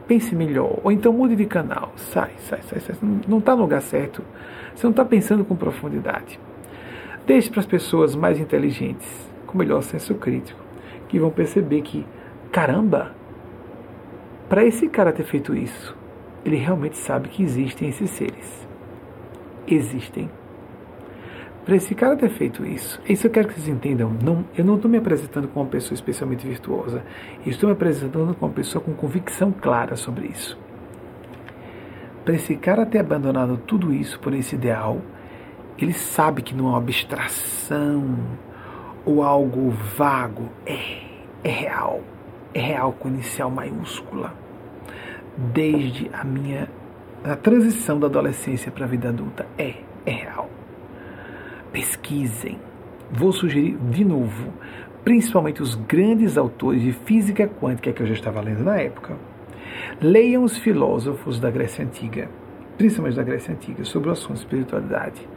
[0.07, 0.79] Pense melhor.
[0.83, 1.91] Ou então mude de canal.
[1.97, 2.95] Sai, sai, sai, sai.
[3.27, 4.23] Não está no lugar certo.
[4.73, 6.39] Você não está pensando com profundidade.
[7.27, 9.07] Deixe para as pessoas mais inteligentes,
[9.45, 10.59] com melhor senso crítico,
[11.09, 12.05] que vão perceber que,
[12.51, 13.11] caramba,
[14.49, 15.95] para esse cara ter feito isso,
[16.45, 18.67] ele realmente sabe que existem esses seres.
[19.67, 20.29] Existem.
[21.71, 24.11] Para esse cara ter feito isso, isso eu quero que vocês entendam.
[24.21, 27.01] Não, eu não estou me apresentando como uma pessoa especialmente virtuosa.
[27.45, 30.59] Estou me apresentando como uma pessoa com convicção clara sobre isso.
[32.25, 34.99] Para esse cara ter abandonado tudo isso por esse ideal,
[35.77, 38.17] ele sabe que não é uma abstração
[39.05, 40.49] ou algo vago.
[40.65, 41.05] É,
[41.41, 42.01] é real.
[42.53, 44.33] É real com inicial maiúscula.
[45.37, 46.69] Desde a minha
[47.23, 49.45] a transição da adolescência para a vida adulta.
[49.57, 49.75] É,
[50.05, 50.49] é real
[51.71, 52.59] pesquisem.
[53.11, 54.53] Vou sugerir de novo,
[55.03, 59.17] principalmente os grandes autores de física quântica que eu já estava lendo na época.
[60.01, 62.29] Leiam os filósofos da Grécia Antiga,
[62.77, 65.27] principalmente da Grécia Antiga, sobre o assunto espiritualidade.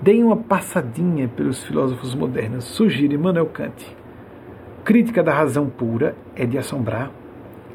[0.00, 2.64] Deem uma passadinha pelos filósofos modernos.
[2.64, 3.96] Sugiro Immanuel Kant.
[4.84, 7.10] Crítica da Razão Pura é de assombrar.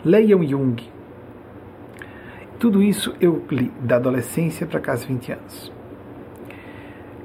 [0.03, 0.81] Leiam Jung.
[2.59, 5.78] Tudo isso eu li da adolescência para cá 20 anos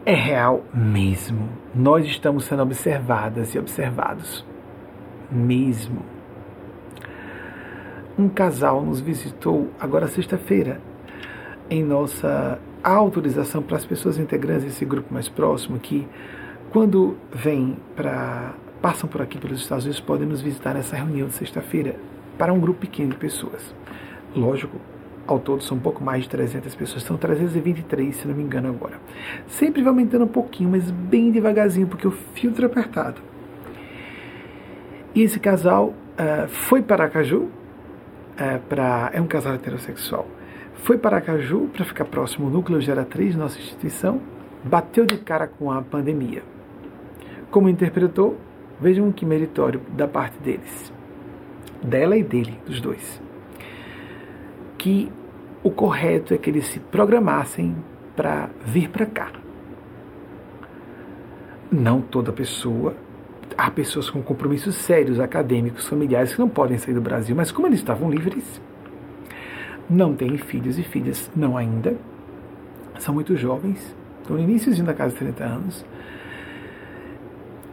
[0.07, 1.49] é real mesmo.
[1.75, 4.45] Nós estamos sendo observadas e observados
[5.31, 6.03] mesmo.
[8.19, 10.81] Um casal nos visitou agora sexta-feira
[11.71, 16.07] em nossa autorização para as pessoas integrantes desse grupo mais próximo que
[16.71, 21.33] quando vêm para passam por aqui pelos Estados Unidos podem nos visitar nessa reunião de
[21.33, 21.97] sexta-feira
[22.37, 23.75] para um grupo pequeno de pessoas.
[24.37, 24.79] Lógico,
[25.27, 28.69] ao todo são um pouco mais de 300 pessoas, são 323, se não me engano
[28.69, 28.99] agora.
[29.49, 33.21] Sempre vai aumentando um pouquinho, mas bem devagarzinho, porque o filtro é apertado.
[35.15, 37.51] E esse casal uh, foi para Aracaju, uh,
[38.69, 40.27] pra, é um casal heterossexual,
[40.75, 44.21] foi para Aracaju para ficar próximo ao núcleo geratriz, nossa instituição,
[44.63, 46.43] bateu de cara com a pandemia.
[47.51, 48.37] Como interpretou?
[48.81, 50.93] Vejam que meritório da parte deles,
[51.81, 53.24] dela e dele, dos dois
[54.85, 55.11] que
[55.63, 57.75] o correto é que eles se programassem
[58.15, 59.33] para vir para cá.
[61.73, 62.95] Não toda pessoa.
[63.57, 67.67] Há pessoas com compromissos sérios, acadêmicos, familiares, que não podem sair do Brasil, mas como
[67.67, 68.61] eles estavam livres,
[69.89, 71.97] não têm filhos e filhas, não ainda,
[72.99, 75.87] são muito jovens, estão no início da casa de 30 anos,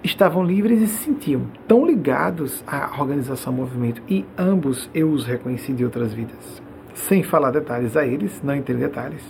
[0.02, 5.74] estavam livres e se sentiam tão ligados à organização movimento, e ambos eu os reconheci
[5.74, 6.61] de outras vidas
[6.94, 9.24] sem falar detalhes a eles, não entendo detalhes.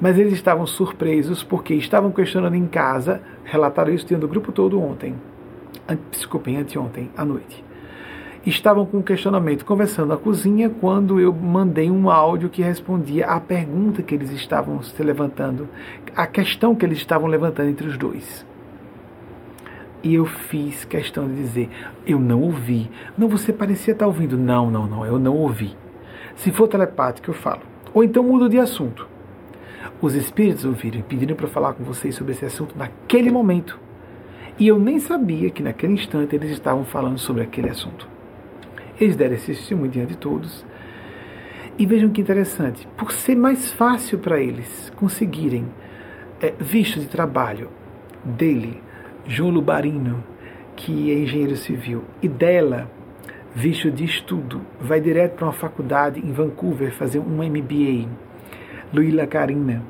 [0.00, 4.80] Mas eles estavam surpresos porque estavam questionando em casa, relataram isso diante do grupo todo
[4.80, 5.14] ontem,
[6.10, 7.64] desculpem, anteontem, à noite.
[8.44, 13.40] Estavam com um questionamento, conversando na cozinha, quando eu mandei um áudio que respondia à
[13.40, 15.66] pergunta que eles estavam se levantando,
[16.14, 18.44] a questão que eles estavam levantando entre os dois.
[20.02, 21.70] E eu fiz questão de dizer,
[22.06, 22.90] eu não ouvi.
[23.16, 24.36] Não, você parecia estar ouvindo.
[24.36, 25.74] Não, não, não, eu não ouvi.
[26.36, 27.62] Se for telepático, eu falo.
[27.92, 29.08] Ou então mudo de assunto.
[30.00, 33.78] Os espíritos ouviram e pediram para falar com vocês sobre esse assunto naquele momento.
[34.58, 38.08] E eu nem sabia que naquele instante eles estavam falando sobre aquele assunto.
[39.00, 40.64] Eles deram esse testemunho diante de todos.
[41.76, 45.66] E vejam que interessante, por ser mais fácil para eles conseguirem
[46.40, 47.68] é, visto de trabalho
[48.24, 48.80] dele,
[49.26, 50.22] João Lubarino,
[50.76, 52.88] que é engenheiro civil, e dela,
[53.54, 58.08] visto de estudo, vai direto para uma faculdade em Vancouver fazer um MBA,
[58.92, 59.82] Luíla Karina.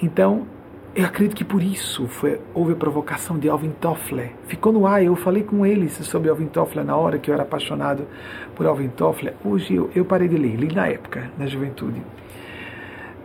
[0.00, 0.46] Então,
[0.94, 4.32] eu acredito que por isso foi, houve a provocação de Alvin Toffler.
[4.46, 7.42] Ficou no ar, eu falei com eles sobre Alvin Toffler na hora que eu era
[7.42, 8.06] apaixonado
[8.54, 9.34] por Alvin Toffler.
[9.44, 12.00] Hoje eu, eu parei de ler, li na época, na juventude.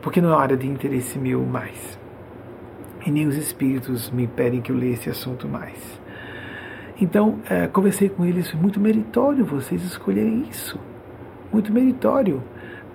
[0.01, 1.99] Porque não é hora de interesse meu mais.
[3.05, 6.00] E nem os espíritos me pedem que eu leia esse assunto mais.
[7.01, 10.79] Então, é, conversei com eles, muito meritório vocês escolherem isso.
[11.51, 12.43] Muito meritório.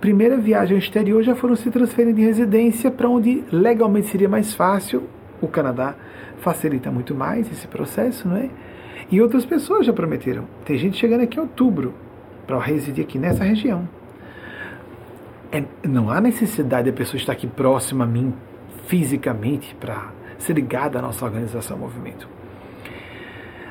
[0.01, 4.55] Primeira viagem ao exterior já foram se transferindo de residência para onde legalmente seria mais
[4.55, 5.03] fácil.
[5.43, 5.97] O Canadá
[6.39, 8.49] facilita muito mais esse processo, não é?
[9.11, 10.45] E outras pessoas já prometeram.
[10.65, 11.93] Tem gente chegando aqui em outubro
[12.47, 13.89] para residir aqui nessa região.
[15.51, 18.33] É, não há necessidade da pessoa estar aqui próxima a mim
[18.87, 22.36] fisicamente para ser ligada à nossa organização, movimento.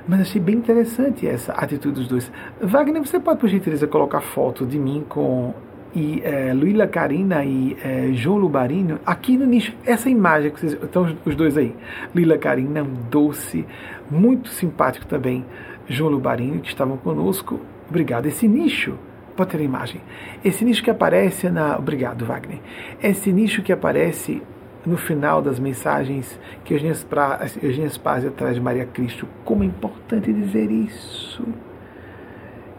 [0.08, 2.32] Mas achei bem interessante essa atitude dos dois.
[2.62, 5.54] Wagner, você pode, por gentileza, colocar foto de mim com
[5.96, 10.74] e é, Luíla Carina e é, João Lubarino, aqui no nicho, essa imagem que vocês
[10.74, 11.74] estão os dois aí.
[12.14, 13.66] Lila Carina, um doce,
[14.12, 15.46] muito simpático também.
[15.88, 17.62] João Lubarino, que estavam conosco.
[17.90, 18.26] Obrigado.
[18.26, 18.96] Esse nicho,
[19.38, 20.02] pode ter a imagem.
[20.44, 21.78] Esse nicho que aparece na.
[21.78, 22.60] Obrigado, Wagner.
[23.02, 24.42] Esse nicho que aparece
[24.86, 29.28] no final das mensagens que Eugênia Spazia traz de Maria Cristo.
[29.44, 31.44] Como é importante dizer isso.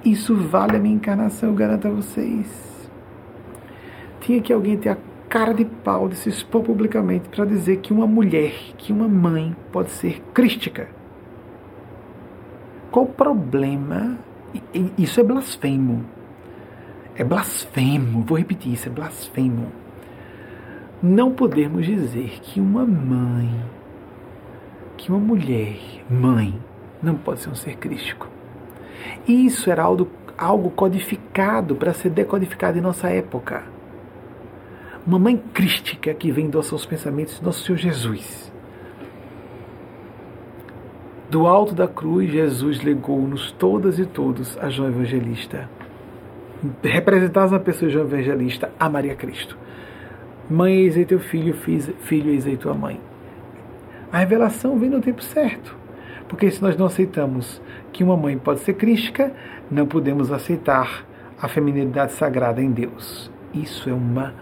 [0.05, 2.91] Isso vale a minha encarnação, eu garanto a vocês.
[4.21, 4.97] Tinha que alguém ter a
[5.29, 9.57] cara de pau de se expor publicamente para dizer que uma mulher, que uma mãe
[9.73, 10.89] pode ser crística.
[12.91, 14.19] Qual o problema?
[14.97, 16.05] Isso é blasfemo.
[17.17, 19.73] É blasfemo, vou repetir isso, é blasfemo.
[21.03, 23.51] Não podemos dizer que uma mãe,
[24.97, 25.77] que uma mulher,
[26.09, 26.59] mãe,
[27.03, 28.29] não pode ser um ser crístico.
[29.29, 30.09] Isso era algo,
[30.39, 33.65] algo codificado para ser decodificado em nossa época.
[35.07, 38.51] Uma mãe crística que vem dos seus pensamentos, nosso Senhor Jesus.
[41.31, 45.69] Do alto da cruz, Jesus legou-nos todas e todos a João Evangelista.
[46.83, 49.59] Representados na pessoa de João Evangelista, a Maria Cristo.
[50.49, 53.01] Mãe, eis aí teu filho, filho, eis aí tua mãe.
[54.13, 55.77] A revelação vem no tempo certo.
[56.29, 57.61] Porque se nós não aceitamos
[57.93, 59.33] que uma mãe pode ser crística,
[59.71, 61.05] não podemos aceitar
[61.41, 63.31] a feminilidade sagrada em Deus.
[63.53, 64.35] Isso é uma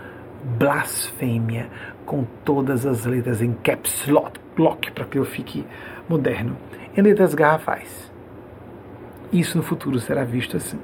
[0.59, 1.71] blasfêmia
[2.05, 4.07] com todas as letras em caps
[4.59, 5.65] lock, para que eu fique
[6.07, 6.57] moderno,
[6.95, 8.13] em letras garrafais.
[9.33, 10.79] Isso no futuro será visto assim.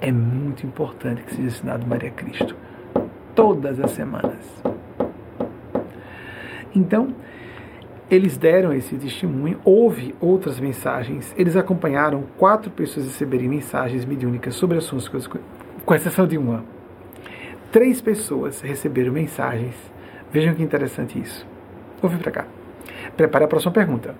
[0.00, 2.56] É muito importante que seja ensinado Maria Cristo
[3.36, 4.44] todas as semanas.
[6.74, 7.14] Então,
[8.10, 14.78] eles deram esse testemunho, houve outras mensagens, eles acompanharam quatro pessoas receberem mensagens mediúnicas sobre
[14.78, 15.08] assuntos,
[15.84, 16.64] com exceção de uma.
[17.70, 19.74] Três pessoas receberam mensagens.
[20.32, 21.46] Vejam que interessante isso.
[22.02, 22.46] Ouve para cá.
[23.16, 24.14] Prepare a próxima pergunta.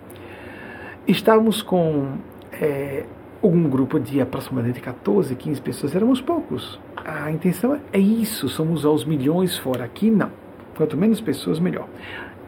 [1.07, 2.19] Estávamos com
[2.53, 3.05] é,
[3.43, 6.81] um grupo de aproximadamente 14, 15 pessoas, éramos poucos.
[7.09, 9.85] A intenção é isso, somos aos milhões fora.
[9.85, 10.29] Aqui não.
[10.77, 11.87] Quanto menos pessoas, melhor.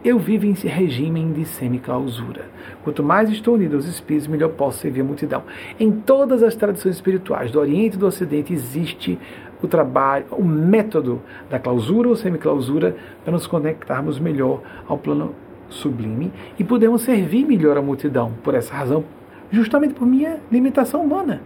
[0.05, 2.47] Eu vivo em regime de semiclausura.
[2.82, 5.44] Quanto mais estou unido aos espíritos, melhor posso servir a multidão.
[5.78, 9.16] Em todas as tradições espirituais, do Oriente e do Ocidente, existe
[9.62, 15.36] o trabalho, o método da clausura ou semiclausura para nos conectarmos melhor ao plano
[15.68, 18.32] sublime e podemos servir melhor a multidão.
[18.43, 19.05] Por essa razão,
[19.52, 21.43] justamente por minha limitação humana.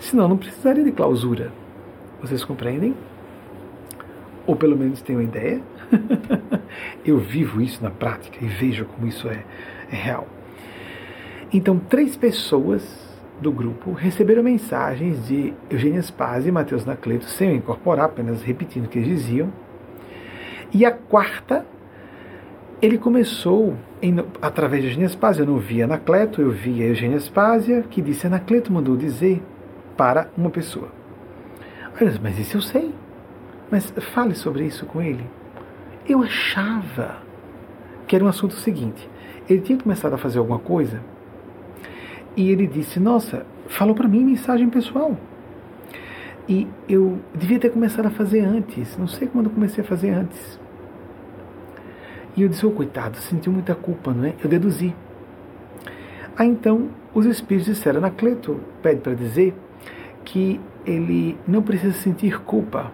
[0.00, 1.52] Senão, não precisaria de clausura.
[2.26, 2.92] Vocês compreendem?
[4.46, 5.60] Ou pelo menos têm uma ideia?
[7.06, 9.44] eu vivo isso na prática e vejo como isso é,
[9.92, 10.26] é real.
[11.52, 12.82] Então, três pessoas
[13.40, 18.86] do grupo receberam mensagens de Eugênia Spaz e Mateus Nacleto, sem eu incorporar, apenas repetindo
[18.86, 19.52] o que eles diziam.
[20.72, 21.64] E a quarta,
[22.82, 27.82] ele começou, em, através de Eugênia Spazia, eu não via Anacleto, eu via Eugênia Spazia,
[27.82, 29.40] que disse, Anacleto mandou dizer
[29.96, 31.05] para uma pessoa.
[32.22, 32.94] Mas isso eu sei.
[33.70, 35.24] Mas fale sobre isso com ele.
[36.08, 37.18] Eu achava
[38.06, 39.08] que era um assunto seguinte.
[39.48, 41.02] Ele tinha começado a fazer alguma coisa
[42.36, 45.16] e ele disse: Nossa, falou para mim mensagem pessoal.
[46.48, 48.96] E eu devia ter começado a fazer antes.
[48.96, 50.60] Não sei quando comecei a fazer antes.
[52.36, 54.34] E eu disse: oh, coitado, sentiu muita culpa, não é?
[54.42, 54.94] Eu deduzi.
[56.36, 59.54] Aí então os espíritos disseram: Anacleto pede para dizer
[60.24, 62.92] que ele não precisa sentir culpa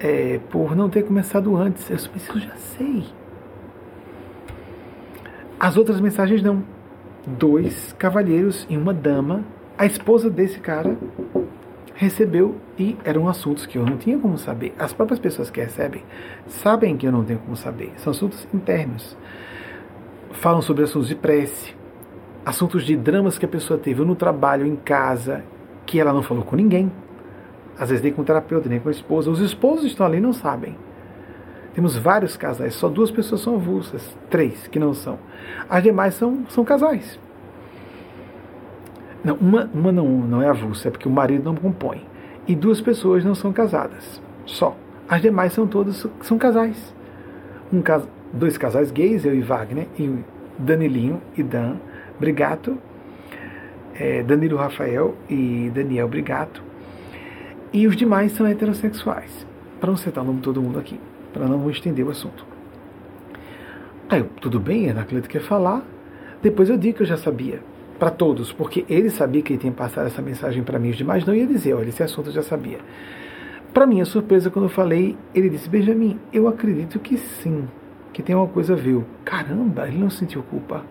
[0.00, 1.88] é, por não ter começado antes.
[1.90, 3.04] Eu já sei.
[5.60, 6.64] As outras mensagens não.
[7.24, 9.44] Dois cavalheiros e uma dama,
[9.78, 10.96] a esposa desse cara,
[11.94, 14.74] recebeu e eram assuntos que eu não tinha como saber.
[14.76, 16.02] As próprias pessoas que recebem
[16.48, 17.92] sabem que eu não tenho como saber.
[17.98, 19.16] São assuntos internos.
[20.32, 21.76] Falam sobre assuntos de prece,
[22.44, 25.44] assuntos de dramas que a pessoa teve no trabalho, em casa,
[25.92, 26.90] que ela não falou com ninguém.
[27.78, 29.30] Às vezes nem com o terapeuta, nem com a esposa.
[29.30, 30.74] Os esposos estão ali e não sabem.
[31.74, 35.18] Temos vários casais, só duas pessoas são avulsas, três que não são.
[35.68, 37.20] As demais são, são casais.
[39.22, 42.02] Não, uma, uma não, não é avulsa, é porque o marido não compõe.
[42.48, 44.74] E duas pessoas não são casadas, só.
[45.06, 46.94] As demais são todas são casais.
[47.70, 47.82] Um,
[48.32, 50.24] dois casais gays, eu e Wagner, e
[50.58, 51.76] Danilinho e Dan
[52.18, 52.78] Brigato,
[53.94, 56.62] é, Danilo Rafael e Daniel Brigato.
[57.72, 59.46] E os demais são heterossexuais.
[59.80, 61.00] Para não citar o nome de todo mundo aqui,
[61.32, 62.46] para não estender o assunto.
[64.08, 65.82] Aí, tudo bem, Anacleto quer falar.
[66.42, 67.60] Depois eu digo que eu já sabia.
[67.98, 71.24] Para todos, porque ele sabia que ele tinha passado essa mensagem para mim, os demais
[71.24, 72.78] não ia dizer, olha, esse assunto eu já sabia.
[73.72, 77.66] Para minha surpresa, quando eu falei, ele disse, Benjamin, eu acredito que sim,
[78.12, 79.02] que tem uma coisa a ver.
[79.24, 80.84] Caramba, ele não sentiu culpa.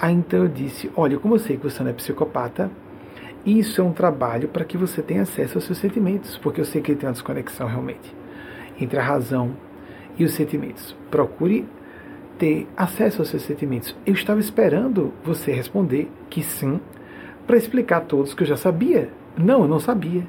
[0.00, 2.70] Aí então eu disse, olha, como eu sei que você não é psicopata,
[3.44, 6.80] isso é um trabalho para que você tenha acesso aos seus sentimentos, porque eu sei
[6.80, 8.14] que tem uma desconexão realmente
[8.80, 9.54] entre a razão
[10.18, 10.96] e os sentimentos.
[11.10, 11.66] Procure
[12.38, 13.94] ter acesso aos seus sentimentos.
[14.06, 16.80] Eu estava esperando você responder que sim,
[17.46, 19.10] para explicar a todos que eu já sabia.
[19.36, 20.26] Não, eu não sabia.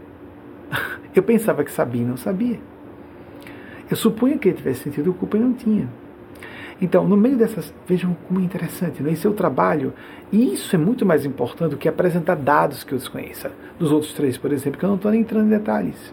[1.14, 2.57] Eu pensava que sabia e não sabia.
[3.89, 5.89] Eu supunha que ele tivesse sentido culpa e não tinha.
[6.81, 9.11] Então, no meio dessas, vejam como é interessante, né?
[9.11, 9.93] esse é o trabalho,
[10.31, 13.51] e isso é muito mais importante do que apresentar dados que eu desconheça.
[13.77, 16.11] Dos outros três, por exemplo, que eu não estou nem entrando em detalhes.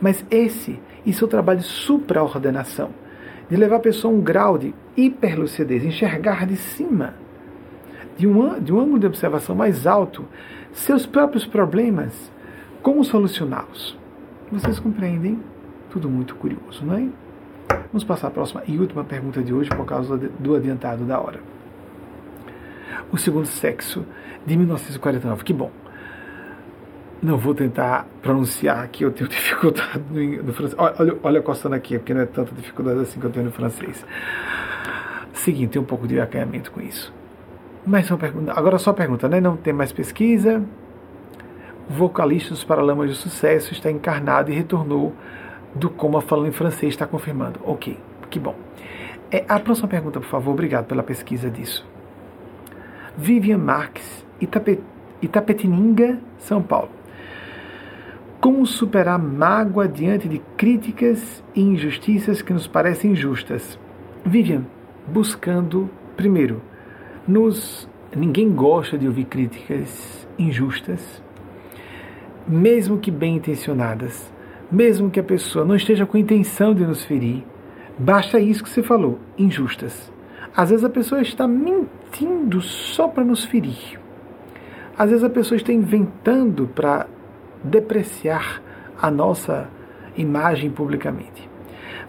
[0.00, 2.90] Mas esse, isso é o trabalho de supraordenação,
[3.50, 7.14] de levar a pessoa a um grau de hiperlucidez, enxergar de cima,
[8.16, 10.24] de um, de um ângulo de observação mais alto,
[10.72, 12.32] seus próprios problemas,
[12.82, 13.98] como solucioná-los.
[14.50, 15.38] Vocês compreendem?
[15.90, 17.08] Tudo muito curioso, não é?
[17.68, 21.40] Vamos passar a próxima e última pergunta de hoje por causa do adiantado da hora.
[23.10, 24.04] O segundo sexo
[24.44, 25.44] de 1949.
[25.44, 25.70] Que bom.
[27.22, 30.78] Não vou tentar pronunciar que eu tenho dificuldade no, no francês.
[30.78, 34.04] Olha, olha coçando aqui, porque não é tanta dificuldade assim que eu tenho no francês.
[35.32, 37.12] Seguinte, tem um pouco de acanhamento com isso.
[37.86, 39.40] Mas só pergunta, agora só pergunta, né?
[39.40, 40.62] Não tem mais pesquisa.
[41.88, 45.14] O vocalista dos Paralamas de Sucesso está encarnado e retornou
[45.76, 47.60] do coma falando em francês, está confirmando.
[47.64, 47.98] Ok,
[48.30, 48.54] que bom.
[49.30, 50.52] É, a próxima pergunta, por favor.
[50.52, 51.86] Obrigado pela pesquisa disso.
[53.16, 54.80] Vivian Marques, Itape,
[55.20, 56.90] Itapetininga, São Paulo.
[58.40, 63.78] Como superar mágoa diante de críticas e injustiças que nos parecem injustas?
[64.24, 64.64] Vivian,
[65.06, 66.62] buscando, primeiro,
[67.26, 67.88] nos.
[68.14, 71.22] Ninguém gosta de ouvir críticas injustas,
[72.46, 74.32] mesmo que bem intencionadas,
[74.70, 77.44] mesmo que a pessoa não esteja com intenção de nos ferir.
[77.98, 80.12] Basta isso que você falou, injustas.
[80.56, 83.98] Às vezes a pessoa está mentindo só para nos ferir.
[84.98, 87.06] Às vezes a pessoa está inventando para
[87.62, 88.62] depreciar
[89.00, 89.68] a nossa
[90.16, 91.48] imagem publicamente.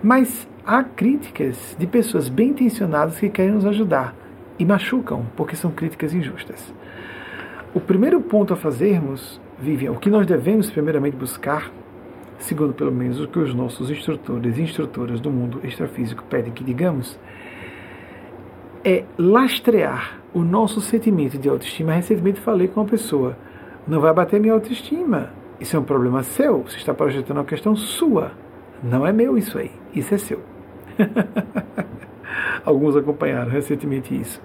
[0.02, 4.16] Mas há críticas de pessoas bem intencionadas que querem nos ajudar
[4.58, 6.74] e machucam porque são críticas injustas.
[7.74, 11.72] O primeiro ponto a fazermos, Vivian, o que nós devemos primeiramente buscar,
[12.40, 16.64] segundo pelo menos o que os nossos instrutores e instrutoras do mundo extrafísico pedem que
[16.64, 17.20] digamos,
[18.84, 21.94] é lastrear o nosso sentimento de autoestima.
[21.94, 23.38] Recentemente falei com uma pessoa,
[23.88, 25.32] não vai bater minha autoestima.
[25.60, 28.32] Isso é um problema seu, você está projetando uma questão sua.
[28.84, 30.40] Não é meu isso aí, isso é seu.
[32.64, 34.42] Alguns acompanharam recentemente isso.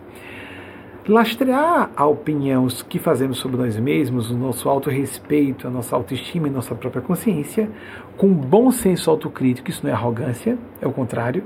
[1.09, 6.51] Lastrear a opinião que fazemos sobre nós mesmos, o nosso autorrespeito, a nossa autoestima e
[6.51, 7.69] nossa própria consciência,
[8.17, 11.43] com bom senso autocrítico, isso não é arrogância, é o contrário.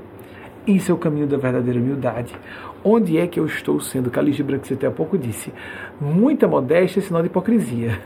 [0.67, 2.35] Isso é o caminho da verdadeira humildade.
[2.83, 4.11] Onde é que eu estou sendo?
[4.11, 5.51] Calixto Branco, você até há pouco disse.
[5.99, 7.99] Muita modéstia é sinal de hipocrisia.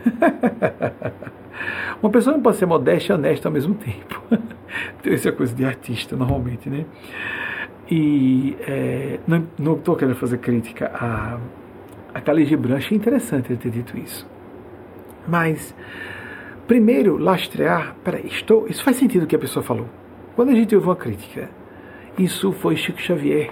[2.01, 4.21] Uma pessoa não pode ser modesta e honesta ao mesmo tempo.
[5.03, 6.85] Essa é coisa de artista, normalmente, né?
[7.91, 9.19] E é,
[9.59, 11.37] não estou querendo fazer crítica a,
[12.13, 14.25] a Khalid Gibran, achei interessante ele ter dito isso.
[15.27, 15.75] Mas,
[16.65, 17.97] primeiro, lastrear.
[18.01, 19.89] Peraí, estou, isso faz sentido o que a pessoa falou.
[20.37, 21.49] Quando a gente ouve uma crítica,
[22.17, 23.51] isso foi Chico Xavier.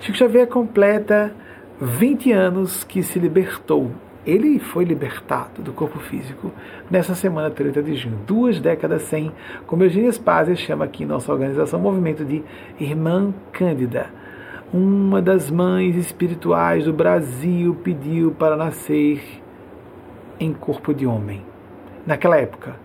[0.00, 1.32] Chico Xavier completa
[1.80, 3.92] 20 anos que se libertou
[4.28, 6.52] ele foi libertado do corpo físico
[6.90, 9.32] nessa semana 30 de junho, duas décadas sem,
[9.66, 12.44] como Eugênia Spazia chama aqui em nossa organização, movimento de
[12.78, 14.10] Irmã Cândida.
[14.70, 19.22] Uma das mães espirituais do Brasil pediu para nascer
[20.38, 21.42] em corpo de homem.
[22.06, 22.76] Naquela época,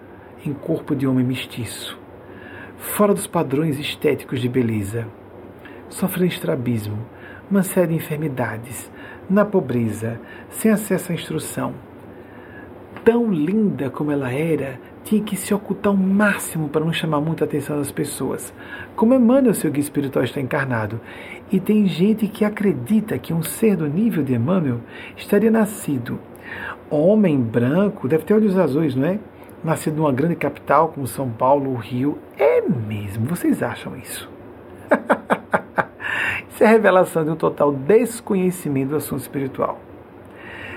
[0.45, 1.99] em corpo de homem mestiço,
[2.77, 5.05] fora dos padrões estéticos de beleza,
[5.89, 6.99] sofrendo estrabismo,
[7.51, 8.89] uma série de enfermidades,
[9.29, 10.19] na pobreza,
[10.49, 11.73] sem acesso à instrução.
[13.03, 17.43] Tão linda como ela era, tinha que se ocultar ao máximo para não chamar muita
[17.43, 18.53] atenção das pessoas.
[18.95, 21.01] Como Emmanuel, seu guia espiritual, está encarnado.
[21.51, 24.79] E tem gente que acredita que um ser do nível de Emmanuel
[25.17, 26.19] estaria nascido
[26.89, 29.19] homem branco, deve ter olhos azuis, não é?
[29.63, 32.17] Nascido numa grande capital como São Paulo, o Rio.
[32.37, 33.25] É mesmo?
[33.25, 34.29] Vocês acham isso?
[36.53, 39.80] Isso é revelação de um total desconhecimento do assunto espiritual.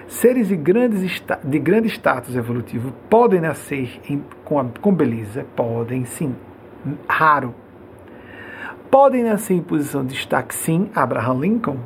[0.07, 5.45] Seres de, grandes, de grande status evolutivo podem nascer em, com, a, com beleza?
[5.55, 6.35] Podem, sim.
[7.07, 7.55] Raro.
[8.91, 10.55] Podem nascer em posição de destaque?
[10.55, 10.89] Sim.
[10.95, 11.77] Abraham Lincoln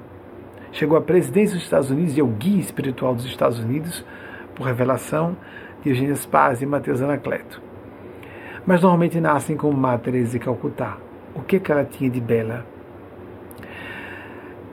[0.71, 4.05] chegou à presidência dos Estados Unidos e é o guia espiritual dos Estados Unidos,
[4.55, 5.37] por revelação
[5.83, 7.61] de Eugênia Spaz e Mateus Anacleto.
[8.65, 10.97] Mas normalmente nascem como Madre Teresa de Calcutá.
[11.35, 12.65] O que, que ela tinha de bela?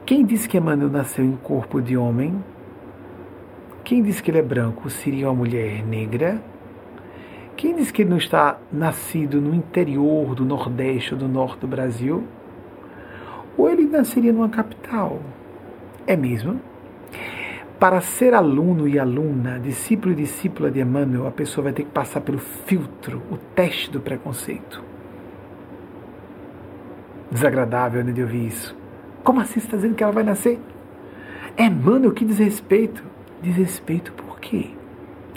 [0.08, 2.42] Quem disse que Emmanuel nasceu em corpo de homem?
[3.84, 6.42] Quem disse que ele é branco seria uma mulher negra?
[7.58, 11.68] Quem diz que ele não está nascido no interior do Nordeste ou do Norte do
[11.68, 12.24] Brasil?
[13.58, 15.20] Ou ele nasceria numa capital?
[16.08, 16.62] É mesmo?
[17.78, 21.92] Para ser aluno e aluna, discípulo e discípula de Emmanuel, a pessoa vai ter que
[21.92, 24.82] passar pelo filtro, o teste do preconceito.
[27.30, 28.77] Desagradável né, de ouvir isso.
[29.28, 30.58] Como assim você está dizendo que ela vai nascer?
[31.58, 33.04] Emmanuel, que desrespeito.
[33.42, 34.70] Desrespeito por quê?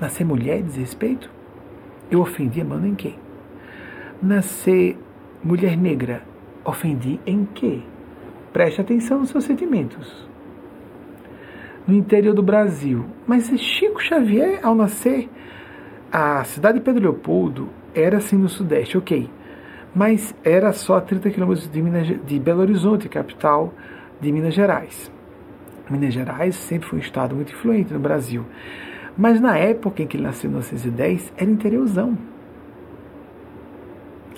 [0.01, 1.29] Nascer mulher é desrespeito?
[2.09, 3.15] Eu ofendi Emmanuel em quê?
[4.23, 4.97] Nascer
[5.43, 6.23] mulher negra,
[6.65, 7.81] ofendi em quê?
[8.53, 10.25] Preste atenção nos seus sentimentos
[11.85, 13.07] no interior do Brasil.
[13.27, 15.29] Mas Chico Xavier, ao nascer,
[16.13, 19.29] a cidade de Pedro Leopoldo era assim no Sudeste, ok.
[19.95, 21.83] Mas era só a 30 quilômetros de,
[22.19, 23.75] de Belo Horizonte, capital
[24.21, 25.11] de Minas Gerais.
[25.91, 28.45] Minas Gerais sempre foi um estado muito influente no Brasil.
[29.17, 32.17] Mas na época em que ele nasceu, em 1910, era interiorzão.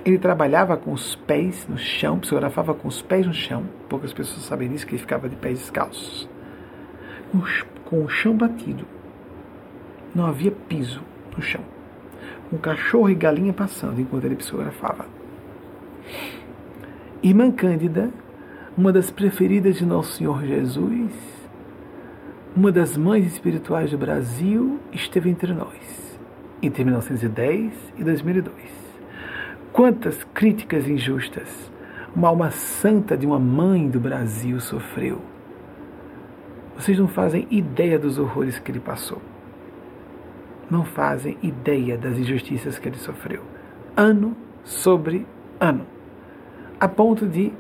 [0.05, 3.65] Ele trabalhava com os pés no chão, psicografava com os pés no chão.
[3.89, 6.29] Poucas pessoas sabem disso, que ele ficava de pés descalços
[7.93, 8.87] com o chão batido.
[10.15, 11.03] Não havia piso
[11.37, 11.63] no chão.
[12.49, 15.05] Com cachorro e galinha passando enquanto ele psicografava.
[17.23, 18.11] Irmã Cândida,
[18.77, 21.13] uma das preferidas de Nosso Senhor Jesus,
[22.55, 26.13] uma das mães espirituais do Brasil, esteve entre nós
[26.63, 28.55] entre 1910 e 2002.
[29.73, 31.73] Quantas críticas injustas
[32.15, 35.21] uma alma santa de uma mãe do Brasil sofreu
[36.77, 39.21] vocês não fazem ideia dos horrores que ele passou.
[40.71, 43.43] Não fazem ideia das injustiças que ele sofreu.
[43.97, 45.27] Ano sobre
[45.63, 45.87] ano.
[46.81, 47.53] A ponto de,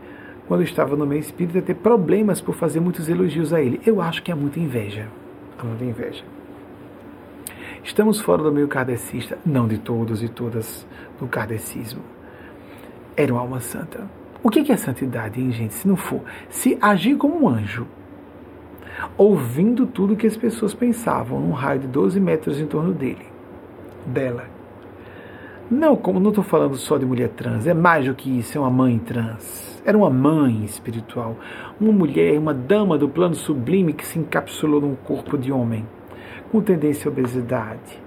[0.48, 3.80] quando estava no meio espírita, ter problemas por fazer muitos elogios a ele.
[3.86, 5.08] Eu acho que é muita inveja.
[5.58, 6.24] É muita inveja.
[7.84, 10.86] Estamos fora do meio kardecista, não de todos e todas
[11.18, 12.02] do kardecismo.
[13.16, 14.08] Era uma alma santa.
[14.42, 15.74] O que é santidade, hein, gente?
[15.74, 17.86] Se não for, se agir como um anjo,
[19.16, 23.26] ouvindo tudo que as pessoas pensavam, num raio de 12 metros em torno dele,
[24.06, 24.51] dela.
[25.72, 28.60] Não, como não estou falando só de mulher trans, é mais do que isso, é
[28.60, 29.80] uma mãe trans.
[29.86, 31.34] Era uma mãe espiritual,
[31.80, 35.88] uma mulher, uma dama do plano sublime que se encapsulou num corpo de homem,
[36.50, 37.98] com tendência à obesidade,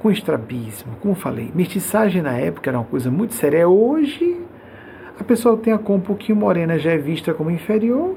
[0.00, 1.52] com estrabismo, como falei.
[1.54, 3.68] Mestiçagem na época era uma coisa muito séria.
[3.68, 4.40] Hoje,
[5.20, 8.16] a pessoa tem a cor um pouquinho morena, já é vista como inferior,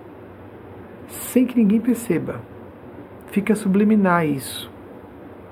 [1.10, 2.40] sem que ninguém perceba.
[3.32, 4.72] Fica subliminar isso.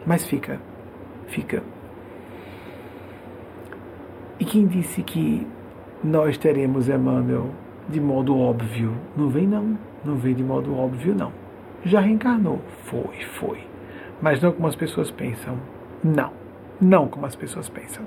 [0.05, 0.57] Mas fica.
[1.27, 1.61] Fica.
[4.39, 5.45] E quem disse que
[6.03, 7.49] nós teremos Emmanuel
[7.89, 8.95] de modo óbvio?
[9.17, 9.77] Não vem não.
[10.05, 11.33] Não vem de modo óbvio não.
[11.83, 12.61] Já reencarnou?
[12.85, 13.59] Foi, foi.
[14.21, 15.57] Mas não como as pessoas pensam.
[16.03, 16.31] Não.
[16.79, 18.05] Não como as pessoas pensam.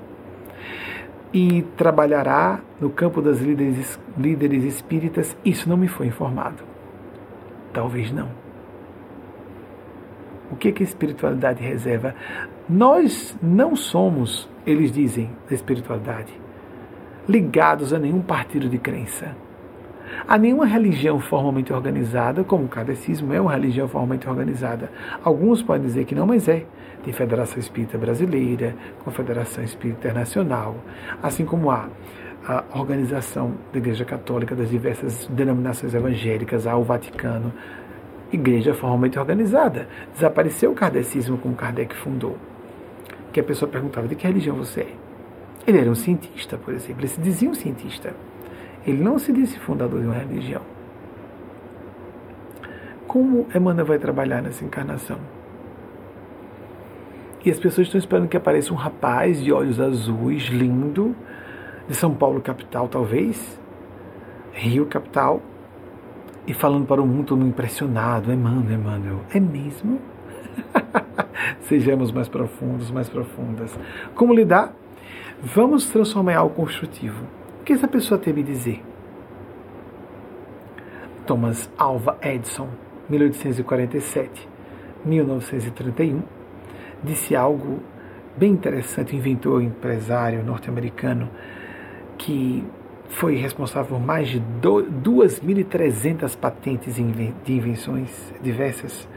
[1.31, 6.63] E trabalhará no campo das líderes, líderes espíritas, isso não me foi informado.
[7.71, 8.29] Talvez não.
[10.51, 12.15] O que, que a espiritualidade reserva?
[12.73, 16.33] Nós não somos, eles dizem, da espiritualidade,
[17.29, 19.37] ligados a nenhum partido de crença,
[20.27, 24.91] a nenhuma religião formalmente organizada, como o kardecismo é uma religião formalmente organizada.
[25.23, 26.65] Alguns podem dizer que não, mas é.
[27.03, 30.75] Tem Federação Espírita Brasileira, Confederação Espírita Internacional,
[31.21, 31.87] assim como há
[32.43, 37.53] a organização da Igreja Católica das diversas denominações evangélicas ao Vaticano,
[38.31, 39.87] igreja formalmente organizada.
[40.11, 42.35] Desapareceu o kardecismo como Kardec fundou.
[43.33, 44.95] Que a pessoa perguntava de que religião você é.
[45.67, 47.01] Ele era um cientista, por exemplo.
[47.01, 48.13] Ele se dizia um cientista.
[48.85, 50.61] Ele não se disse fundador de uma religião.
[53.07, 55.17] Como Emmanuel vai trabalhar nessa encarnação?
[57.45, 61.15] E as pessoas estão esperando que apareça um rapaz de olhos azuis, lindo,
[61.87, 63.59] de São Paulo capital, talvez,
[64.53, 65.41] Rio capital,
[66.47, 69.99] e falando para o mundo todo impressionado, Emmanuel, Emmanuel, é mesmo?
[71.61, 73.77] Sejamos mais profundos, mais profundas.
[74.15, 74.73] Como lidar?
[75.41, 77.25] Vamos transformar em algo construtivo.
[77.59, 78.83] O que essa pessoa tem a dizer?
[81.25, 82.67] Thomas Alva Edison,
[83.09, 84.47] 1847,
[85.05, 86.21] 1931,
[87.03, 87.79] disse algo
[88.37, 91.29] bem interessante, inventor empresário norte-americano
[92.17, 92.63] que
[93.09, 99.07] foi responsável por mais de 2.300 patentes de invenções diversas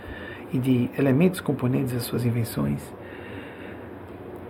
[0.53, 2.81] e de elementos componentes das suas invenções.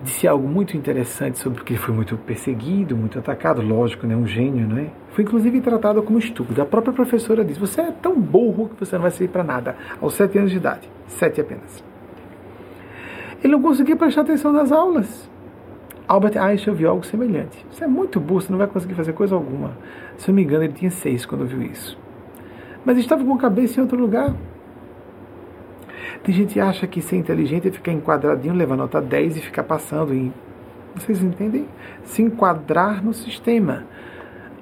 [0.02, 4.14] Disse algo muito interessante sobre que ele foi muito perseguido, muito atacado, lógico, né?
[4.14, 4.90] um gênio, não é?
[5.10, 6.60] Foi inclusive tratado como estúpido.
[6.60, 9.74] A própria professora disse: Você é tão burro que você não vai servir para nada.
[10.00, 11.82] Aos sete anos de idade, sete apenas.
[13.42, 15.30] Ele não conseguia prestar atenção nas aulas.
[16.08, 17.66] Albert Einstein ouviu algo semelhante.
[17.70, 19.76] Isso é muito burro, você não vai conseguir fazer coisa alguma.
[20.16, 21.98] Se eu me engano, ele tinha seis quando ouviu isso.
[22.84, 24.32] Mas estava com a cabeça em outro lugar.
[26.26, 29.62] Tem gente que acha que ser inteligente é ficar enquadradinho, levar nota 10 e ficar
[29.62, 30.34] passando em.
[30.92, 31.68] Vocês entendem?
[32.02, 33.84] Se enquadrar no sistema.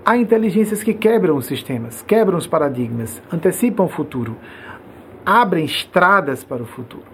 [0.04, 4.36] Há inteligências que quebram os sistemas, quebram os paradigmas, antecipam o futuro,
[5.24, 7.06] abrem estradas para o futuro.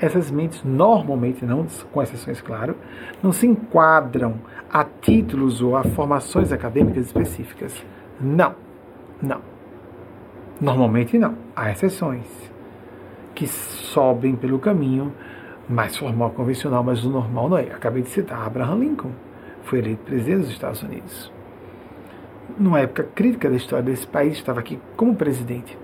[0.00, 2.74] Essas mentes normalmente, não com exceções, claro,
[3.22, 4.34] não se enquadram
[4.68, 7.86] a títulos ou a formações acadêmicas específicas.
[8.20, 8.56] Não,
[9.22, 9.40] não.
[10.60, 11.36] Normalmente não.
[11.54, 12.43] Há exceções
[13.34, 15.12] que sobem pelo caminho
[15.68, 17.62] mais formal, convencional, mas o normal não é.
[17.62, 19.12] Acabei de citar Abraham Lincoln,
[19.64, 21.32] foi eleito presidente dos Estados Unidos
[22.58, 25.76] numa época crítica da história desse país, estava aqui como presidente.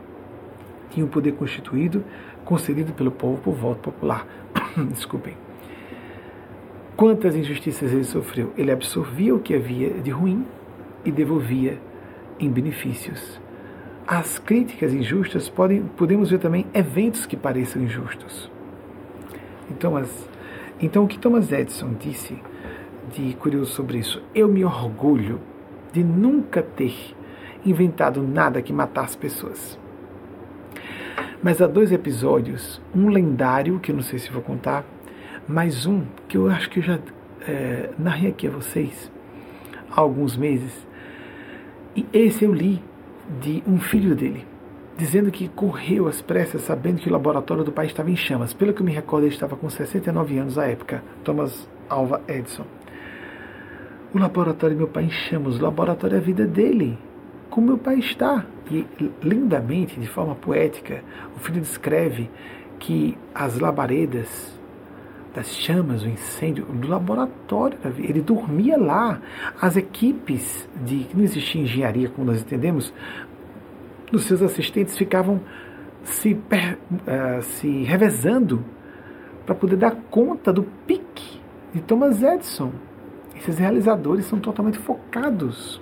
[0.91, 2.05] Tinha o um poder constituído,
[2.45, 4.27] concedido pelo povo por voto popular.
[4.91, 5.37] Desculpem.
[6.97, 8.53] Quantas injustiças ele sofreu?
[8.57, 10.45] Ele absorvia o que havia de ruim
[11.05, 11.79] e devolvia
[12.39, 13.41] em benefícios.
[14.13, 18.51] As críticas injustas podem, podemos ver também eventos que pareçam injustos.
[19.71, 20.29] Então, as,
[20.81, 22.37] então o que Thomas Edison disse
[23.15, 24.21] de curioso sobre isso?
[24.35, 25.41] Eu me orgulho
[25.93, 26.93] de nunca ter
[27.65, 29.79] inventado nada que matasse pessoas.
[31.41, 34.85] Mas há dois episódios, um lendário, que eu não sei se vou contar,
[35.47, 36.99] mais um que eu acho que eu já
[37.47, 39.09] é, narrei aqui a vocês
[39.89, 40.85] há alguns meses.
[41.95, 42.90] E esse eu li
[43.41, 44.45] de um filho dele,
[44.97, 48.53] dizendo que correu às pressas sabendo que o laboratório do pai estava em chamas.
[48.53, 52.65] Pelo que me recordo, ele estava com 69 anos à época, Thomas Alva Edison.
[54.13, 56.99] O laboratório meu pai em chamas, o laboratório é a vida dele,
[57.49, 58.45] como meu pai está.
[58.71, 58.87] E
[59.23, 61.03] lindamente, de forma poética,
[61.37, 62.31] o filho descreve
[62.79, 64.60] que as labaredas
[65.35, 69.21] das chamas, o incêndio do laboratório, ele dormia lá.
[69.61, 72.93] As equipes de não existia engenharia como nós entendemos,
[74.13, 75.41] os seus assistentes ficavam
[76.03, 78.65] se, uh, se revezando
[79.47, 81.41] para poder dar conta do pique
[81.73, 82.73] de Thomas Edison.
[83.37, 85.81] Esses realizadores são totalmente focados.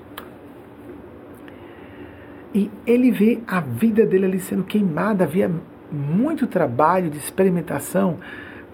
[2.55, 5.51] E ele vê a vida dele ali sendo queimada, havia
[5.91, 8.19] muito trabalho de experimentação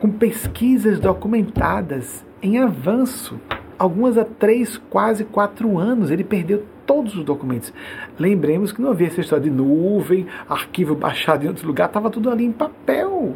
[0.05, 3.41] com pesquisas documentadas em avanço.
[3.79, 6.11] Algumas há três, quase quatro anos.
[6.11, 7.73] Ele perdeu todos os documentos.
[8.19, 12.29] Lembremos que não havia essa história de nuvem, arquivo baixado em outro lugar, estava tudo
[12.29, 13.35] ali em papel,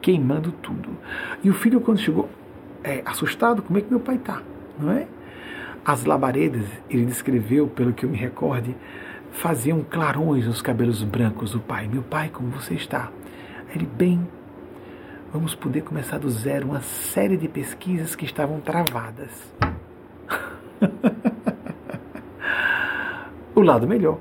[0.00, 0.90] queimando tudo.
[1.42, 2.28] E o filho, quando chegou,
[2.84, 4.40] é, assustado, como é que meu pai está?
[4.78, 5.08] Não é?
[5.84, 8.76] As labaredas, ele descreveu, pelo que eu me recorde,
[9.32, 11.88] faziam clarões nos cabelos brancos do pai.
[11.88, 13.10] Meu pai, como você está?
[13.74, 14.24] Ele, bem,
[15.32, 19.30] vamos poder começar do zero uma série de pesquisas que estavam travadas.
[23.54, 24.18] o lado melhor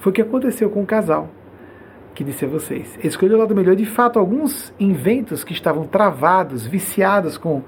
[0.00, 1.30] foi o que aconteceu com o casal
[2.14, 2.98] que disse a vocês.
[3.02, 3.74] Escolheu o lado melhor.
[3.74, 7.62] De fato, alguns inventos que estavam travados, viciados com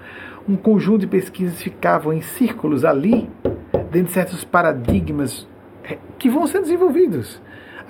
[0.46, 3.30] um conjunto de pesquisas ficavam em círculos ali,
[3.90, 5.48] dentro de certos paradigmas
[5.84, 7.40] é, que vão sendo desenvolvidos.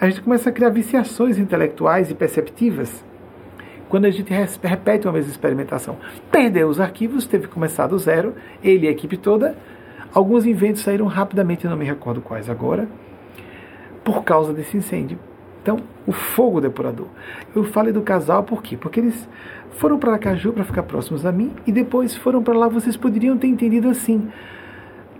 [0.01, 3.05] A gente começa a criar viciações intelectuais e perceptivas
[3.90, 5.98] quando a gente repete uma mesma experimentação.
[6.30, 9.56] Perdeu os arquivos, teve que começar do zero, ele e a equipe toda.
[10.14, 12.88] Alguns inventos saíram rapidamente, não me recordo quais agora,
[14.04, 15.18] por causa desse incêndio.
[15.60, 17.08] Então, o fogo depurador.
[17.54, 18.76] Eu falei do casal por quê?
[18.76, 19.28] Porque eles
[19.72, 22.68] foram para Caju para ficar próximos a mim e depois foram para lá.
[22.68, 24.30] Vocês poderiam ter entendido assim,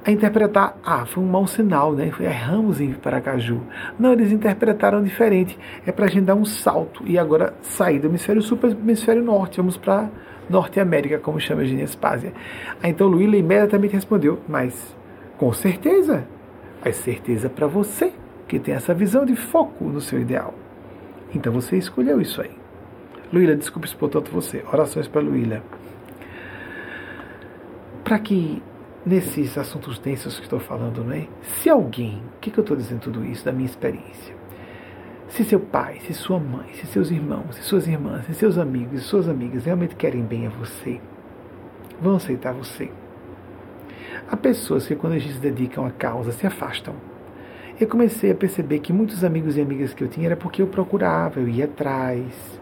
[0.05, 2.11] a interpretar, ah, foi um mau sinal, né?
[2.21, 3.61] Erramos em Paracaju.
[3.99, 5.59] Não, eles interpretaram diferente.
[5.87, 8.73] É para a gente dar um salto e agora sair do hemisfério sul para o
[8.73, 9.59] hemisfério norte.
[9.59, 10.09] Vamos para
[10.49, 12.33] Norte América, como chama a Geniespásia.
[12.83, 14.97] Então Luíla imediatamente respondeu, mas
[15.37, 16.27] com certeza,
[16.83, 18.13] é certeza para você
[18.49, 20.55] que tem essa visão de foco no seu ideal.
[21.35, 22.51] Então você escolheu isso aí.
[23.33, 24.65] Luíla, desculpe por tanto você.
[24.73, 25.63] Orações para Luíla.
[28.03, 28.61] Para que
[29.05, 31.27] nesses assuntos densos que estou falando, não é?
[31.43, 34.35] Se alguém, o que, que eu estou dizendo tudo isso da minha experiência?
[35.29, 39.01] Se seu pai, se sua mãe, se seus irmãos, se suas irmãs, se seus amigos
[39.01, 41.01] e suas amigas realmente querem bem a você,
[42.01, 42.91] vão aceitar você.
[44.29, 46.95] Há pessoas que, quando eles se dedicam à causa, se afastam
[47.81, 50.67] eu comecei a perceber que muitos amigos e amigas que eu tinha era porque eu
[50.67, 52.60] procurava, eu ia atrás.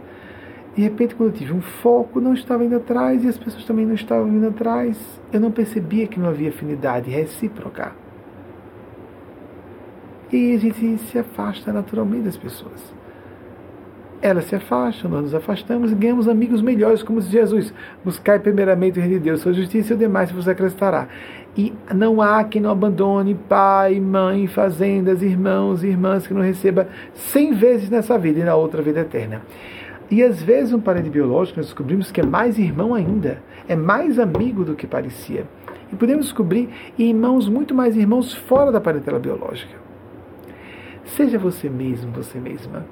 [0.79, 3.85] De repente, quando eu tive um foco, não estava indo atrás e as pessoas também
[3.85, 4.97] não estavam indo atrás.
[5.33, 7.91] Eu não percebia que não havia afinidade recíproca.
[10.33, 12.95] E a gente se afasta naturalmente das pessoas.
[14.23, 17.75] Elas se afastam, nós nos afastamos e ganhamos amigos melhores, como diz Jesus.
[18.05, 21.09] Buscai primeiramente o reino de Deus, sua justiça e o demais você acrescentará.
[21.57, 26.87] E não há quem não abandone pai, mãe, fazendas, irmãos e irmãs que não receba
[27.15, 29.43] cem vezes nessa vida e na outra vida eterna.
[30.11, 34.19] E às vezes um parente biológico nós descobrimos que é mais irmão ainda, é mais
[34.19, 35.47] amigo do que parecia.
[35.93, 39.77] E podemos descobrir irmãos, muito mais irmãos fora da parentela biológica.
[41.05, 42.87] Seja você mesmo, você mesma.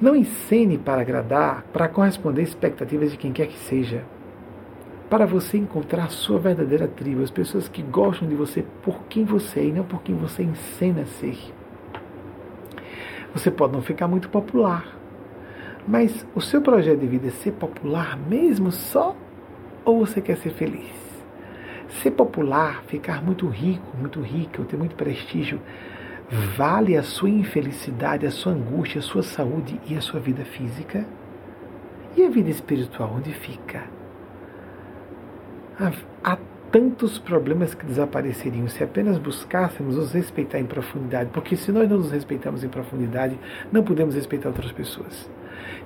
[0.00, 4.04] Não encene para agradar, para corresponder expectativas de quem quer que seja.
[5.08, 9.24] Para você encontrar a sua verdadeira tribo, as pessoas que gostam de você por quem
[9.24, 11.38] você é e não por quem você encena ser.
[13.34, 15.01] Você pode não ficar muito popular,
[15.86, 19.16] mas o seu projeto de vida é ser popular mesmo só
[19.84, 20.90] ou você quer ser feliz?
[22.02, 25.60] Ser popular, ficar muito rico, muito rica, ter muito prestígio,
[26.56, 31.04] vale a sua infelicidade, a sua angústia, a sua saúde e a sua vida física?
[32.16, 33.84] E a vida espiritual, onde fica?
[35.78, 35.92] Há,
[36.22, 36.38] há
[36.70, 41.98] tantos problemas que desapareceriam se apenas buscássemos nos respeitar em profundidade, porque se nós não
[41.98, 43.38] nos respeitamos em profundidade,
[43.70, 45.28] não podemos respeitar outras pessoas.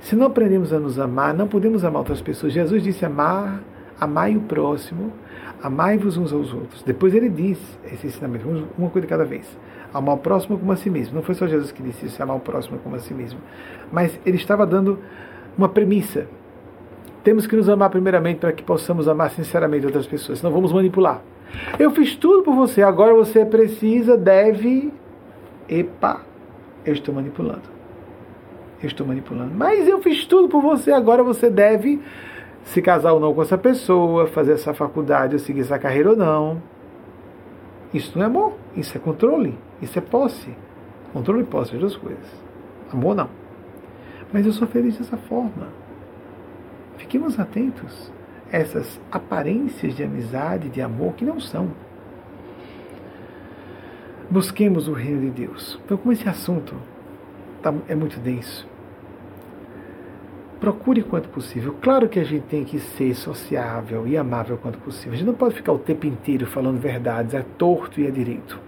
[0.01, 2.53] Se não aprendemos a nos amar, não podemos amar outras pessoas.
[2.53, 3.61] Jesus disse amar
[4.01, 5.13] amai o próximo,
[5.63, 6.83] amai-vos uns aos outros.
[6.83, 7.59] Depois ele diz
[7.93, 8.47] esse ensinamento,
[8.79, 9.47] uma coisa de cada vez.
[9.93, 11.15] Amar o próximo como a si mesmo.
[11.15, 13.41] Não foi só Jesus que disse isso, amar o próximo como a si mesmo.
[13.91, 14.99] Mas ele estava dando
[15.57, 16.27] uma premissa.
[17.25, 21.23] Temos que nos amar primeiramente para que possamos amar sinceramente outras pessoas, senão vamos manipular.
[21.79, 24.93] Eu fiz tudo por você, agora você precisa, deve.
[25.69, 26.21] Epa,
[26.85, 27.76] eu estou manipulando.
[28.87, 29.53] Eu estou manipulando.
[29.53, 32.01] Mas eu fiz tudo por você, agora você deve
[32.67, 36.17] se casar ou não com essa pessoa, fazer essa faculdade ou seguir essa carreira ou
[36.17, 36.63] não.
[37.93, 40.55] Isso não é amor, isso é controle, isso é posse.
[41.13, 42.25] Controle e posse, as duas coisas.
[42.93, 43.29] Amor não.
[44.33, 45.69] Mas eu sou feliz dessa forma.
[46.97, 48.13] Fiquemos atentos
[48.53, 51.71] a essas aparências de amizade, de amor que não são.
[54.31, 55.81] Busquemos o reino de Deus.
[55.85, 56.75] Então, como esse assunto
[57.63, 58.69] tá, é muito denso,
[60.61, 61.75] procure quanto possível.
[61.81, 65.13] Claro que a gente tem que ser sociável e amável quanto possível.
[65.13, 68.59] A gente não pode ficar o tempo inteiro falando verdades, é torto e é direito.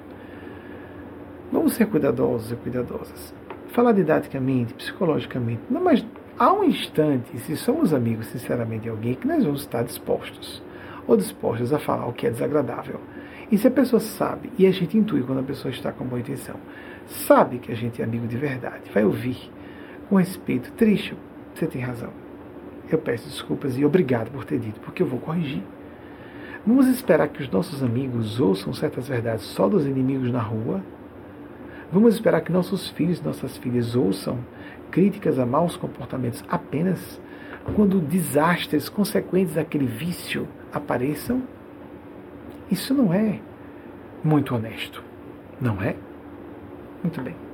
[1.51, 3.35] Vamos ser cuidadosos e cuidadosas.
[3.69, 5.63] Falar didaticamente, psicologicamente.
[5.71, 6.05] Não, mas
[6.39, 10.63] há um instante, se somos amigos sinceramente de alguém, que nós vamos estar dispostos
[11.07, 13.01] ou dispostos a falar o que é desagradável.
[13.51, 16.21] E se a pessoa sabe, e a gente intui quando a pessoa está com boa
[16.21, 16.57] intenção,
[17.07, 19.51] sabe que a gente é amigo de verdade, vai ouvir
[20.11, 21.17] com respeito, triste
[21.59, 22.11] você tem razão.
[22.91, 25.63] Eu peço desculpas e obrigado por ter dito, porque eu vou corrigir.
[26.67, 30.83] Vamos esperar que os nossos amigos ouçam certas verdades só dos inimigos na rua?
[31.93, 34.39] Vamos esperar que nossos filhos e nossas filhas ouçam
[34.91, 37.21] críticas a maus comportamentos apenas
[37.75, 41.43] quando desastres consequentes daquele vício apareçam?
[42.71, 43.41] Isso não é
[44.23, 45.03] muito honesto,
[45.61, 45.97] não é?
[47.03, 47.48] Muito bem.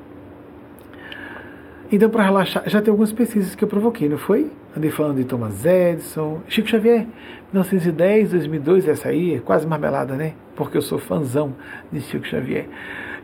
[1.92, 4.50] Então, para relaxar, já tem algumas pesquisas que eu provoquei, não foi?
[4.76, 7.06] Andei falando de Thomas Edison, Chico Xavier,
[7.52, 10.32] 1910, 2002, essa aí é quase marmelada, né?
[10.56, 11.54] Porque eu sou fãzão
[11.92, 12.66] de Chico Xavier.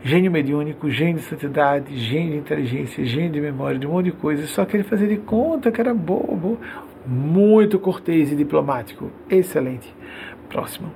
[0.03, 4.11] Gênio mediúnico, gênio de santidade, gênio de inteligência, gênio de memória, de um monte de
[4.13, 4.49] coisas.
[4.49, 6.59] Só que ele fazia de conta que era bobo.
[7.05, 9.11] Muito cortês e diplomático.
[9.29, 9.93] Excelente.
[10.49, 10.91] Próximo.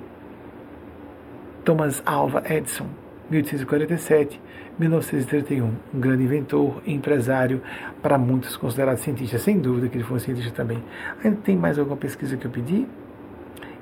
[1.63, 2.87] Thomas Alva Edison,
[3.29, 4.39] 1847
[4.77, 7.61] 1931, um grande inventor, empresário,
[8.01, 10.83] para muitos considerado cientista, sem dúvida que ele foi um cientista também.
[11.23, 12.85] Ainda tem mais alguma pesquisa que eu pedi?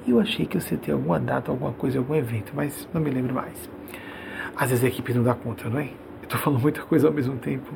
[0.08, 3.34] Eu achei que eu citei alguma data, alguma coisa, algum evento, mas não me lembro
[3.34, 3.70] mais.
[4.56, 5.86] Às vezes a equipe não dá conta, não é?
[5.86, 7.74] Eu estou falando muita coisa ao mesmo tempo.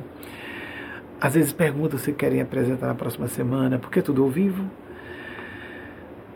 [1.20, 4.64] Às vezes perguntam se querem apresentar na próxima semana, porque é tudo ao vivo.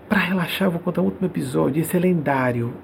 [0.09, 1.81] Para relaxar, eu vou contar um último episódio.
[1.81, 2.75] Esse é lendário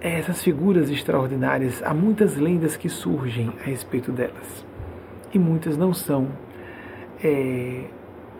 [0.00, 4.64] essas figuras extraordinárias, há muitas lendas que surgem a respeito delas.
[5.32, 6.28] E muitas não são
[7.22, 7.84] é,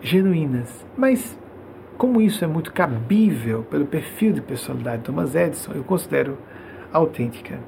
[0.01, 0.85] genuínas.
[0.97, 1.37] Mas,
[1.97, 6.37] como isso é muito cabível pelo perfil de personalidade de Thomas Edison, eu considero
[6.91, 7.59] autêntica.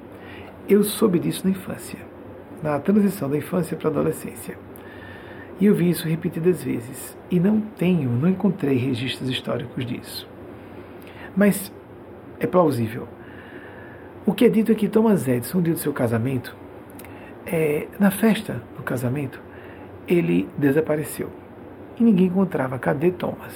[0.68, 2.00] Eu soube disso na infância,
[2.62, 4.58] na transição da infância para a adolescência.
[5.60, 7.18] E eu vi isso repetidas vezes.
[7.30, 10.28] E não tenho, não encontrei registros históricos disso.
[11.36, 11.72] Mas
[12.40, 13.08] é plausível.
[14.26, 16.56] O que é dito é que Thomas Edison, no dia do seu casamento,
[17.46, 19.40] é, na festa do casamento,
[20.08, 21.30] ele desapareceu.
[22.00, 22.80] E ninguém encontrava.
[22.80, 23.54] Cadê Thomas?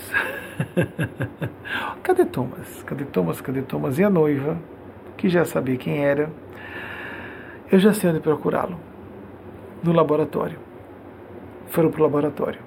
[2.03, 2.83] Cadê Thomas?
[2.83, 3.39] Cadê Thomas?
[3.39, 3.97] Cadê Thomas?
[3.97, 4.57] E a noiva,
[5.15, 6.29] que já sabia quem era,
[7.71, 8.77] eu já sei onde procurá-lo.
[9.81, 10.59] No laboratório.
[11.67, 12.59] foram para o laboratório.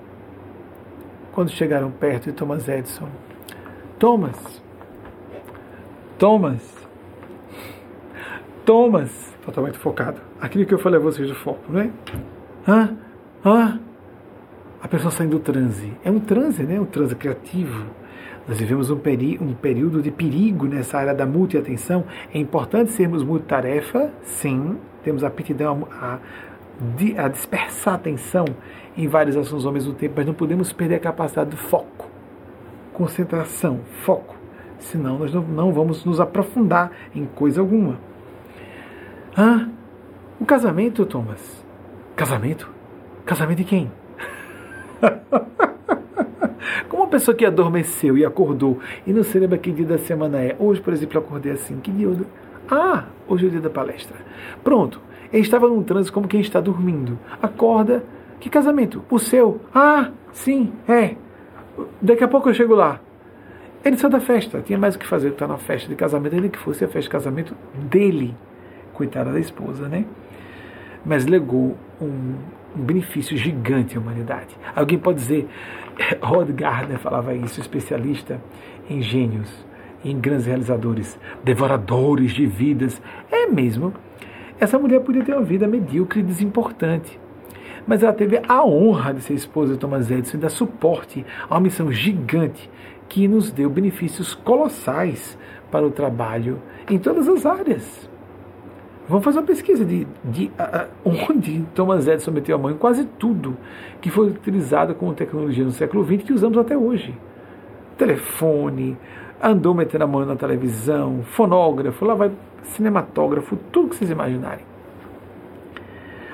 [1.33, 3.09] Quando chegaram perto de Thomas Edison,
[3.99, 4.63] Thomas,
[6.19, 6.80] Thomas,
[8.71, 9.11] Thomas,
[9.45, 10.21] totalmente focado.
[10.41, 11.91] Aquilo que eu falei a vocês do foco, não é?
[12.69, 12.97] Hã?
[13.45, 13.81] Hã?
[14.81, 15.93] A pessoa saindo do transe.
[16.05, 16.79] É um transe, né?
[16.79, 17.85] Um transe criativo.
[18.47, 22.05] Nós vivemos um, peri um período de perigo nessa área da multiatenção.
[22.33, 24.77] É importante sermos multitarefa, sim.
[25.03, 26.21] Temos aptidão a,
[27.19, 28.45] a, a dispersar a atenção
[28.97, 32.09] em vários assuntos ao mesmo tempo, mas não podemos perder a capacidade de foco,
[32.93, 34.37] concentração, foco.
[34.79, 38.09] Senão nós não, não vamos nos aprofundar em coisa alguma.
[39.37, 39.69] Ah,
[40.41, 41.65] o casamento, Thomas.
[42.17, 42.69] Casamento?
[43.25, 43.91] Casamento de quem?
[46.89, 50.39] Como uma pessoa que adormeceu e acordou e não se lembra que dia da semana
[50.41, 50.57] é.
[50.59, 51.79] Hoje, por exemplo, eu acordei assim.
[51.79, 52.07] Que dia?
[52.07, 52.27] Eu...
[52.69, 54.17] Ah, hoje é o dia da palestra.
[54.65, 55.01] Pronto.
[55.33, 57.19] Ele estava num trânsito como quem está dormindo.
[57.41, 58.05] Acorda.
[58.41, 59.05] Que casamento?
[59.09, 59.61] O seu?
[59.73, 61.15] Ah, sim, é.
[62.03, 63.01] Daqui a pouco eu chego lá.
[63.85, 64.61] Ele saiu da festa.
[64.61, 65.29] Tinha mais o que fazer.
[65.29, 66.35] Estar na festa de casamento.
[66.35, 68.35] Ainda que fosse a festa de casamento dele.
[69.01, 70.05] Coitada da esposa, né?
[71.07, 72.35] Mas legou um,
[72.77, 74.55] um benefício gigante à humanidade.
[74.77, 75.49] Alguém pode dizer,
[76.21, 78.39] Rod Gardner falava isso, especialista
[78.91, 79.51] em gênios,
[80.05, 83.01] em grandes realizadores, devoradores de vidas.
[83.33, 83.95] É mesmo.
[84.61, 87.19] Essa mulher podia ter uma vida medíocre e desimportante.
[87.87, 91.55] Mas ela teve a honra de ser esposa de Thomas Edison e dar suporte a
[91.55, 92.71] uma missão gigante
[93.09, 95.39] que nos deu benefícios colossais
[95.71, 98.10] para o trabalho em todas as áreas.
[99.11, 100.53] Vamos fazer uma pesquisa de, de
[101.05, 103.57] onde Thomas Edison meteu a mão em quase tudo
[104.01, 107.13] que foi utilizado como tecnologia no século XX que usamos até hoje.
[107.99, 108.97] Telefone,
[109.43, 112.31] andou metendo a mão na televisão, fonógrafo, lá vai
[112.63, 114.65] cinematógrafo, tudo que vocês imaginarem.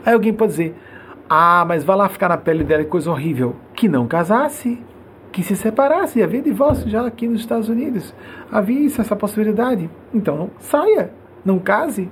[0.04, 0.76] Aí alguém pode dizer,
[1.30, 3.56] ah, mas vai lá ficar na pele dela, que coisa horrível.
[3.74, 4.84] Que não casasse,
[5.32, 6.22] que se separasse.
[6.22, 8.14] Havia divórcio já aqui nos Estados Unidos.
[8.52, 9.88] Havia isso, essa possibilidade.
[10.12, 11.10] Então, saia,
[11.42, 12.10] não case.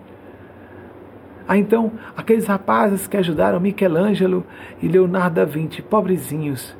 [1.47, 4.45] Ah, então, aqueles rapazes que ajudaram Michelangelo
[4.81, 6.75] e Leonardo da Vinci, pobrezinhos,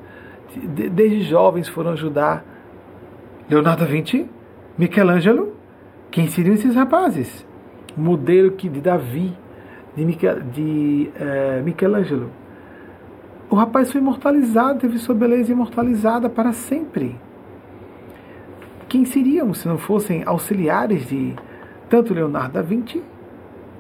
[0.57, 2.45] desde jovens foram ajudar
[3.49, 4.29] Leonardo da Vinci,
[4.79, 5.55] Michelangelo,
[6.11, 7.47] quem seriam esses rapazes?
[7.97, 9.37] Modelo que de Davi,
[9.95, 12.31] de, Michel, de uh, Michelangelo.
[13.51, 17.17] O rapaz foi imortalizado, teve sua beleza imortalizada para sempre.
[18.89, 21.35] Quem seriam se não fossem auxiliares de
[21.89, 23.03] tanto Leonardo da Vinci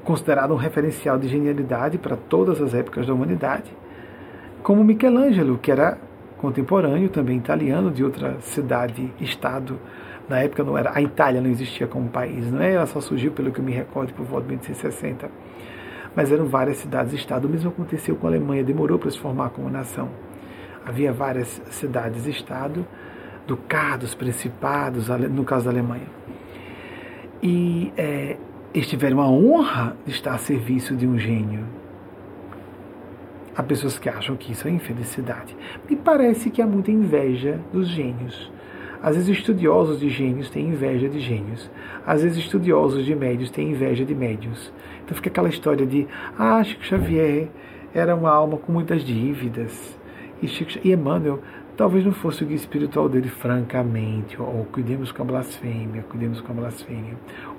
[0.05, 3.71] considerado um referencial de genialidade para todas as épocas da humanidade,
[4.63, 5.99] como Michelangelo, que era
[6.39, 9.79] contemporâneo, também italiano, de outra cidade, estado.
[10.29, 12.73] Na época não era, a Itália não existia como país, não é?
[12.73, 15.31] Ela só surgiu, pelo que eu me recordo, por volta de 1860.
[16.15, 17.47] Mas eram várias cidades-estado.
[17.47, 20.09] O mesmo aconteceu com a Alemanha, demorou para se formar como nação.
[20.87, 22.87] Havia várias cidades-estado,
[23.47, 26.07] ducados, principados, no caso da Alemanha.
[27.43, 28.37] E é,
[28.75, 31.65] eles tiveram a honra de estar a serviço de um gênio.
[33.57, 35.57] Há pessoas que acham que isso é infelicidade.
[35.89, 38.51] Me parece que há muita inveja dos gênios.
[39.01, 41.71] Às vezes estudiosos de gênios têm inveja de gênios.
[42.05, 44.73] Às vezes estudiosos de médios têm inveja de médios.
[45.05, 47.49] Então fica aquela história de, ah, Chico Xavier
[47.95, 49.97] era uma alma com muitas dívidas.
[50.43, 51.41] E, Chico, e Emmanuel
[51.77, 54.41] talvez não fosse o guia espiritual dele, francamente.
[54.41, 57.15] Ou cuidemos com a blasfêmia, cuidemos com a blasfêmia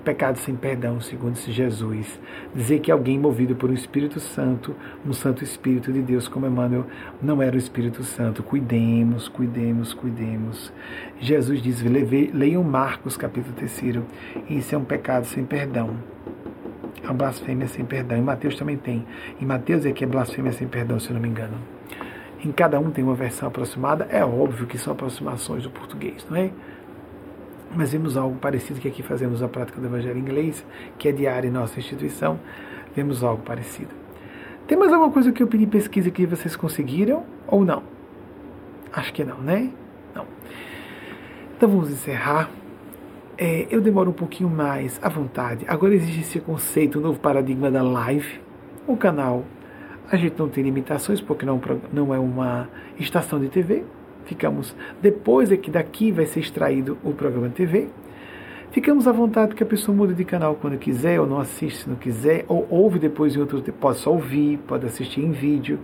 [0.05, 2.19] pecado sem perdão, segundo Jesus.
[2.53, 4.75] Dizer que alguém movido por um Espírito Santo,
[5.05, 6.85] um Santo Espírito de Deus como Emmanuel,
[7.21, 8.43] não era o Espírito Santo.
[8.43, 10.71] Cuidemos, cuidemos, cuidemos.
[11.19, 13.99] Jesus diz, leiam Marcos capítulo 3,
[14.49, 15.97] isso é um pecado sem perdão.
[17.03, 18.17] É uma blasfêmia sem perdão.
[18.17, 19.05] Em Mateus também tem.
[19.41, 21.57] Em Mateus é que é blasfêmia sem perdão, se eu não me engano.
[22.43, 24.07] Em cada um tem uma versão aproximada.
[24.11, 26.51] É óbvio que são aproximações do português, não é?
[27.75, 30.65] Mas vemos algo parecido que aqui fazemos a prática do Evangelho inglês,
[30.97, 32.39] que é diária em nossa instituição,
[32.95, 33.93] vemos algo parecido.
[34.67, 37.83] Tem mais alguma coisa que eu pedi pesquisa que vocês conseguiram ou não?
[38.91, 39.69] Acho que não, né?
[40.15, 40.25] Não.
[41.55, 42.49] Então vamos encerrar.
[43.37, 45.65] É, eu demoro um pouquinho mais à vontade.
[45.67, 48.39] Agora existe esse conceito, o um novo paradigma da live.
[48.87, 49.43] O canal,
[50.09, 51.59] a gente não tem limitações porque não,
[51.91, 53.83] não é uma estação de TV,
[54.25, 57.87] ficamos depois é que daqui vai ser extraído o programa TV.
[58.71, 61.89] Ficamos à vontade que a pessoa mude de canal quando quiser, ou não assiste se
[61.89, 65.79] não quiser, ou ouve depois em outro, pode só ouvir, pode assistir em vídeo.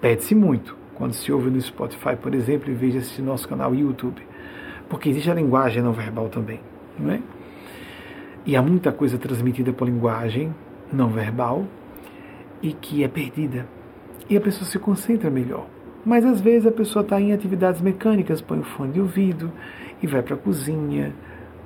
[0.00, 3.72] Pede-se muito quando se ouve no Spotify, por exemplo, em vez de assistir nosso canal
[3.72, 4.20] YouTube.
[4.88, 6.60] Porque existe a linguagem não verbal também,
[6.98, 7.20] não é?
[8.44, 10.52] E há muita coisa transmitida por linguagem
[10.92, 11.64] não verbal
[12.60, 13.68] e que é perdida.
[14.28, 15.66] E a pessoa se concentra melhor
[16.04, 19.52] Mas às vezes a pessoa está em atividades mecânicas, põe o fone de ouvido
[20.02, 21.12] e vai para a cozinha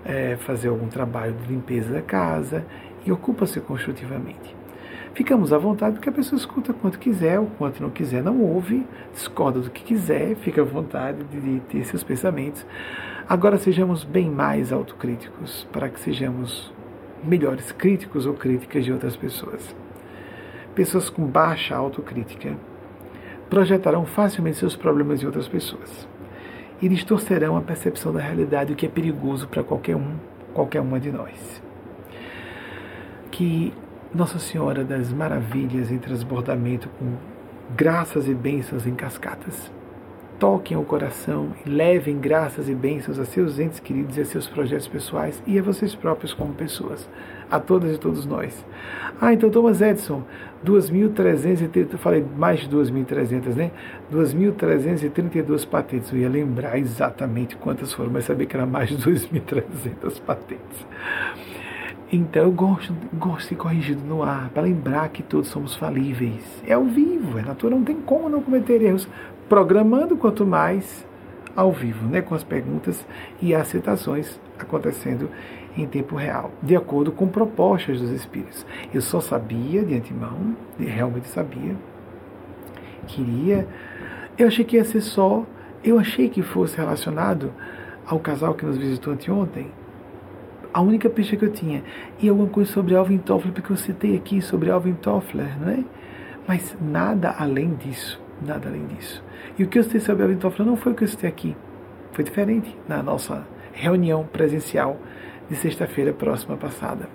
[0.04, 2.64] é, fazer algum trabalho de limpeza da casa
[3.04, 4.54] e ocupa-se construtivamente.
[5.14, 8.86] Ficamos à vontade porque a pessoa escuta quanto quiser, ou quanto não quiser, não ouve,
[9.14, 12.66] discorda do que quiser, fica à vontade de ter seus pensamentos.
[13.26, 16.70] Agora sejamos bem mais autocríticos, para que sejamos
[17.24, 19.74] melhores críticos ou críticas de outras pessoas.
[20.74, 22.54] Pessoas com baixa autocrítica
[23.48, 26.06] projetarão facilmente seus problemas em outras pessoas.
[26.81, 30.14] E distorcerão a percepção da realidade, o que é perigoso para qualquer um,
[30.52, 31.62] qualquer uma de nós.
[33.31, 33.73] Que
[34.14, 37.14] Nossa Senhora das Maravilhas em transbordamento com
[37.74, 39.70] graças e bênçãos em cascatas.
[40.39, 44.47] Toquem o coração e levem graças e bênçãos a seus entes queridos e a seus
[44.47, 47.09] projetos pessoais e a vocês próprios como pessoas,
[47.51, 48.64] a todas e todos nós.
[49.20, 50.23] Ah, então Thomas Edison,
[50.64, 53.70] 2.330, falei mais de 2.300, né?
[54.12, 56.12] 2.332 patentes.
[56.12, 60.86] Eu ia lembrar exatamente quantas foram, mas sabia que era mais de 2.300 patentes.
[62.12, 66.62] Então eu gosto, gosto de ser corrigido no ar, para lembrar que todos somos falíveis.
[66.66, 69.09] É ao vivo, é natural, não tem como não cometer erros
[69.48, 71.06] programando quanto mais
[71.56, 73.05] ao vivo, né, com as perguntas
[73.40, 75.31] e as citações acontecendo
[75.77, 78.66] em tempo real, de acordo com propostas dos espíritos.
[78.93, 81.77] Eu só sabia de antemão, realmente sabia,
[83.07, 83.66] queria.
[84.39, 85.44] Eu achei que ia ser só,
[85.85, 87.53] eu achei que fosse relacionado
[88.07, 89.70] ao casal que nos visitou anteontem.
[90.73, 91.82] A única pista que eu tinha.
[92.20, 95.85] E alguma coisa sobre Alvin Toffler, porque eu citei aqui sobre Alvin Toffler, não é?
[96.47, 98.20] Mas nada além disso.
[98.47, 99.24] Nada além disso.
[99.59, 101.57] E o que eu citei sobre Alvin Toffler não foi o que eu citei aqui.
[102.12, 104.98] Foi diferente na nossa reunião presencial
[105.48, 107.09] de sexta-feira próxima passada.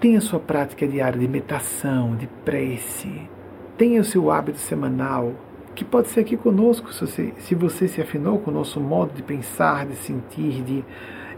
[0.00, 3.28] Tenha sua prática diária de meditação, de prece.
[3.76, 5.34] Tenha o seu hábito semanal,
[5.74, 9.12] que pode ser aqui conosco, se você, se você se afinou com o nosso modo
[9.14, 10.84] de pensar, de sentir, de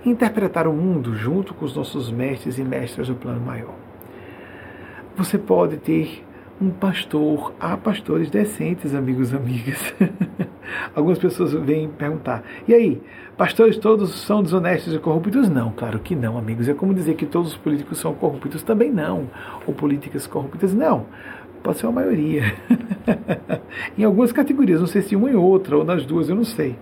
[0.04, 3.74] interpretar o mundo junto com os nossos mestres e mestras do plano maior.
[5.16, 6.24] Você pode ter
[6.62, 7.52] um pastor.
[7.58, 9.94] Há pastores decentes, amigos e amigas.
[10.94, 13.02] Algumas pessoas vêm perguntar: e aí,
[13.36, 15.48] pastores todos são desonestos e corruptos?
[15.48, 16.68] Não, claro que não, amigos.
[16.68, 18.62] É como dizer que todos os políticos são corruptos?
[18.62, 19.28] Também não.
[19.66, 20.72] Ou políticas corruptas?
[20.72, 21.06] Não.
[21.62, 22.42] Pode ser a maioria.
[23.96, 26.76] em algumas categorias, não sei se uma e outra, ou nas duas, eu não sei.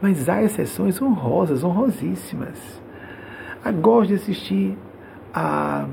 [0.00, 2.82] Mas há exceções honrosas, honrosíssimas.
[3.64, 4.76] Eu gosto de assistir
[5.32, 5.86] a,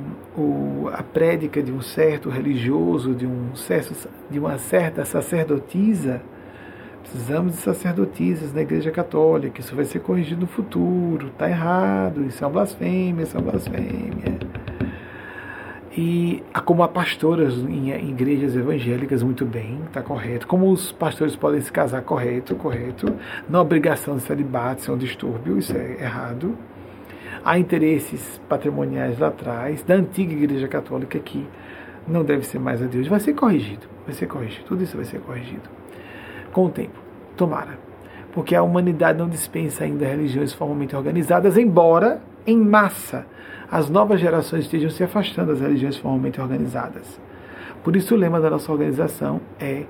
[0.94, 6.22] a prédica de um certo religioso, de, um certo, de uma certa sacerdotisa,
[7.02, 12.44] precisamos de sacerdotisas na Igreja Católica, isso vai ser corrigido no futuro, está errado, isso
[12.44, 14.40] é uma blasfêmia, isso é uma blasfêmia.
[15.98, 20.48] E como há pastoras em igrejas evangélicas, muito bem, está correto.
[20.48, 23.14] Como os pastores podem se casar, correto, correto.
[23.50, 26.56] Não obrigação de celibato, isso é um distúrbio, isso é errado
[27.44, 31.48] há interesses patrimoniais lá atrás, da antiga Igreja Católica que
[32.08, 33.08] não deve ser mais a Deus.
[33.08, 35.70] Vai ser corrigido, vai ser corrigido, tudo isso vai ser corrigido.
[36.52, 37.00] Com o tempo,
[37.38, 37.78] tomara.
[38.32, 43.26] Porque a humanidade não dispensa ainda religiões formalmente organizadas, embora, em massa,
[43.72, 47.20] as novas gerações estejam se afastando das religiões formalmente organizadas.
[47.84, 49.84] Por isso, o lema da nossa organização é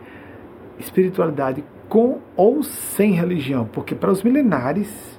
[0.77, 5.18] espiritualidade com ou sem religião, porque para os milenares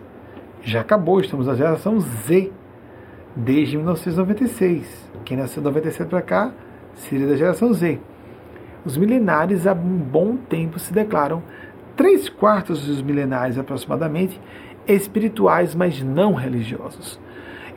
[0.63, 2.53] já acabou, estamos na geração Z,
[3.35, 5.11] desde 1996.
[5.25, 6.53] Quem nasceu de 97 para cá
[6.95, 7.99] seria da geração Z.
[8.85, 11.43] Os milenares há um bom tempo se declaram,
[11.97, 14.41] três quartos dos milenares aproximadamente,
[14.87, 17.19] espirituais, mas não religiosos.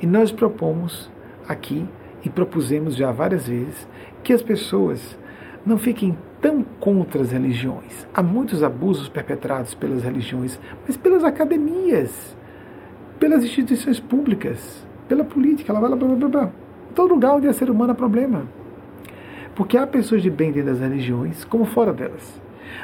[0.02, 1.10] E nós propomos
[1.48, 1.86] aqui,
[2.24, 3.88] e propusemos já várias vezes,
[4.24, 5.18] que as pessoas
[5.66, 8.08] não fiquem tão contra as religiões.
[8.14, 12.36] Há muitos abusos perpetrados pelas religiões, mas pelas academias
[13.24, 16.50] pelas instituições públicas, pela política, blá, blá, blá, blá, blá.
[16.94, 18.46] todo lugar onde é ser humano há problema.
[19.56, 22.42] Porque há pessoas de bem dentro das religiões, como fora delas.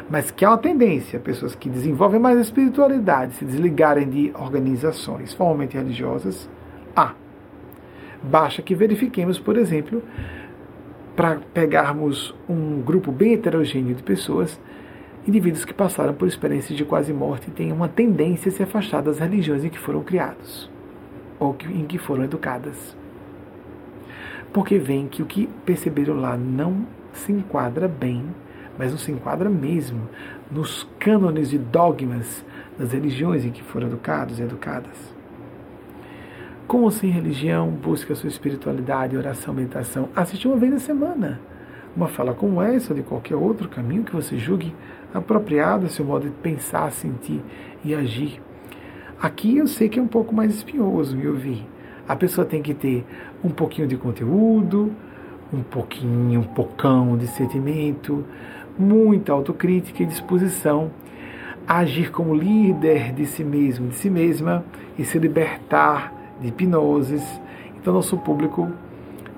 [0.10, 5.34] Mas que há uma tendência, pessoas que desenvolvem mais a espiritualidade, se desligarem de organizações
[5.34, 6.50] formalmente religiosas,
[6.96, 7.12] há.
[8.24, 10.02] Basta que verifiquemos, por exemplo,
[11.18, 14.58] para pegarmos um grupo bem heterogêneo de pessoas,
[15.28, 19.20] indivíduos que passaram por experiências de quase morte têm uma tendência a se afastar das
[19.20, 20.70] religiões em que foram criados
[21.40, 22.96] ou em que foram educadas.
[24.52, 28.24] Porque veem que o que perceberam lá não se enquadra bem,
[28.78, 30.10] mas não se enquadra mesmo
[30.50, 32.44] nos cânones e dogmas
[32.78, 35.14] das religiões em que foram educados e educadas.
[36.68, 40.10] Como sem religião, busca sua espiritualidade, oração, meditação.
[40.16, 41.40] Assistir uma vez na semana
[41.96, 44.74] uma fala como essa ou de qualquer outro caminho que você julgue
[45.14, 47.42] apropriado a seu modo de pensar, sentir
[47.84, 48.42] e agir.
[49.22, 51.66] Aqui eu sei que é um pouco mais espinhoso me ouvir.
[52.08, 53.06] A pessoa tem que ter
[53.44, 54.92] um pouquinho de conteúdo,
[55.54, 58.24] um pouquinho, um pocão de sentimento,
[58.78, 60.92] muita autocrítica e disposição
[61.68, 64.64] a agir como líder de si mesmo, de si mesma
[64.98, 67.24] e se libertar de hipnoses.
[67.80, 68.72] Então, nosso público,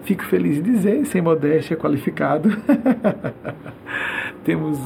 [0.03, 2.49] fico feliz em dizer, sem modéstia, qualificado.
[4.43, 4.79] Temos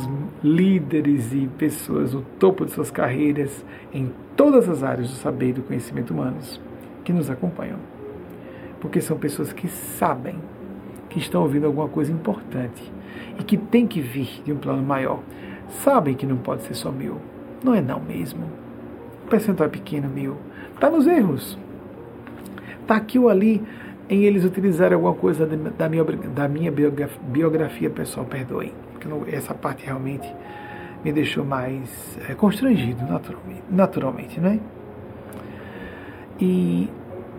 [0.44, 5.54] líderes e pessoas no topo de suas carreiras em todas as áreas do saber e
[5.54, 6.60] do conhecimento humanos
[7.06, 7.80] que nos acompanham.
[8.82, 10.36] Porque são pessoas que sabem
[11.10, 12.92] que estão ouvindo alguma coisa importante
[13.40, 15.22] e que tem que vir de um plano maior.
[15.70, 17.22] Sabem que não pode ser só meu.
[17.64, 18.46] Não é não mesmo.
[19.26, 20.38] O percentual é pequeno meu.
[20.74, 21.58] Está nos erros.
[22.82, 23.64] Está aqui ou ali
[24.10, 28.85] em eles utilizarem alguma coisa da minha, da minha biografia pessoal, perdoem.
[29.28, 30.32] Essa parte realmente
[31.04, 34.60] me deixou mais é, constrangido, naturalmente, naturalmente, é?
[36.40, 36.90] E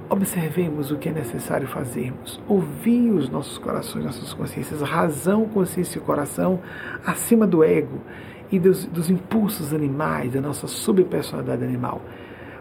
[0.08, 2.40] observemos o que é necessário fazermos.
[2.48, 6.60] Ouvir os nossos corações, nossas consciências, razão, consciência e coração
[7.04, 8.00] acima do ego
[8.50, 12.00] e dos, dos impulsos animais, da nossa subpersonalidade animal.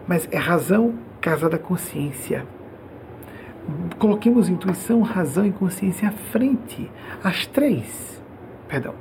[0.07, 2.45] Mas é razão casada consciência.
[3.97, 6.89] Coloquemos intuição, razão e consciência à frente.
[7.23, 8.14] As três.
[8.67, 8.93] Perdão.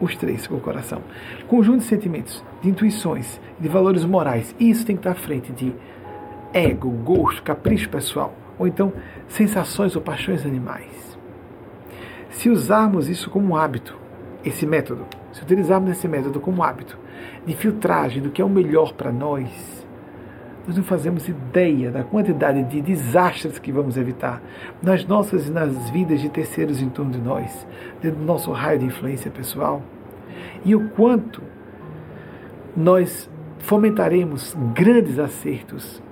[0.00, 1.02] Os três com o coração.
[1.48, 4.54] Conjunto de sentimentos, de intuições, de valores morais.
[4.60, 5.72] Isso tem que estar à frente de
[6.52, 8.92] ego, gosto, capricho pessoal, ou então
[9.28, 11.18] sensações ou paixões animais.
[12.30, 13.96] Se usarmos isso como um hábito,
[14.44, 16.96] esse método, se utilizarmos esse método como hábito
[17.44, 19.77] de filtragem do que é o melhor para nós,
[20.68, 24.42] nós não fazemos ideia da quantidade de desastres que vamos evitar
[24.82, 27.66] nas nossas e nas vidas de terceiros em torno de nós,
[28.02, 29.82] dentro do nosso raio de influência pessoal,
[30.66, 31.40] e o quanto
[32.76, 33.30] nós
[33.60, 36.02] fomentaremos grandes acertos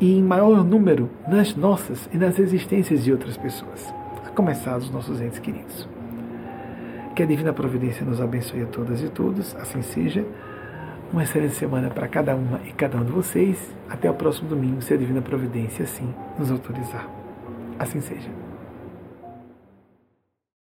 [0.00, 3.92] e em maior número nas nossas e nas existências de outras pessoas,
[4.24, 5.88] a começar dos nossos entes queridos.
[7.16, 10.24] Que a Divina Providência nos abençoe a todas e todos, assim seja.
[11.10, 13.74] Uma excelente semana para cada uma e cada um de vocês.
[13.88, 17.08] Até o próximo domingo, se a Divina Providência assim nos autorizar.
[17.78, 18.37] Assim seja.